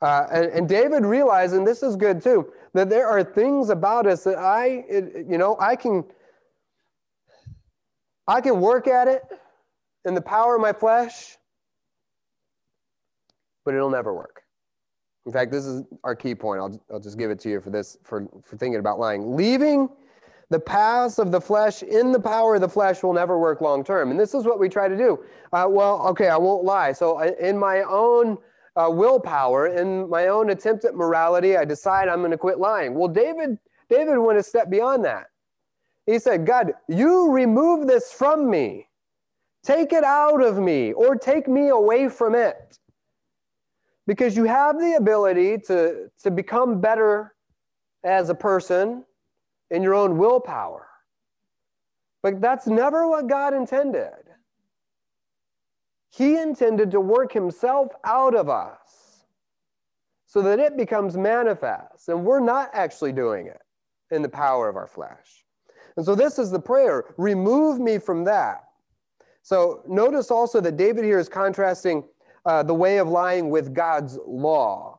Uh, 0.00 0.26
and, 0.32 0.46
and, 0.46 0.68
David 0.68 1.04
realized, 1.04 1.54
and 1.54 1.64
this 1.64 1.82
is 1.82 1.94
good 1.94 2.20
too, 2.20 2.52
that 2.74 2.90
there 2.90 3.06
are 3.06 3.22
things 3.22 3.70
about 3.70 4.06
us 4.06 4.24
that 4.24 4.36
I, 4.36 4.84
it, 4.88 5.26
you 5.28 5.38
know, 5.38 5.56
I 5.60 5.76
can, 5.76 6.04
I 8.26 8.40
can 8.40 8.60
work 8.60 8.88
at 8.88 9.06
it 9.06 9.22
in 10.04 10.14
the 10.14 10.20
power 10.20 10.56
of 10.56 10.60
my 10.60 10.72
flesh, 10.72 11.36
but 13.64 13.74
it'll 13.74 13.90
never 13.90 14.12
work. 14.12 14.42
In 15.24 15.32
fact, 15.32 15.52
this 15.52 15.64
is 15.64 15.84
our 16.02 16.16
key 16.16 16.34
point. 16.34 16.60
I'll, 16.60 16.84
I'll 16.92 17.00
just 17.00 17.16
give 17.16 17.30
it 17.30 17.38
to 17.40 17.48
you 17.48 17.60
for 17.60 17.70
this, 17.70 17.96
for, 18.02 18.26
for 18.42 18.56
thinking 18.56 18.80
about 18.80 18.98
lying. 18.98 19.36
Leaving 19.36 19.88
the 20.52 20.60
paths 20.60 21.18
of 21.18 21.32
the 21.32 21.40
flesh 21.40 21.82
in 21.82 22.12
the 22.12 22.20
power 22.20 22.54
of 22.54 22.60
the 22.60 22.68
flesh 22.68 23.02
will 23.02 23.12
never 23.12 23.38
work 23.38 23.60
long 23.60 23.82
term. 23.82 24.10
And 24.10 24.20
this 24.20 24.34
is 24.34 24.44
what 24.44 24.60
we 24.60 24.68
try 24.68 24.86
to 24.86 24.96
do. 24.96 25.24
Uh, 25.52 25.66
well, 25.68 26.06
okay, 26.08 26.28
I 26.28 26.36
won't 26.36 26.64
lie. 26.64 26.92
So 26.92 27.18
in 27.20 27.58
my 27.58 27.82
own 27.82 28.38
uh, 28.76 28.88
willpower 28.90 29.66
in 29.66 30.08
my 30.08 30.28
own 30.28 30.50
attempt 30.50 30.84
at 30.84 30.94
morality, 30.94 31.56
I 31.56 31.64
decide 31.64 32.08
I'm 32.08 32.20
going 32.20 32.30
to 32.30 32.38
quit 32.38 32.58
lying. 32.58 32.94
Well, 32.94 33.08
David, 33.08 33.58
David 33.88 34.18
went 34.18 34.38
a 34.38 34.42
step 34.42 34.70
beyond 34.70 35.04
that. 35.04 35.26
He 36.06 36.18
said, 36.18 36.46
God, 36.46 36.72
you 36.88 37.30
remove 37.30 37.86
this 37.86 38.12
from 38.12 38.50
me. 38.50 38.88
Take 39.62 39.92
it 39.92 40.04
out 40.04 40.42
of 40.42 40.58
me 40.58 40.92
or 40.92 41.14
take 41.14 41.46
me 41.46 41.68
away 41.68 42.08
from 42.08 42.34
it. 42.34 42.78
Because 44.06 44.36
you 44.36 44.44
have 44.44 44.80
the 44.80 44.94
ability 44.94 45.58
to, 45.66 46.10
to 46.24 46.30
become 46.30 46.80
better 46.80 47.34
as 48.04 48.30
a 48.30 48.34
person 48.34 49.04
in 49.72 49.82
your 49.82 49.94
own 49.94 50.18
willpower. 50.18 50.86
But 52.22 52.40
that's 52.40 52.68
never 52.68 53.08
what 53.08 53.26
God 53.26 53.52
intended. 53.52 54.12
He 56.10 56.36
intended 56.36 56.90
to 56.92 57.00
work 57.00 57.32
himself 57.32 57.88
out 58.04 58.36
of 58.36 58.48
us 58.48 59.24
so 60.26 60.42
that 60.42 60.60
it 60.60 60.76
becomes 60.76 61.16
manifest. 61.16 62.08
And 62.08 62.24
we're 62.24 62.40
not 62.40 62.70
actually 62.74 63.12
doing 63.12 63.46
it 63.46 63.60
in 64.10 64.22
the 64.22 64.28
power 64.28 64.68
of 64.68 64.76
our 64.76 64.86
flesh. 64.86 65.44
And 65.96 66.06
so 66.06 66.14
this 66.14 66.38
is 66.38 66.50
the 66.50 66.60
prayer 66.60 67.14
remove 67.16 67.80
me 67.80 67.98
from 67.98 68.24
that. 68.24 68.64
So 69.42 69.82
notice 69.88 70.30
also 70.30 70.60
that 70.60 70.76
David 70.76 71.04
here 71.04 71.18
is 71.18 71.28
contrasting 71.28 72.04
uh, 72.44 72.62
the 72.62 72.74
way 72.74 72.98
of 72.98 73.08
lying 73.08 73.50
with 73.50 73.74
God's 73.74 74.18
law, 74.26 74.91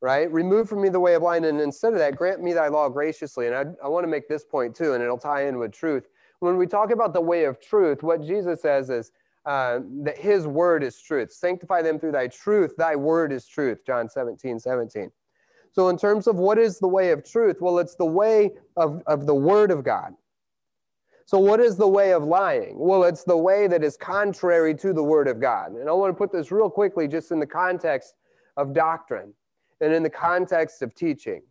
right? 0.00 0.30
Remove 0.32 0.68
from 0.68 0.82
me 0.82 0.88
the 0.88 1.00
way 1.00 1.14
of 1.14 1.22
lying, 1.22 1.44
and 1.44 1.60
instead 1.60 1.92
of 1.92 1.98
that, 1.98 2.16
grant 2.16 2.42
me 2.42 2.52
thy 2.52 2.68
law 2.68 2.88
graciously. 2.88 3.46
And 3.46 3.54
I, 3.54 3.64
I 3.84 3.88
want 3.88 4.04
to 4.04 4.08
make 4.08 4.28
this 4.28 4.44
point 4.44 4.74
too, 4.74 4.94
and 4.94 5.02
it'll 5.02 5.18
tie 5.18 5.46
in 5.46 5.58
with 5.58 5.72
truth. 5.72 6.08
When 6.40 6.56
we 6.56 6.66
talk 6.66 6.90
about 6.90 7.14
the 7.14 7.20
way 7.20 7.44
of 7.44 7.60
truth, 7.60 8.02
what 8.02 8.22
Jesus 8.22 8.60
says 8.60 8.90
is 8.90 9.12
uh, 9.46 9.80
that 10.02 10.18
his 10.18 10.46
word 10.46 10.82
is 10.82 11.00
truth. 11.00 11.32
Sanctify 11.32 11.82
them 11.82 11.98
through 11.98 12.12
thy 12.12 12.28
truth. 12.28 12.74
Thy 12.76 12.96
word 12.96 13.32
is 13.32 13.46
truth. 13.46 13.84
John 13.86 14.08
17, 14.08 14.58
17. 14.58 15.10
So, 15.72 15.88
in 15.88 15.98
terms 15.98 16.26
of 16.26 16.36
what 16.36 16.58
is 16.58 16.78
the 16.78 16.88
way 16.88 17.10
of 17.10 17.28
truth, 17.28 17.60
well, 17.60 17.78
it's 17.78 17.96
the 17.96 18.04
way 18.04 18.52
of, 18.76 19.02
of 19.06 19.26
the 19.26 19.34
word 19.34 19.70
of 19.70 19.84
God. 19.84 20.14
So, 21.26 21.38
what 21.38 21.60
is 21.60 21.76
the 21.76 21.88
way 21.88 22.12
of 22.12 22.24
lying? 22.24 22.78
Well, 22.78 23.04
it's 23.04 23.24
the 23.24 23.36
way 23.36 23.66
that 23.66 23.82
is 23.82 23.96
contrary 23.96 24.74
to 24.76 24.92
the 24.92 25.02
Word 25.02 25.26
of 25.26 25.40
God. 25.40 25.72
And 25.72 25.88
I 25.88 25.92
want 25.92 26.12
to 26.12 26.16
put 26.16 26.30
this 26.30 26.52
real 26.52 26.68
quickly 26.68 27.08
just 27.08 27.32
in 27.32 27.40
the 27.40 27.46
context 27.46 28.14
of 28.56 28.74
doctrine 28.74 29.32
and 29.80 29.92
in 29.92 30.02
the 30.02 30.10
context 30.10 30.82
of 30.82 30.94
teaching. 30.94 31.42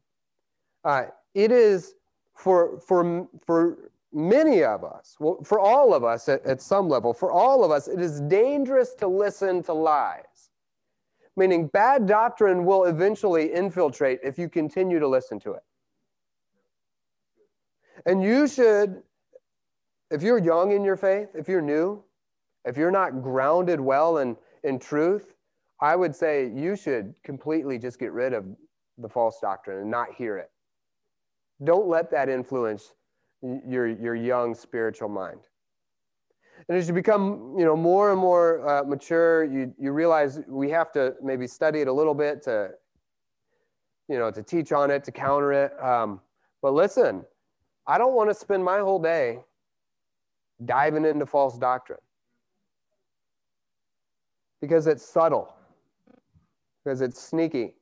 Uh, 0.84 1.06
it 1.34 1.52
is 1.52 1.96
for, 2.36 2.80
for, 2.80 3.28
for 3.46 3.92
many 4.12 4.64
of 4.64 4.84
us, 4.84 5.16
well, 5.20 5.40
for 5.44 5.60
all 5.60 5.94
of 5.94 6.04
us 6.04 6.28
at, 6.30 6.46
at 6.46 6.62
some 6.62 6.90
level, 6.90 7.14
for 7.14 7.32
all 7.32 7.64
of 7.64 7.72
us, 7.72 7.88
it 7.88 8.00
is 8.00 8.22
dangerous 8.22 8.94
to 8.96 9.08
listen 9.08 9.64
to 9.64 9.74
lies. 9.74 10.50
Meaning, 11.36 11.68
bad 11.68 12.06
doctrine 12.06 12.64
will 12.66 12.86
eventually 12.86 13.52
infiltrate 13.52 14.20
if 14.24 14.38
you 14.38 14.48
continue 14.48 15.00
to 15.00 15.08
listen 15.08 15.40
to 15.40 15.54
it. 15.54 15.64
And 18.06 18.22
you 18.22 18.48
should 18.48 19.02
if 20.14 20.22
you're 20.22 20.38
young 20.38 20.72
in 20.72 20.84
your 20.84 20.96
faith, 20.96 21.30
if 21.34 21.48
you're 21.48 21.62
new, 21.62 22.04
if 22.66 22.78
you're 22.78 22.92
not 22.92 23.24
grounded 23.24 23.82
well 23.82 24.20
in, 24.20 24.38
in 24.64 24.78
truth, 24.78 25.33
I 25.84 25.98
would 25.98 26.16
say 26.16 26.50
you 26.56 26.78
should 26.78 27.14
completely 27.26 27.78
just 27.78 28.00
get 28.00 28.14
rid 28.14 28.32
of 28.32 28.46
the 28.98 29.10
false 29.10 29.40
doctrine 29.42 29.80
and 29.80 29.92
not 29.92 30.14
hear 30.14 30.38
it. 30.38 30.50
Don't 31.66 31.90
let 31.90 32.10
that 32.12 32.30
influence 32.30 32.94
your, 33.42 33.88
your 33.88 34.16
young 34.16 34.56
spiritual 34.56 35.10
mind. 35.10 35.42
And 36.70 36.78
as 36.78 36.88
you 36.88 36.94
become, 36.94 37.54
you 37.58 37.66
know, 37.66 37.76
more 37.76 38.14
and 38.14 38.22
more 38.22 38.66
uh, 38.66 38.84
mature, 38.86 39.44
you, 39.44 39.74
you 39.78 39.92
realize 39.92 40.40
we 40.48 40.70
have 40.70 40.94
to 40.94 41.16
maybe 41.22 41.48
study 41.48 41.82
it 41.82 41.90
a 41.90 41.94
little 41.94 42.14
bit 42.14 42.42
to, 42.44 42.70
you 44.08 44.18
know, 44.18 44.32
to 44.32 44.42
teach 44.42 44.72
on 44.72 44.90
it, 44.90 45.04
to 45.04 45.12
counter 45.12 45.52
it. 45.52 45.84
Um, 45.84 46.22
but 46.62 46.74
listen, 46.74 47.26
I 47.88 47.98
don't 47.98 48.14
want 48.14 48.30
to 48.30 48.34
spend 48.34 48.64
my 48.64 48.80
whole 48.80 49.00
day 49.00 49.40
diving 50.64 51.04
into 51.04 51.26
false 51.26 51.58
doctrine 51.58 52.00
because 54.62 54.88
it's 54.88 55.04
subtle, 55.04 55.53
because 56.84 57.02
it's 57.02 57.22
sneaky, 57.22 57.74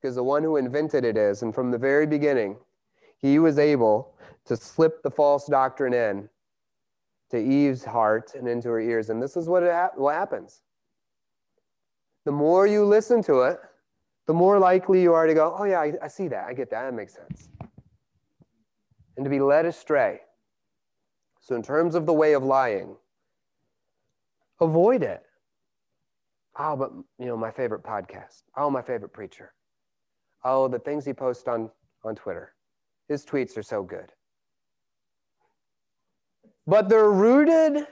because 0.00 0.16
the 0.16 0.22
one 0.22 0.42
who 0.42 0.56
invented 0.56 1.04
it 1.04 1.16
is. 1.16 1.42
And 1.42 1.54
from 1.54 1.70
the 1.70 1.78
very 1.78 2.06
beginning, 2.06 2.56
he 3.18 3.38
was 3.38 3.58
able 3.58 4.14
to 4.46 4.56
slip 4.56 5.02
the 5.02 5.10
false 5.10 5.46
doctrine 5.46 5.94
in 5.94 6.28
to 7.30 7.38
Eve's 7.38 7.84
heart 7.84 8.34
and 8.34 8.48
into 8.48 8.68
her 8.68 8.80
ears. 8.80 9.10
And 9.10 9.22
this 9.22 9.36
is 9.36 9.48
what, 9.48 9.62
ha- 9.62 9.90
what 9.96 10.14
happens. 10.14 10.62
The 12.24 12.32
more 12.32 12.66
you 12.66 12.84
listen 12.84 13.22
to 13.24 13.42
it, 13.42 13.58
the 14.26 14.34
more 14.34 14.58
likely 14.58 15.02
you 15.02 15.12
are 15.12 15.26
to 15.26 15.34
go, 15.34 15.54
oh, 15.58 15.64
yeah, 15.64 15.80
I, 15.80 15.92
I 16.02 16.08
see 16.08 16.28
that. 16.28 16.46
I 16.48 16.52
get 16.52 16.70
that. 16.70 16.82
That 16.82 16.94
makes 16.94 17.14
sense. 17.14 17.48
And 19.16 19.24
to 19.24 19.30
be 19.30 19.40
led 19.40 19.66
astray. 19.66 20.20
So, 21.40 21.54
in 21.54 21.62
terms 21.62 21.94
of 21.94 22.06
the 22.06 22.12
way 22.12 22.32
of 22.32 22.42
lying, 22.42 22.96
avoid 24.60 25.04
it. 25.04 25.22
Oh, 26.58 26.76
but 26.76 26.92
you 27.18 27.26
know, 27.26 27.36
my 27.36 27.50
favorite 27.50 27.82
podcast. 27.82 28.42
Oh, 28.56 28.70
my 28.70 28.82
favorite 28.82 29.12
preacher. 29.12 29.52
Oh, 30.44 30.68
the 30.68 30.78
things 30.78 31.04
he 31.04 31.12
posts 31.12 31.46
on, 31.48 31.70
on 32.04 32.14
Twitter. 32.14 32.54
His 33.08 33.24
tweets 33.24 33.56
are 33.56 33.62
so 33.62 33.82
good. 33.82 34.12
But 36.66 36.88
they're 36.88 37.10
rooted 37.10 37.86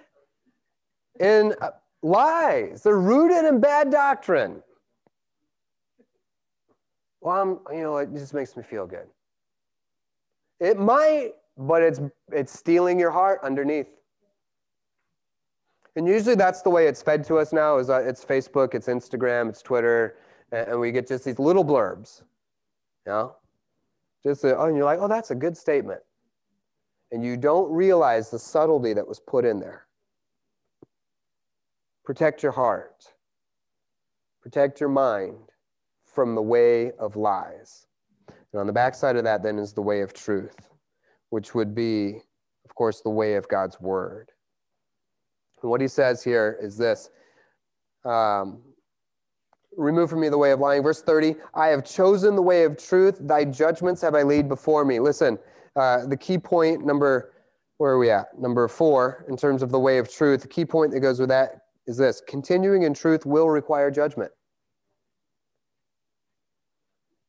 in 1.21 1.55
uh, 1.61 1.71
lies. 2.03 2.83
They're 2.83 2.99
rooted 2.99 3.45
in 3.45 3.61
bad 3.61 3.91
doctrine. 3.91 4.63
Well, 7.21 7.61
I'm, 7.69 7.77
you 7.77 7.83
know, 7.83 7.97
it 7.99 8.13
just 8.13 8.35
makes 8.35 8.57
me 8.57 8.63
feel 8.63 8.87
good. 8.87 9.07
It 10.61 10.79
might 10.79 11.33
but 11.57 11.83
it's 11.83 12.01
it's 12.33 12.53
stealing 12.59 12.99
your 12.99 13.11
heart 13.11 13.41
underneath. 13.43 13.87
And 15.97 16.07
usually 16.09 16.35
that's 16.35 16.63
the 16.63 16.71
way 16.71 16.87
it's 16.87 17.03
fed 17.03 17.25
to 17.25 17.37
us 17.37 17.53
now 17.53 17.79
is 17.79 17.89
uh, 17.89 18.03
it's 18.03 18.25
Facebook, 18.25 18.75
it's 18.75 18.89
Instagram, 18.89 19.49
it's 19.49 19.63
Twitter, 19.63 20.17
and, 20.51 20.79
we 20.79 20.91
get 20.91 21.07
just 21.07 21.25
these 21.25 21.39
little 21.39 21.65
blurbs. 21.65 22.23
You 23.07 23.13
know? 23.13 23.37
Just 24.25 24.45
a, 24.45 24.57
oh, 24.57 24.67
and 24.67 24.77
you're 24.77 24.85
like, 24.85 24.99
oh, 25.01 25.09
that's 25.09 25.31
a 25.31 25.35
good 25.35 25.57
statement. 25.57 26.01
And 27.13 27.25
you 27.25 27.37
don't 27.37 27.71
realize 27.71 28.31
the 28.31 28.39
subtlety 28.39 28.93
that 28.95 29.07
was 29.07 29.21
put 29.21 29.45
in 29.45 29.61
there. 29.61 29.87
Protect 32.05 32.43
your 32.43 32.53
heart. 32.53 33.05
Protect 34.43 34.81
your 34.81 34.89
mind 34.89 35.37
from 36.05 36.35
the 36.35 36.43
way 36.43 36.93
of 36.99 37.17
lies. 37.17 37.87
And 38.53 38.61
on 38.61 38.67
the 38.67 38.73
backside 38.73 39.17
of 39.17 39.25
that, 39.25 39.43
then, 39.43 39.59
is 39.59 39.73
the 39.73 39.83
way 39.83 40.01
of 40.01 40.13
truth 40.13 40.71
which 41.35 41.53
would 41.53 41.75
be, 41.75 42.21
of 42.65 42.77
course, 42.77 43.01
the 43.01 43.11
way 43.11 43.35
of 43.35 43.49
God's 43.49 43.81
word. 43.81 44.31
And 45.65 45.71
what 45.71 45.81
he 45.81 45.89
says 45.89 46.23
here 46.23 46.59
is 46.61 46.77
this 46.77 47.09
um, 48.05 48.61
Remove 49.79 50.11
from 50.11 50.21
me 50.21 50.29
the 50.29 50.39
way 50.39 50.53
of 50.53 50.61
lying. 50.61 50.83
Verse 50.83 51.01
30 51.03 51.37
I 51.55 51.69
have 51.69 51.85
chosen 51.85 52.37
the 52.37 52.43
way 52.43 52.65
of 52.65 52.77
truth. 52.77 53.17
Thy 53.23 53.47
judgments 53.47 54.03
have 54.03 54.15
I 54.15 54.23
laid 54.23 54.47
before 54.47 54.85
me. 54.85 55.01
Listen, 55.01 55.39
uh, 55.75 56.07
the 56.07 56.19
key 56.19 56.37
point, 56.37 56.85
number, 56.85 57.33
where 57.79 57.93
are 57.93 57.99
we 57.99 58.11
at? 58.11 58.39
Number 58.39 58.69
four, 58.69 59.25
in 59.27 59.39
terms 59.39 59.63
of 59.63 59.71
the 59.71 59.79
way 59.79 59.97
of 59.97 60.13
truth, 60.13 60.43
the 60.43 60.49
key 60.49 60.67
point 60.67 60.93
that 60.93 61.01
goes 61.01 61.19
with 61.19 61.31
that 61.31 61.63
is 61.87 61.97
this 61.97 62.23
continuing 62.29 62.83
in 62.83 62.93
truth 62.93 63.25
will 63.25 63.49
require 63.49 63.91
judgment. 63.91 64.31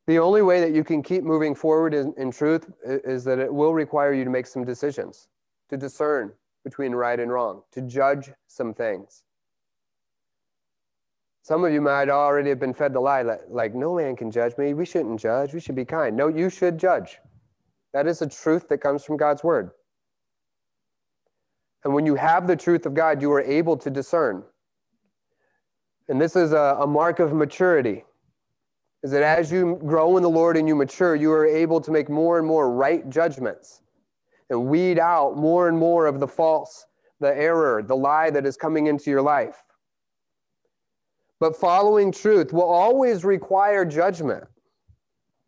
The 0.07 0.19
only 0.19 0.41
way 0.41 0.59
that 0.59 0.75
you 0.75 0.83
can 0.83 1.01
keep 1.01 1.23
moving 1.23 1.55
forward 1.55 1.93
in, 1.93 2.13
in 2.17 2.31
truth 2.31 2.69
is 2.85 3.23
that 3.23 3.39
it 3.39 3.51
will 3.51 3.73
require 3.73 4.13
you 4.13 4.25
to 4.25 4.29
make 4.29 4.45
some 4.45 4.65
decisions, 4.65 5.29
to 5.69 5.77
discern 5.77 6.33
between 6.65 6.93
right 6.93 7.19
and 7.19 7.31
wrong, 7.31 7.61
to 7.71 7.81
judge 7.81 8.31
some 8.47 8.73
things. 8.73 9.23
Some 11.43 11.63
of 11.63 11.71
you 11.71 11.79
might 11.79 12.09
already 12.09 12.49
have 12.49 12.59
been 12.59 12.73
fed 12.73 12.91
the 12.91 12.99
lie 12.99 13.21
like, 13.21 13.75
no 13.75 13.95
man 13.95 14.15
can 14.15 14.31
judge 14.31 14.57
me. 14.57 14.73
We 14.73 14.83
shouldn't 14.83 15.19
judge. 15.19 15.53
We 15.53 15.59
should 15.59 15.75
be 15.75 15.85
kind. 15.85 16.17
No, 16.17 16.27
you 16.27 16.49
should 16.49 16.79
judge. 16.79 17.19
That 17.93 18.07
is 18.07 18.23
a 18.23 18.27
truth 18.27 18.67
that 18.69 18.79
comes 18.79 19.05
from 19.05 19.15
God's 19.15 19.43
word. 19.43 19.69
And 21.83 21.93
when 21.93 22.07
you 22.07 22.15
have 22.15 22.47
the 22.47 22.55
truth 22.55 22.87
of 22.87 22.95
God, 22.95 23.21
you 23.21 23.31
are 23.31 23.41
able 23.41 23.77
to 23.77 23.91
discern. 23.91 24.43
And 26.09 26.19
this 26.19 26.35
is 26.35 26.51
a, 26.51 26.77
a 26.79 26.87
mark 26.87 27.19
of 27.19 27.31
maturity 27.31 28.03
is 29.03 29.11
that 29.11 29.21
as 29.21 29.51
you 29.51 29.79
grow 29.85 30.17
in 30.17 30.23
the 30.23 30.29
Lord 30.29 30.57
and 30.57 30.67
you 30.67 30.73
mature, 30.73 31.15
you 31.15 31.31
are 31.31 31.45
able 31.45 31.79
to 31.79 31.91
make 31.91 32.09
more 32.09 32.39
and 32.39 32.47
more 32.47 32.71
right 32.71 33.07
judgments 33.07 33.83
and 34.49 34.67
weed 34.67 34.99
out 34.99 35.37
more 35.37 35.67
and 35.67 35.77
more 35.77 36.05
of 36.05 36.19
the 36.19 36.27
false, 36.27 36.85
the 37.19 37.35
error, 37.35 37.83
the 37.83 37.95
lie 37.95 38.29
that 38.29 38.45
is 38.45 38.57
coming 38.57 38.87
into 38.87 39.09
your 39.09 39.21
life. 39.21 39.63
But 41.39 41.55
following 41.55 42.11
truth 42.11 42.53
will 42.53 42.69
always 42.69 43.25
require 43.25 43.85
judgment, 43.85 44.45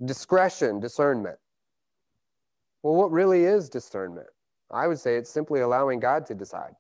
discretion, 0.06 0.80
discernment. 0.80 1.38
Well, 2.84 2.95
what 2.95 3.12
really 3.12 3.45
is 3.45 3.70
discernment? 3.70 4.28
I 4.70 4.88
would 4.88 5.00
say 5.00 5.16
it's 5.16 5.30
simply 5.30 5.62
allowing 5.62 6.00
God 6.00 6.26
to 6.26 6.36
decide 6.36 6.74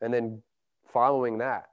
and 0.00 0.12
then 0.12 0.42
following 0.92 1.38
that 1.38 1.66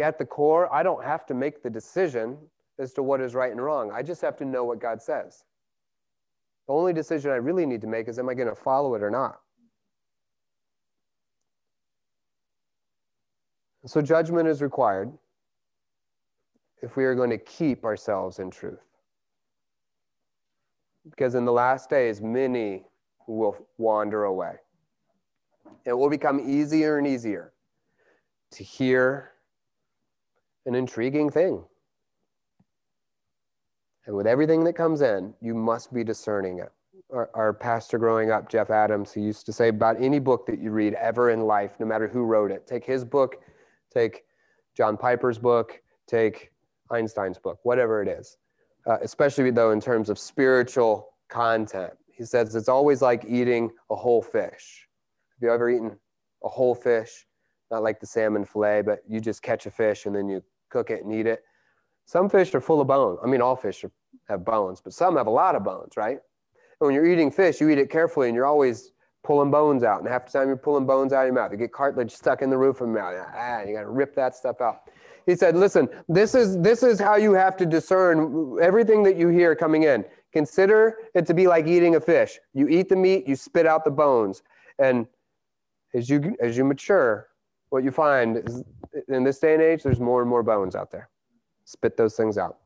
at 0.00 0.18
the 0.18 0.24
core, 0.24 0.72
I 0.72 0.82
don't 0.82 1.04
have 1.04 1.26
to 1.26 1.34
make 1.34 1.62
the 1.62 1.70
decision 1.70 2.38
as 2.78 2.92
to 2.94 3.02
what 3.02 3.20
is 3.20 3.34
right 3.34 3.50
and 3.50 3.62
wrong. 3.62 3.90
I 3.92 4.02
just 4.02 4.20
have 4.22 4.36
to 4.38 4.44
know 4.44 4.64
what 4.64 4.80
God 4.80 5.02
says. 5.02 5.44
The 6.70 6.76
only 6.76 6.92
decision 6.92 7.32
I 7.32 7.34
really 7.34 7.66
need 7.66 7.80
to 7.80 7.88
make 7.88 8.06
is 8.06 8.20
am 8.20 8.28
I 8.28 8.34
going 8.34 8.48
to 8.48 8.54
follow 8.54 8.94
it 8.94 9.02
or 9.02 9.10
not? 9.10 9.40
So, 13.86 14.00
judgment 14.00 14.46
is 14.46 14.62
required 14.62 15.10
if 16.80 16.96
we 16.96 17.04
are 17.06 17.16
going 17.16 17.30
to 17.30 17.38
keep 17.38 17.84
ourselves 17.84 18.38
in 18.38 18.52
truth. 18.52 18.78
Because 21.10 21.34
in 21.34 21.44
the 21.44 21.50
last 21.50 21.90
days, 21.90 22.20
many 22.20 22.84
will 23.26 23.56
wander 23.76 24.22
away. 24.22 24.54
It 25.84 25.92
will 25.92 26.08
become 26.08 26.38
easier 26.38 26.98
and 26.98 27.06
easier 27.06 27.52
to 28.52 28.62
hear 28.62 29.32
an 30.66 30.76
intriguing 30.76 31.30
thing. 31.30 31.64
And 34.10 34.16
with 34.16 34.26
everything 34.26 34.64
that 34.64 34.72
comes 34.72 35.02
in, 35.02 35.32
you 35.40 35.54
must 35.54 35.94
be 35.94 36.02
discerning 36.02 36.58
it. 36.58 36.72
Our, 37.12 37.30
our, 37.32 37.52
pastor 37.52 37.96
growing 37.96 38.32
up, 38.32 38.48
Jeff 38.48 38.68
Adams, 38.68 39.12
he 39.12 39.20
used 39.20 39.46
to 39.46 39.52
say 39.52 39.68
about 39.68 40.02
any 40.02 40.18
book 40.18 40.46
that 40.46 40.58
you 40.58 40.72
read 40.72 40.94
ever 40.94 41.30
in 41.30 41.42
life, 41.42 41.76
no 41.78 41.86
matter 41.86 42.08
who 42.08 42.24
wrote 42.24 42.50
it, 42.50 42.66
take 42.66 42.84
his 42.84 43.04
book, 43.04 43.36
take 43.94 44.24
John 44.76 44.96
Piper's 44.96 45.38
book, 45.38 45.80
take 46.08 46.50
Einstein's 46.90 47.38
book, 47.38 47.60
whatever 47.62 48.02
it 48.02 48.08
is, 48.08 48.36
uh, 48.88 48.96
especially 49.00 49.52
though 49.52 49.70
in 49.70 49.80
terms 49.80 50.10
of 50.10 50.18
spiritual 50.18 51.10
content. 51.28 51.92
He 52.08 52.24
says 52.24 52.56
it's 52.56 52.68
always 52.68 53.02
like 53.02 53.24
eating 53.28 53.70
a 53.90 53.94
whole 53.94 54.22
fish. 54.22 54.88
Have 55.36 55.46
you 55.46 55.54
ever 55.54 55.70
eaten 55.70 55.96
a 56.42 56.48
whole 56.48 56.74
fish? 56.74 57.26
Not 57.70 57.84
like 57.84 58.00
the 58.00 58.08
salmon 58.08 58.44
fillet, 58.44 58.82
but 58.82 59.04
you 59.08 59.20
just 59.20 59.40
catch 59.40 59.66
a 59.66 59.70
fish 59.70 60.06
and 60.06 60.16
then 60.16 60.28
you 60.28 60.42
cook 60.68 60.90
it 60.90 61.04
and 61.04 61.14
eat 61.14 61.28
it. 61.28 61.44
Some 62.06 62.28
fish 62.28 62.52
are 62.56 62.60
full 62.60 62.80
of 62.80 62.88
bone. 62.88 63.18
I 63.22 63.28
mean, 63.28 63.40
all 63.40 63.54
fish 63.54 63.84
are, 63.84 63.92
have 64.30 64.44
bones, 64.44 64.80
but 64.80 64.92
some 64.92 65.16
have 65.16 65.26
a 65.26 65.30
lot 65.30 65.54
of 65.54 65.64
bones, 65.64 65.96
right? 65.96 66.18
And 66.80 66.86
when 66.86 66.94
you're 66.94 67.06
eating 67.06 67.30
fish, 67.30 67.60
you 67.60 67.68
eat 67.68 67.78
it 67.78 67.90
carefully 67.90 68.28
and 68.28 68.34
you're 68.34 68.46
always 68.46 68.92
pulling 69.22 69.50
bones 69.50 69.82
out. 69.82 70.00
And 70.00 70.08
half 70.08 70.26
the 70.26 70.32
time 70.32 70.48
you're 70.48 70.56
pulling 70.56 70.86
bones 70.86 71.12
out 71.12 71.22
of 71.22 71.26
your 71.26 71.34
mouth. 71.34 71.52
You 71.52 71.58
get 71.58 71.72
cartilage 71.72 72.12
stuck 72.12 72.40
in 72.40 72.48
the 72.48 72.56
roof 72.56 72.80
of 72.80 72.88
your 72.88 72.96
mouth. 72.96 73.26
Ah, 73.34 73.62
you 73.62 73.74
got 73.74 73.82
to 73.82 73.90
rip 73.90 74.14
that 74.14 74.34
stuff 74.34 74.60
out. 74.62 74.90
He 75.26 75.36
said, 75.36 75.56
listen, 75.56 75.88
this 76.08 76.34
is, 76.34 76.58
this 76.58 76.82
is 76.82 76.98
how 76.98 77.16
you 77.16 77.34
have 77.34 77.56
to 77.58 77.66
discern 77.66 78.56
everything 78.62 79.02
that 79.02 79.16
you 79.16 79.28
hear 79.28 79.54
coming 79.54 79.82
in. 79.82 80.04
Consider 80.32 80.96
it 81.14 81.26
to 81.26 81.34
be 81.34 81.46
like 81.46 81.66
eating 81.66 81.96
a 81.96 82.00
fish. 82.00 82.38
You 82.54 82.68
eat 82.68 82.88
the 82.88 82.96
meat, 82.96 83.28
you 83.28 83.36
spit 83.36 83.66
out 83.66 83.84
the 83.84 83.90
bones. 83.90 84.42
And 84.78 85.06
as 85.92 86.08
you, 86.08 86.34
as 86.40 86.56
you 86.56 86.64
mature, 86.64 87.28
what 87.68 87.84
you 87.84 87.90
find 87.90 88.38
is 88.38 88.64
in 89.08 89.22
this 89.22 89.38
day 89.38 89.54
and 89.54 89.62
age, 89.62 89.82
there's 89.82 90.00
more 90.00 90.22
and 90.22 90.30
more 90.30 90.42
bones 90.42 90.74
out 90.74 90.90
there. 90.90 91.10
Spit 91.64 91.96
those 91.96 92.16
things 92.16 92.38
out. 92.38 92.59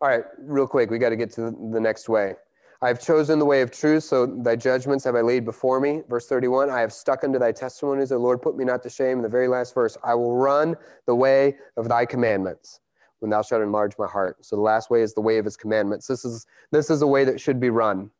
All 0.00 0.08
right, 0.08 0.24
real 0.38 0.66
quick, 0.68 0.90
we 0.90 0.98
got 0.98 1.08
to 1.08 1.16
get 1.16 1.30
to 1.32 1.50
the 1.72 1.80
next 1.80 2.08
way. 2.08 2.34
I 2.80 2.86
have 2.86 3.00
chosen 3.00 3.40
the 3.40 3.44
way 3.44 3.62
of 3.62 3.72
truth, 3.72 4.04
so 4.04 4.26
thy 4.26 4.54
judgments 4.54 5.02
have 5.04 5.16
I 5.16 5.20
laid 5.22 5.44
before 5.44 5.80
me. 5.80 6.02
Verse 6.08 6.28
31, 6.28 6.70
I 6.70 6.80
have 6.80 6.92
stuck 6.92 7.24
unto 7.24 7.36
thy 7.36 7.50
testimonies, 7.50 8.12
O 8.12 8.18
Lord, 8.18 8.40
put 8.40 8.56
me 8.56 8.64
not 8.64 8.84
to 8.84 8.90
shame. 8.90 9.18
In 9.18 9.22
the 9.22 9.28
very 9.28 9.48
last 9.48 9.74
verse, 9.74 9.96
I 10.04 10.14
will 10.14 10.36
run 10.36 10.76
the 11.06 11.16
way 11.16 11.56
of 11.76 11.88
thy 11.88 12.06
commandments 12.06 12.78
when 13.18 13.30
thou 13.30 13.42
shalt 13.42 13.62
enlarge 13.62 13.94
my 13.98 14.06
heart. 14.06 14.36
So 14.44 14.54
the 14.54 14.62
last 14.62 14.88
way 14.90 15.02
is 15.02 15.14
the 15.14 15.20
way 15.20 15.38
of 15.38 15.44
his 15.44 15.56
commandments. 15.56 16.06
This 16.06 16.24
is, 16.24 16.46
this 16.70 16.90
is 16.90 17.02
a 17.02 17.06
way 17.06 17.24
that 17.24 17.40
should 17.40 17.58
be 17.58 17.70
run. 17.70 18.12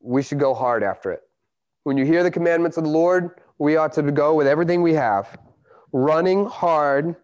We 0.00 0.20
should 0.24 0.40
go 0.40 0.52
hard 0.52 0.82
after 0.82 1.12
it. 1.12 1.20
When 1.84 1.96
you 1.96 2.04
hear 2.04 2.24
the 2.24 2.30
commandments 2.32 2.76
of 2.76 2.82
the 2.82 2.90
Lord, 2.90 3.40
we 3.58 3.76
ought 3.76 3.92
to 3.92 4.02
go 4.02 4.34
with 4.34 4.48
everything 4.48 4.82
we 4.82 4.94
have, 4.94 5.38
running 5.92 6.46
hard 6.46 7.14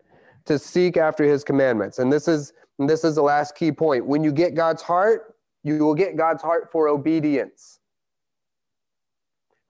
to 0.46 0.58
seek 0.58 0.96
after 0.96 1.24
his 1.24 1.44
commandments. 1.44 1.98
And 1.98 2.12
this 2.12 2.28
is 2.28 2.52
and 2.78 2.88
this 2.88 3.04
is 3.04 3.14
the 3.14 3.22
last 3.22 3.54
key 3.54 3.72
point. 3.72 4.06
When 4.06 4.22
you 4.22 4.32
get 4.32 4.54
God's 4.54 4.82
heart, 4.82 5.34
you 5.62 5.78
will 5.84 5.94
get 5.94 6.16
God's 6.16 6.42
heart 6.42 6.70
for 6.70 6.88
obedience. 6.88 7.80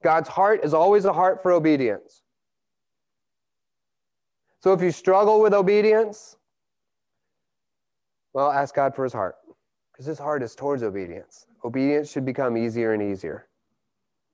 God's 0.02 0.28
heart 0.28 0.64
is 0.64 0.74
always 0.74 1.04
a 1.04 1.12
heart 1.12 1.42
for 1.42 1.52
obedience. 1.52 2.22
So 4.60 4.72
if 4.72 4.82
you 4.82 4.90
struggle 4.90 5.40
with 5.40 5.54
obedience, 5.54 6.36
well, 8.32 8.50
ask 8.50 8.74
God 8.74 8.94
for 8.94 9.04
his 9.04 9.12
heart 9.12 9.36
because 9.92 10.06
his 10.06 10.18
heart 10.18 10.42
is 10.42 10.54
towards 10.54 10.82
obedience. 10.82 11.46
Obedience 11.64 12.10
should 12.10 12.24
become 12.24 12.56
easier 12.56 12.92
and 12.92 13.02
easier. 13.02 13.46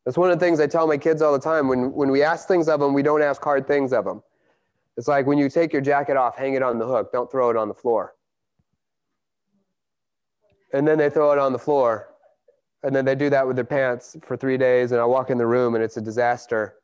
That's 0.04 0.18
one 0.18 0.30
of 0.30 0.40
the 0.40 0.44
things 0.44 0.58
I 0.58 0.66
tell 0.66 0.86
my 0.86 0.98
kids 0.98 1.22
all 1.22 1.32
the 1.32 1.38
time. 1.38 1.68
When, 1.68 1.92
when 1.92 2.10
we 2.10 2.22
ask 2.22 2.48
things 2.48 2.68
of 2.68 2.80
them, 2.80 2.94
we 2.94 3.02
don't 3.02 3.22
ask 3.22 3.42
hard 3.42 3.68
things 3.68 3.92
of 3.92 4.04
them. 4.04 4.22
It's 4.96 5.08
like 5.08 5.26
when 5.26 5.38
you 5.38 5.48
take 5.48 5.72
your 5.72 5.82
jacket 5.82 6.16
off, 6.16 6.36
hang 6.36 6.54
it 6.54 6.62
on 6.62 6.78
the 6.78 6.86
hook, 6.86 7.12
don't 7.12 7.30
throw 7.30 7.50
it 7.50 7.56
on 7.56 7.68
the 7.68 7.74
floor. 7.74 8.14
And 10.74 10.86
then 10.86 10.98
they 10.98 11.10
throw 11.10 11.32
it 11.32 11.38
on 11.38 11.52
the 11.52 11.58
floor 11.58 12.08
and 12.82 12.94
then 12.94 13.04
they 13.04 13.14
do 13.14 13.30
that 13.30 13.46
with 13.46 13.56
their 13.56 13.64
pants 13.64 14.16
for 14.22 14.36
three 14.36 14.56
days 14.56 14.90
and 14.90 15.00
i 15.00 15.04
walk 15.04 15.30
in 15.30 15.38
the 15.38 15.46
room 15.46 15.74
and 15.74 15.84
it's 15.84 15.96
a 15.96 16.00
disaster. 16.00 16.76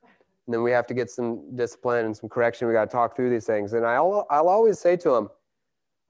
And 0.47 0.55
then 0.55 0.63
we 0.63 0.71
have 0.71 0.87
to 0.87 0.95
get 0.95 1.11
some 1.11 1.55
discipline 1.57 2.07
and 2.07 2.17
some 2.17 2.29
correction. 2.29 2.69
We 2.69 2.75
got 2.75 2.87
to 2.87 2.91
talk 2.91 3.15
through 3.15 3.31
these 3.31 3.45
things. 3.45 3.75
And 3.75 3.85
I'll, 3.85 4.27
I'll 4.31 4.49
always 4.49 4.79
say 4.79 4.97
to 4.97 5.11
them 5.11 5.29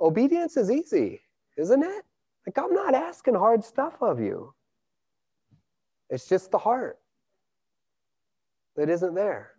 obedience 0.01 0.57
is 0.57 0.71
easy 0.71 1.21
isn't 1.59 1.83
it? 1.83 2.05
Like 2.47 2.57
i'm 2.59 2.73
not 2.73 2.95
asking 2.95 3.35
hard 3.35 3.63
stuff 3.63 3.95
of 4.01 4.21
you. 4.21 4.55
It's 6.09 6.27
just 6.27 6.51
the 6.51 6.59
heart 6.59 6.99
that 8.77 8.89
isn't 8.89 9.15
there 9.15 9.51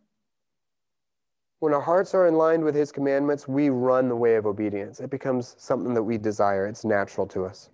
when 1.59 1.73
our 1.73 1.81
hearts 1.81 2.13
are 2.13 2.27
in 2.27 2.35
line 2.35 2.63
with 2.63 2.75
his 2.75 2.91
commandments 2.91 3.47
we 3.47 3.69
run 3.69 4.07
the 4.07 4.15
way 4.15 4.35
of 4.35 4.45
obedience 4.45 4.99
it 4.99 5.09
becomes 5.09 5.55
something 5.57 5.93
that 5.93 6.03
we 6.03 6.17
desire 6.17 6.67
it's 6.67 6.85
natural 6.85 7.27
to 7.27 7.45
us 7.45 7.69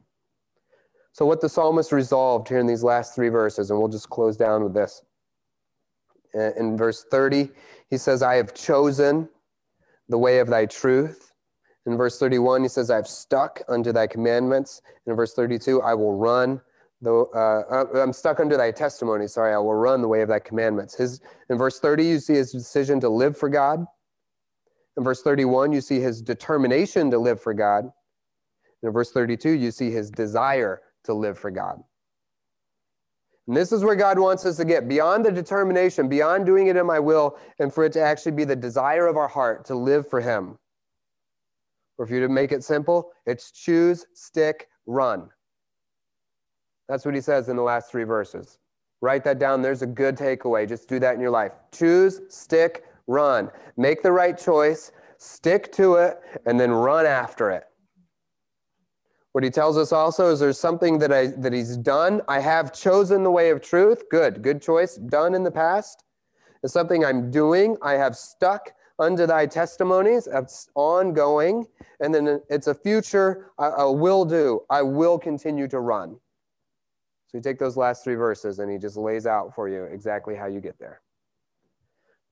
so, 1.16 1.26
what 1.26 1.40
the 1.40 1.48
psalmist 1.48 1.94
resolved 1.94 2.50
here 2.50 2.60
in 2.60 2.68
these 2.68 2.84
last 2.84 3.16
three 3.16 3.30
verses, 3.30 3.72
and 3.72 3.80
we'll 3.80 3.88
just 3.88 4.10
close 4.10 4.36
down 4.36 4.66
with 4.66 4.74
this. 4.74 5.02
Uh, 6.36 6.52
in 6.56 6.76
verse 6.76 7.06
30, 7.10 7.50
he 7.90 7.98
says, 7.98 8.22
I 8.22 8.36
have 8.36 8.54
chosen 8.54 9.30
the 10.10 10.18
way 10.18 10.40
of 10.40 10.50
thy 10.50 10.66
truth. 10.66 11.32
In 11.86 11.96
verse 11.96 12.20
31, 12.20 12.64
he 12.64 12.68
says, 12.68 12.92
I've 12.92 13.08
stuck 13.08 13.62
unto 13.70 13.94
thy 13.94 14.08
commandments. 14.08 14.82
In 15.08 15.16
verse 15.16 15.34
32, 15.34 15.82
I 15.84 15.94
will 15.94 16.18
run, 16.18 16.60
though 17.02 17.26
uh, 17.28 17.86
I'm 18.00 18.14
stuck 18.14 18.40
under 18.40 18.58
thy 18.58 18.72
testimony. 18.72 19.28
Sorry, 19.28 19.54
I 19.54 19.58
will 19.58 19.76
run 19.76 20.02
the 20.02 20.08
way 20.08 20.22
of 20.22 20.30
thy 20.30 20.40
commandments. 20.40 20.96
His, 20.96 21.22
in 21.50 21.58
verse 21.58 21.80
30, 21.80 22.06
you 22.06 22.20
see 22.20 22.34
his 22.34 22.52
decision 22.52 23.00
to 23.02 23.10
live 23.10 23.38
for 23.38 23.50
God. 23.50 23.86
In 24.98 25.04
verse 25.04 25.22
31, 25.22 25.72
you 25.72 25.82
see 25.82 26.00
his 26.00 26.22
determination 26.22 27.12
to 27.12 27.18
live 27.18 27.42
for 27.42 27.54
God. 27.54 27.92
In 28.84 28.92
verse 28.92 29.12
32, 29.12 29.50
you 29.52 29.72
see 29.72 29.92
his 29.92 30.10
desire 30.10 30.82
to 31.04 31.14
live 31.14 31.38
for 31.38 31.52
God. 31.52 31.82
And 33.48 33.56
this 33.56 33.72
is 33.72 33.84
where 33.84 33.96
God 33.96 34.18
wants 34.18 34.46
us 34.46 34.58
to 34.58 34.66
get 34.66 34.88
beyond 34.88 35.26
the 35.26 35.32
determination, 35.32 36.10
beyond 36.10 36.46
doing 36.46 36.68
it 36.68 36.78
in 36.78 36.86
my 36.86 37.00
will, 37.00 37.38
and 37.60 37.72
for 37.72 37.86
it 37.86 37.94
to 37.94 38.02
actually 38.02 38.32
be 38.32 38.44
the 38.44 38.56
desire 38.56 39.06
of 39.06 39.18
our 39.18 39.28
heart 39.28 39.66
to 39.66 39.76
live 39.76 40.10
for 40.10 40.20
Him. 40.20 40.58
Or 41.98 42.06
if 42.06 42.12
you 42.12 42.20
to 42.22 42.30
make 42.30 42.52
it 42.52 42.64
simple, 42.64 43.12
it's 43.26 43.52
choose, 43.52 44.06
stick, 44.14 44.68
run. 44.86 45.30
That's 46.88 47.06
what 47.06 47.16
he 47.16 47.22
says 47.22 47.50
in 47.50 47.56
the 47.56 47.64
last 47.64 47.92
three 47.92 48.04
verses. 48.04 48.60
Write 49.02 49.24
that 49.24 49.40
down. 49.40 49.62
There's 49.62 49.82
a 49.82 49.88
good 49.88 50.16
takeaway. 50.16 50.68
Just 50.68 50.88
do 50.88 51.00
that 51.00 51.16
in 51.16 51.22
your 51.22 51.32
life. 51.32 51.52
Choose, 51.72 52.22
stick, 52.30 52.86
run. 53.08 53.52
Make 53.78 54.02
the 54.02 54.12
right 54.12 54.38
choice, 54.38 54.92
stick 55.18 55.72
to 55.74 55.96
it, 55.96 56.20
and 56.46 56.60
then 56.60 56.72
run 56.72 57.06
after 57.06 57.52
it. 57.52 57.66
What 59.34 59.44
he 59.44 59.50
tells 59.50 59.78
us 59.78 59.92
also 59.92 60.32
is 60.32 60.40
there's 60.40 60.60
something 60.60 60.98
that 61.00 61.12
I 61.12 61.28
that 61.28 61.52
he's 61.52 61.76
done. 61.76 62.22
I 62.30 62.40
have 62.40 62.72
chosen 62.72 63.22
the 63.22 63.32
way 63.32 63.50
of 63.50 63.62
truth. 63.62 64.04
Good, 64.10 64.42
good 64.42 64.62
choice. 64.62 64.96
Done 64.96 65.36
in 65.36 65.44
the 65.44 65.52
past. 65.52 66.06
It's 66.64 66.72
something 66.72 67.04
I'm 67.04 67.32
doing. 67.32 67.76
I 67.82 67.94
have 67.94 68.16
stuck 68.16 68.72
unto 68.98 69.28
thy 69.28 69.46
testimonies. 69.46 70.28
It's 70.32 70.70
ongoing. 70.76 71.66
And 72.00 72.16
then 72.16 72.42
it's 72.50 72.68
a 72.68 72.74
future 72.74 73.52
I, 73.60 73.68
I 73.68 73.84
will 73.84 74.24
do. 74.24 74.62
I 74.70 74.82
will 74.82 75.20
continue 75.20 75.68
to 75.68 75.82
run. 75.82 76.18
You 77.36 77.42
take 77.42 77.60
those 77.60 77.76
last 77.76 78.06
three 78.06 78.16
verses 78.16 78.60
and 78.60 78.72
he 78.72 78.78
just 78.78 78.96
lays 78.96 79.26
out 79.26 79.54
for 79.54 79.68
you 79.68 79.84
exactly 79.84 80.36
how 80.36 80.46
you 80.46 80.62
get 80.62 80.80
there. 80.80 81.02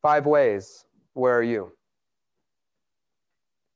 Five 0.02 0.26
ways. 0.26 0.86
Where 1.14 1.38
are 1.38 1.44
you? 1.44 1.74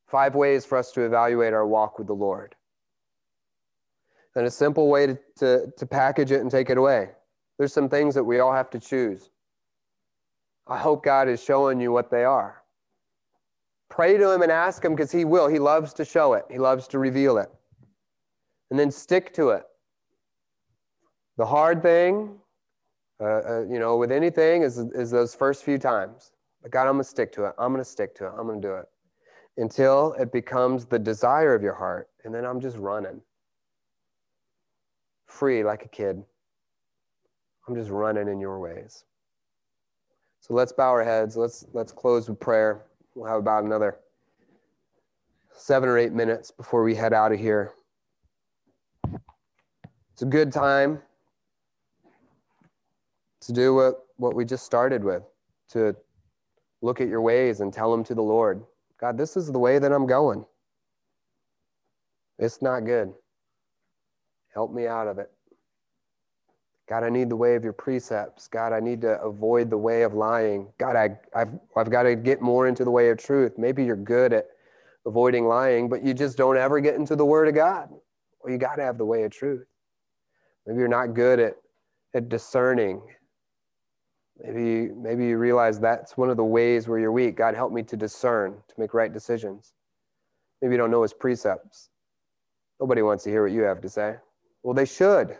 Five 0.07 0.35
ways 0.35 0.65
for 0.65 0.77
us 0.77 0.93
to 0.93 1.01
evaluate 1.01 1.53
our 1.53 1.67
walk 1.67 1.99
with 1.99 2.07
the 2.07 2.15
Lord 2.15 2.55
and 4.37 4.45
a 4.45 4.51
simple 4.51 4.87
way 4.87 5.07
to, 5.07 5.19
to, 5.39 5.67
to 5.75 5.85
package 5.85 6.31
it 6.31 6.39
and 6.39 6.49
take 6.49 6.69
it 6.69 6.77
away. 6.77 7.09
There's 7.57 7.73
some 7.73 7.89
things 7.89 8.15
that 8.15 8.23
we 8.23 8.39
all 8.39 8.53
have 8.53 8.69
to 8.69 8.79
choose. 8.79 9.29
I 10.65 10.77
hope 10.77 11.03
God 11.03 11.27
is 11.27 11.43
showing 11.43 11.81
you 11.81 11.91
what 11.91 12.09
they 12.09 12.23
are. 12.23 12.63
Pray 13.89 14.15
to 14.17 14.31
Him 14.31 14.43
and 14.43 14.51
ask 14.51 14.85
Him 14.85 14.95
because 14.95 15.11
He 15.11 15.25
will. 15.25 15.49
He 15.49 15.59
loves 15.59 15.91
to 15.95 16.05
show 16.05 16.33
it, 16.33 16.45
He 16.49 16.57
loves 16.57 16.87
to 16.89 16.99
reveal 16.99 17.37
it. 17.37 17.49
And 18.71 18.79
then 18.79 18.91
stick 18.91 19.33
to 19.33 19.49
it. 19.49 19.63
The 21.37 21.45
hard 21.45 21.81
thing, 21.81 22.35
uh, 23.19 23.23
uh, 23.23 23.65
you 23.69 23.79
know, 23.79 23.97
with 23.97 24.11
anything 24.11 24.63
is, 24.63 24.77
is 24.77 25.11
those 25.11 25.35
first 25.35 25.63
few 25.63 25.77
times. 25.77 26.31
But 26.61 26.71
God, 26.71 26.87
I'm 26.87 26.93
going 26.93 27.03
to 27.03 27.09
stick 27.09 27.31
to 27.33 27.45
it. 27.45 27.53
I'm 27.57 27.71
going 27.71 27.83
to 27.83 27.89
stick 27.89 28.15
to 28.15 28.25
it. 28.25 28.31
I'm 28.37 28.47
going 28.47 28.61
to 28.61 28.67
do 28.67 28.73
it 28.75 28.85
until 29.57 30.13
it 30.13 30.31
becomes 30.31 30.85
the 30.85 30.99
desire 30.99 31.53
of 31.53 31.61
your 31.61 31.73
heart. 31.75 32.09
And 32.23 32.33
then 32.33 32.45
I'm 32.45 32.59
just 32.59 32.77
running 32.77 33.21
free 35.27 35.63
like 35.63 35.85
a 35.85 35.87
kid. 35.87 36.23
I'm 37.67 37.75
just 37.75 37.89
running 37.89 38.27
in 38.27 38.39
your 38.39 38.59
ways. 38.59 39.03
So 40.39 40.53
let's 40.53 40.71
bow 40.71 40.89
our 40.89 41.03
heads. 41.03 41.35
Let's 41.35 41.65
let's 41.73 41.91
close 41.91 42.29
with 42.29 42.39
prayer. 42.39 42.85
We'll 43.15 43.29
have 43.29 43.39
about 43.39 43.63
another 43.63 43.99
seven 45.53 45.89
or 45.89 45.97
eight 45.97 46.13
minutes 46.13 46.51
before 46.51 46.83
we 46.83 46.95
head 46.95 47.13
out 47.13 47.31
of 47.31 47.39
here. 47.39 47.73
It's 50.13 50.21
a 50.21 50.25
good 50.25 50.51
time 50.51 51.01
to 53.41 53.53
do 53.53 53.73
what, 53.75 53.95
what 54.17 54.35
we 54.35 54.45
just 54.45 54.65
started 54.65 55.03
with, 55.03 55.23
to 55.69 55.95
look 56.81 57.01
at 57.01 57.07
your 57.07 57.21
ways 57.21 57.59
and 57.59 57.73
tell 57.73 57.91
them 57.91 58.03
to 58.05 58.15
the 58.15 58.21
Lord. 58.21 58.63
God, 58.99 59.17
this 59.17 59.37
is 59.37 59.51
the 59.51 59.59
way 59.59 59.79
that 59.79 59.91
I'm 59.91 60.07
going. 60.07 60.45
It's 62.39 62.61
not 62.61 62.81
good. 62.81 63.13
Help 64.53 64.73
me 64.73 64.87
out 64.87 65.07
of 65.07 65.19
it. 65.19 65.31
God, 66.89 67.03
I 67.03 67.09
need 67.09 67.29
the 67.29 67.35
way 67.35 67.55
of 67.55 67.63
your 67.63 67.73
precepts. 67.73 68.47
God, 68.47 68.71
I 68.71 68.79
need 68.79 69.01
to 69.01 69.21
avoid 69.21 69.69
the 69.69 69.77
way 69.77 70.03
of 70.03 70.13
lying. 70.13 70.67
God, 70.77 70.95
I, 70.95 71.09
I've, 71.35 71.49
I've 71.75 71.89
got 71.89 72.03
to 72.03 72.15
get 72.15 72.41
more 72.41 72.67
into 72.67 72.85
the 72.85 72.91
way 72.91 73.09
of 73.09 73.17
truth. 73.17 73.57
Maybe 73.57 73.83
you're 73.83 73.97
good 73.97 74.31
at 74.31 74.47
avoiding 75.05 75.47
lying, 75.47 75.89
but 75.89 76.03
you 76.03 76.13
just 76.13 76.37
don't 76.37 76.57
ever 76.57 76.79
get 76.79 76.95
into 76.95 77.15
the 77.15 77.25
word 77.25 77.49
of 77.49 77.55
God. 77.55 77.89
Well, 78.41 78.53
you 78.53 78.57
got 78.57 78.75
to 78.75 78.83
have 78.83 78.97
the 78.97 79.05
way 79.05 79.23
of 79.23 79.31
truth. 79.31 79.65
Maybe 80.65 80.79
you're 80.79 80.87
not 80.87 81.13
good 81.13 81.39
at, 81.39 81.55
at 82.13 82.29
discerning. 82.29 83.01
Maybe, 84.43 84.93
maybe 84.93 85.25
you 85.25 85.37
realize 85.37 85.79
that's 85.79 86.15
one 86.15 86.29
of 86.29 86.37
the 86.37 86.43
ways 86.43 86.87
where 86.87 86.99
you're 86.99 87.11
weak. 87.11 87.35
God, 87.35 87.55
help 87.55 87.71
me 87.71 87.81
to 87.83 87.97
discern, 87.97 88.53
to 88.67 88.79
make 88.79 88.93
right 88.93 89.11
decisions. 89.11 89.73
Maybe 90.61 90.73
you 90.73 90.77
don't 90.77 90.91
know 90.91 91.01
his 91.01 91.13
precepts. 91.13 91.89
Nobody 92.79 93.01
wants 93.01 93.23
to 93.23 93.31
hear 93.31 93.43
what 93.43 93.51
you 93.51 93.61
have 93.61 93.81
to 93.81 93.89
say. 93.89 94.15
Well, 94.61 94.75
they 94.75 94.85
should. 94.85 95.37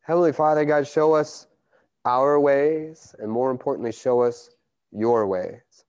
Heavenly 0.00 0.32
Father, 0.32 0.64
God, 0.64 0.86
show 0.86 1.14
us 1.14 1.46
our 2.04 2.40
ways, 2.40 3.14
and 3.20 3.30
more 3.30 3.50
importantly, 3.50 3.92
show 3.92 4.20
us 4.22 4.50
your 4.90 5.26
ways. 5.26 5.84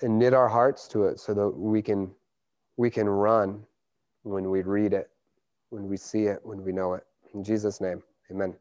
And 0.00 0.18
knit 0.18 0.34
our 0.34 0.48
hearts 0.48 0.88
to 0.88 1.04
it 1.04 1.20
so 1.20 1.32
that 1.34 1.48
we 1.48 1.80
can, 1.80 2.10
we 2.76 2.90
can 2.90 3.08
run 3.08 3.62
when 4.24 4.50
we 4.50 4.62
read 4.62 4.92
it, 4.92 5.10
when 5.70 5.88
we 5.88 5.96
see 5.96 6.24
it, 6.24 6.40
when 6.42 6.64
we 6.64 6.72
know 6.72 6.94
it. 6.94 7.04
In 7.34 7.44
Jesus' 7.44 7.80
name, 7.80 8.02
amen. 8.30 8.56